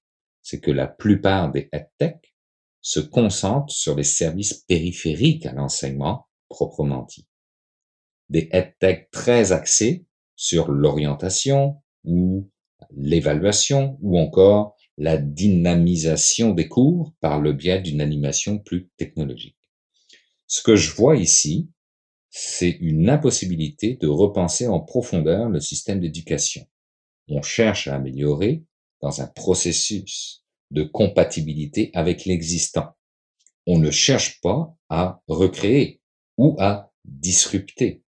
c'est 0.43 0.61
que 0.61 0.71
la 0.71 0.87
plupart 0.87 1.51
des 1.53 1.69
EdTech 1.73 2.35
se 2.81 3.01
concentrent 3.01 3.73
sur 3.73 3.95
les 3.95 4.05
services 4.05 4.55
périphériques 4.55 5.47
à 5.47 5.53
l'enseignement 5.53 6.27
proprement 6.49 7.07
dit. 7.09 7.27
Des 8.29 8.49
EdTech 8.53 9.11
très 9.11 9.53
axés 9.53 10.05
sur 10.37 10.71
l'orientation 10.71 11.83
ou 12.05 12.51
l'évaluation 12.97 13.99
ou 14.01 14.19
encore 14.19 14.77
la 14.97 15.17
dynamisation 15.17 16.53
des 16.53 16.69
cours 16.69 17.15
par 17.21 17.41
le 17.41 17.53
biais 17.53 17.81
d'une 17.81 18.01
animation 18.01 18.59
plus 18.59 18.89
technologique. 18.97 19.60
Ce 20.51 20.63
que 20.63 20.75
je 20.75 20.93
vois 20.93 21.17
ici, 21.17 21.71
c'est 22.29 22.71
une 22.81 23.09
impossibilité 23.09 23.95
de 23.95 24.09
repenser 24.09 24.67
en 24.67 24.81
profondeur 24.81 25.49
le 25.49 25.61
système 25.61 26.01
d'éducation. 26.01 26.67
On 27.29 27.41
cherche 27.41 27.87
à 27.87 27.95
améliorer 27.95 28.65
dans 29.01 29.21
un 29.21 29.29
processus 29.29 30.45
de 30.73 30.83
compatibilité 30.83 31.93
avec 31.95 32.25
l'existant. 32.25 32.97
On 33.65 33.79
ne 33.79 33.93
cherche 33.93 34.41
pas 34.41 34.75
à 34.89 35.23
recréer 35.29 36.01
ou 36.37 36.57
à 36.59 36.91
disrupter. 37.05 38.03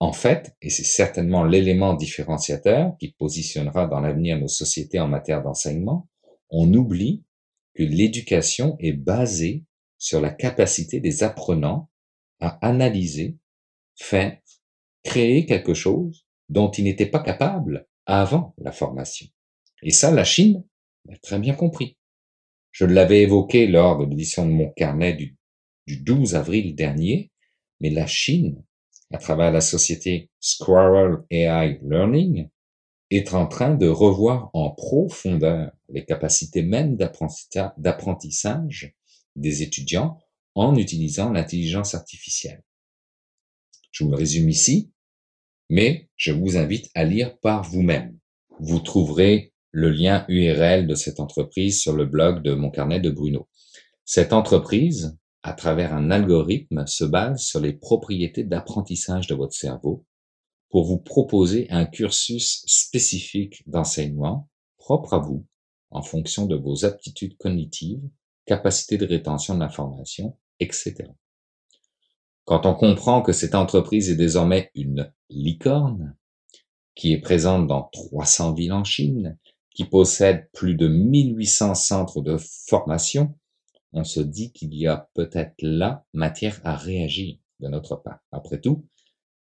En 0.00 0.12
fait, 0.12 0.56
et 0.62 0.70
c'est 0.70 0.82
certainement 0.82 1.44
l'élément 1.44 1.94
différenciateur 1.94 2.96
qui 2.98 3.12
positionnera 3.12 3.86
dans 3.86 4.00
l'avenir 4.00 4.40
nos 4.40 4.48
sociétés 4.48 4.98
en 4.98 5.06
matière 5.06 5.40
d'enseignement, 5.40 6.08
on 6.50 6.74
oublie 6.74 7.22
que 7.74 7.84
l'éducation 7.84 8.76
est 8.80 8.92
basée 8.92 9.65
sur 9.98 10.20
la 10.20 10.30
capacité 10.30 11.00
des 11.00 11.22
apprenants 11.22 11.90
à 12.40 12.58
analyser, 12.66 13.36
faire, 13.94 14.38
créer 15.02 15.46
quelque 15.46 15.74
chose 15.74 16.26
dont 16.48 16.70
ils 16.70 16.84
n'étaient 16.84 17.06
pas 17.06 17.22
capables 17.22 17.88
avant 18.04 18.54
la 18.58 18.72
formation. 18.72 19.26
Et 19.82 19.90
ça, 19.90 20.10
la 20.10 20.24
Chine 20.24 20.64
l'a 21.06 21.16
très 21.18 21.38
bien 21.38 21.54
compris. 21.54 21.96
Je 22.72 22.84
l'avais 22.84 23.22
évoqué 23.22 23.66
lors 23.66 23.98
de 23.98 24.04
l'édition 24.04 24.46
de 24.46 24.52
mon 24.52 24.70
carnet 24.70 25.14
du, 25.14 25.36
du 25.86 25.98
12 25.98 26.34
avril 26.34 26.74
dernier, 26.74 27.30
mais 27.80 27.90
la 27.90 28.06
Chine, 28.06 28.62
à 29.12 29.18
travers 29.18 29.50
la 29.50 29.60
société 29.60 30.30
Squirrel 30.40 31.18
AI 31.30 31.78
Learning, 31.82 32.48
est 33.10 33.34
en 33.34 33.46
train 33.46 33.74
de 33.74 33.88
revoir 33.88 34.50
en 34.52 34.70
profondeur 34.70 35.70
les 35.88 36.04
capacités 36.04 36.62
même 36.62 36.96
d'apprentissage 36.96 38.94
des 39.36 39.62
étudiants 39.62 40.18
en 40.54 40.76
utilisant 40.76 41.30
l'intelligence 41.30 41.94
artificielle. 41.94 42.62
Je 43.90 44.04
vous 44.04 44.14
résume 44.14 44.48
ici, 44.48 44.92
mais 45.68 46.08
je 46.16 46.32
vous 46.32 46.56
invite 46.56 46.90
à 46.94 47.04
lire 47.04 47.38
par 47.38 47.62
vous-même. 47.62 48.18
Vous 48.58 48.80
trouverez 48.80 49.52
le 49.70 49.90
lien 49.90 50.24
URL 50.28 50.86
de 50.86 50.94
cette 50.94 51.20
entreprise 51.20 51.80
sur 51.80 51.94
le 51.94 52.06
blog 52.06 52.42
de 52.42 52.54
mon 52.54 52.70
carnet 52.70 53.00
de 53.00 53.10
Bruno. 53.10 53.48
Cette 54.04 54.32
entreprise, 54.32 55.18
à 55.42 55.52
travers 55.52 55.92
un 55.92 56.10
algorithme, 56.10 56.86
se 56.86 57.04
base 57.04 57.42
sur 57.42 57.60
les 57.60 57.72
propriétés 57.72 58.44
d'apprentissage 58.44 59.26
de 59.26 59.34
votre 59.34 59.54
cerveau 59.54 60.06
pour 60.70 60.84
vous 60.84 60.98
proposer 60.98 61.66
un 61.70 61.84
cursus 61.86 62.64
spécifique 62.66 63.62
d'enseignement 63.66 64.48
propre 64.78 65.14
à 65.14 65.18
vous 65.18 65.46
en 65.90 66.02
fonction 66.02 66.46
de 66.46 66.56
vos 66.56 66.84
aptitudes 66.84 67.36
cognitives, 67.36 68.02
capacité 68.46 68.96
de 68.96 69.06
rétention 69.06 69.54
de 69.54 69.60
l'information, 69.60 70.36
etc. 70.60 70.94
Quand 72.44 72.64
on 72.64 72.74
comprend 72.74 73.22
que 73.22 73.32
cette 73.32 73.56
entreprise 73.56 74.08
est 74.08 74.16
désormais 74.16 74.70
une 74.74 75.12
licorne, 75.28 76.16
qui 76.94 77.12
est 77.12 77.20
présente 77.20 77.66
dans 77.66 77.90
300 77.92 78.54
villes 78.54 78.72
en 78.72 78.84
Chine, 78.84 79.36
qui 79.74 79.84
possède 79.84 80.48
plus 80.52 80.74
de 80.74 80.88
1800 80.88 81.74
centres 81.74 82.22
de 82.22 82.38
formation, 82.38 83.36
on 83.92 84.04
se 84.04 84.20
dit 84.20 84.52
qu'il 84.52 84.74
y 84.74 84.86
a 84.86 85.10
peut-être 85.14 85.54
là 85.58 86.06
matière 86.14 86.60
à 86.64 86.74
réagir 86.74 87.36
de 87.60 87.68
notre 87.68 87.96
part. 87.96 88.20
Après 88.32 88.60
tout, 88.60 88.86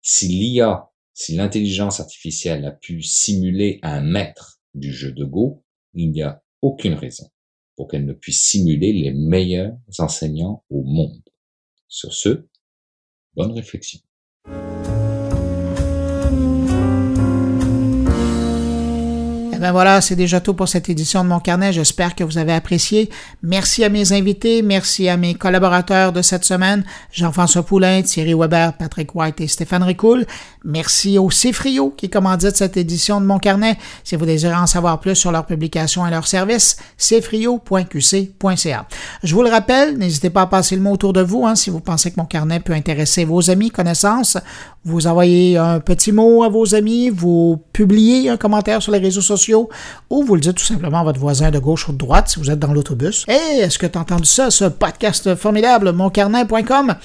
si 0.02 0.28
l'IA, 0.28 0.90
si 1.14 1.36
l'intelligence 1.36 2.00
artificielle 2.00 2.66
a 2.66 2.72
pu 2.72 3.02
simuler 3.02 3.80
un 3.82 4.02
maître 4.02 4.60
du 4.74 4.92
jeu 4.92 5.12
de 5.12 5.24
Go, 5.24 5.64
il 5.94 6.12
n'y 6.12 6.24
a 6.24 6.44
aucune 6.62 6.94
raison 6.94 7.30
pour 7.80 7.88
qu'elle 7.88 8.06
ne 8.06 8.12
puisse 8.12 8.42
simuler 8.42 8.92
les 8.92 9.14
meilleurs 9.14 9.78
enseignants 10.00 10.66
au 10.70 10.84
monde. 10.84 11.24
Sur 11.88 12.14
ce, 12.14 12.46
bonne 13.38 13.54
réflexion. 13.54 14.02
Ben 19.60 19.72
voilà, 19.74 20.00
c'est 20.00 20.16
déjà 20.16 20.40
tout 20.40 20.54
pour 20.54 20.70
cette 20.70 20.90
édition 20.90 21.24
de 21.24 21.30
mon 21.30 21.40
carnet. 21.40 21.74
J'espère 21.74 22.16
que 22.16 22.24
vous 22.24 22.38
avez 22.38 22.54
apprécié. 22.54 23.10
Merci 23.44 23.84
à 23.84 23.90
mes 23.90 24.14
invités, 24.14 24.62
merci 24.62 25.10
à 25.10 25.18
mes 25.18 25.34
collaborateurs 25.36 26.14
de 26.14 26.22
cette 26.22 26.46
semaine, 26.46 26.86
Jean-François 27.12 27.64
Poulain, 27.64 28.02
Thierry 28.02 28.34
Weber, 28.34 28.74
Patrick 28.78 29.14
White 29.16 29.42
et 29.42 29.48
Stéphane 29.48 29.84
Ricoul. 29.84 30.26
Merci 30.64 31.18
au 31.18 31.30
Cifrio 31.30 31.90
qui 31.90 32.10
commandite 32.10 32.56
cette 32.56 32.78
édition 32.78 33.20
de 33.20 33.26
mon 33.26 33.38
carnet. 33.40 33.78
Si 34.04 34.16
vous 34.16 34.26
désirez 34.26 34.56
en 34.56 34.68
savoir 34.68 35.00
plus 35.00 35.16
sur 35.16 35.32
leurs 35.32 35.46
publications 35.46 36.08
et 36.08 36.12
leurs 36.12 36.28
services, 36.28 36.78
cfrio.qc.ca. 36.98 38.86
Je 39.24 39.36
vous 39.36 39.44
le 39.44 39.50
rappelle, 39.50 39.98
n'hésitez 39.98 40.30
pas 40.30 40.44
à 40.44 40.48
passer 40.48 40.76
le 40.76 40.82
mot 40.82 40.92
autour 40.92 41.12
de 41.14 41.22
vous 41.22 41.46
hein, 41.46 41.56
si 41.56 41.70
vous 41.70 41.82
pensez 41.82 42.12
que 42.12 42.20
mon 42.20 42.26
carnet 42.26 42.60
peut 42.60 42.74
intéresser 42.74 43.26
vos 43.26 43.50
amis, 43.50 43.72
connaissances. 43.72 44.38
Vous 44.86 45.08
envoyez 45.08 45.58
un 45.58 45.82
petit 45.82 46.14
mot 46.14 46.44
à 46.44 46.50
vos 46.50 46.74
amis, 46.74 47.10
vous 47.10 47.62
publiez 47.74 48.30
un 48.30 48.38
commentaire 48.38 48.82
sur 48.82 48.94
les 48.94 49.00
réseaux 49.00 49.22
sociaux 49.22 49.70
ou 50.10 50.24
vous 50.24 50.36
le 50.36 50.42
dites 50.42 50.56
tout 50.56 50.64
simplement 50.64 51.00
à 51.00 51.04
votre 51.04 51.20
voisin 51.20 51.52
de 51.52 51.60
gauche 51.60 51.90
ou 51.90 51.92
de 51.92 51.98
droite 51.98 52.30
si 52.30 52.40
vous 52.40 52.50
êtes 52.50 52.60
dans 52.60 52.72
l'autobus. 52.72 53.26
Hey, 53.28 53.60
est-ce 53.60 53.78
que 53.78 53.86
tu 53.86 53.98
as 53.98 54.02
entendu 54.02 54.26
ça, 54.26 54.50
ce 54.50 54.66
podcast 54.66 55.36
formidable, 55.36 55.92
moncarnet.com? 55.92 56.96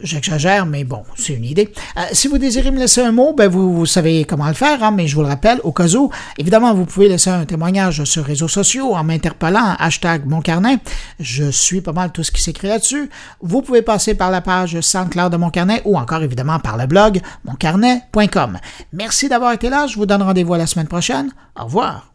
J'exagère, 0.00 0.66
mais 0.66 0.84
bon, 0.84 1.02
c'est 1.16 1.34
une 1.34 1.44
idée. 1.44 1.72
Euh, 1.96 2.02
si 2.12 2.28
vous 2.28 2.38
désirez 2.38 2.70
me 2.70 2.78
laisser 2.78 3.00
un 3.00 3.12
mot, 3.12 3.32
ben 3.32 3.48
vous, 3.48 3.86
savez 3.86 4.24
comment 4.24 4.48
le 4.48 4.54
faire, 4.54 4.82
hein, 4.82 4.90
mais 4.90 5.06
je 5.06 5.14
vous 5.14 5.22
le 5.22 5.28
rappelle, 5.28 5.60
au 5.64 5.72
cas 5.72 5.88
où, 5.94 6.10
évidemment, 6.38 6.74
vous 6.74 6.84
pouvez 6.84 7.08
laisser 7.08 7.30
un 7.30 7.44
témoignage 7.44 8.04
sur 8.04 8.22
les 8.22 8.28
réseaux 8.28 8.48
sociaux 8.48 8.94
en 8.94 9.04
m'interpellant 9.04 9.76
hashtag 9.78 10.26
mon 10.26 10.40
carnet. 10.40 10.78
Je 11.20 11.50
suis 11.50 11.80
pas 11.80 11.92
mal 11.92 12.12
tout 12.12 12.22
ce 12.22 12.30
qui 12.30 12.42
s'écrit 12.42 12.68
là-dessus. 12.68 13.10
Vous 13.40 13.62
pouvez 13.62 13.82
passer 13.82 14.14
par 14.14 14.30
la 14.30 14.40
page 14.40 14.80
SoundCloud 14.80 15.32
de 15.32 15.36
mon 15.36 15.50
carnet 15.50 15.82
ou 15.84 15.96
encore 15.98 16.22
évidemment 16.22 16.58
par 16.58 16.76
le 16.76 16.86
blog 16.86 17.20
moncarnet.com. 17.44 18.58
Merci 18.92 19.28
d'avoir 19.28 19.52
été 19.52 19.68
là. 19.68 19.86
Je 19.86 19.96
vous 19.96 20.06
donne 20.06 20.22
rendez-vous 20.22 20.54
la 20.54 20.66
semaine 20.66 20.88
prochaine. 20.88 21.30
Au 21.58 21.64
revoir. 21.64 22.14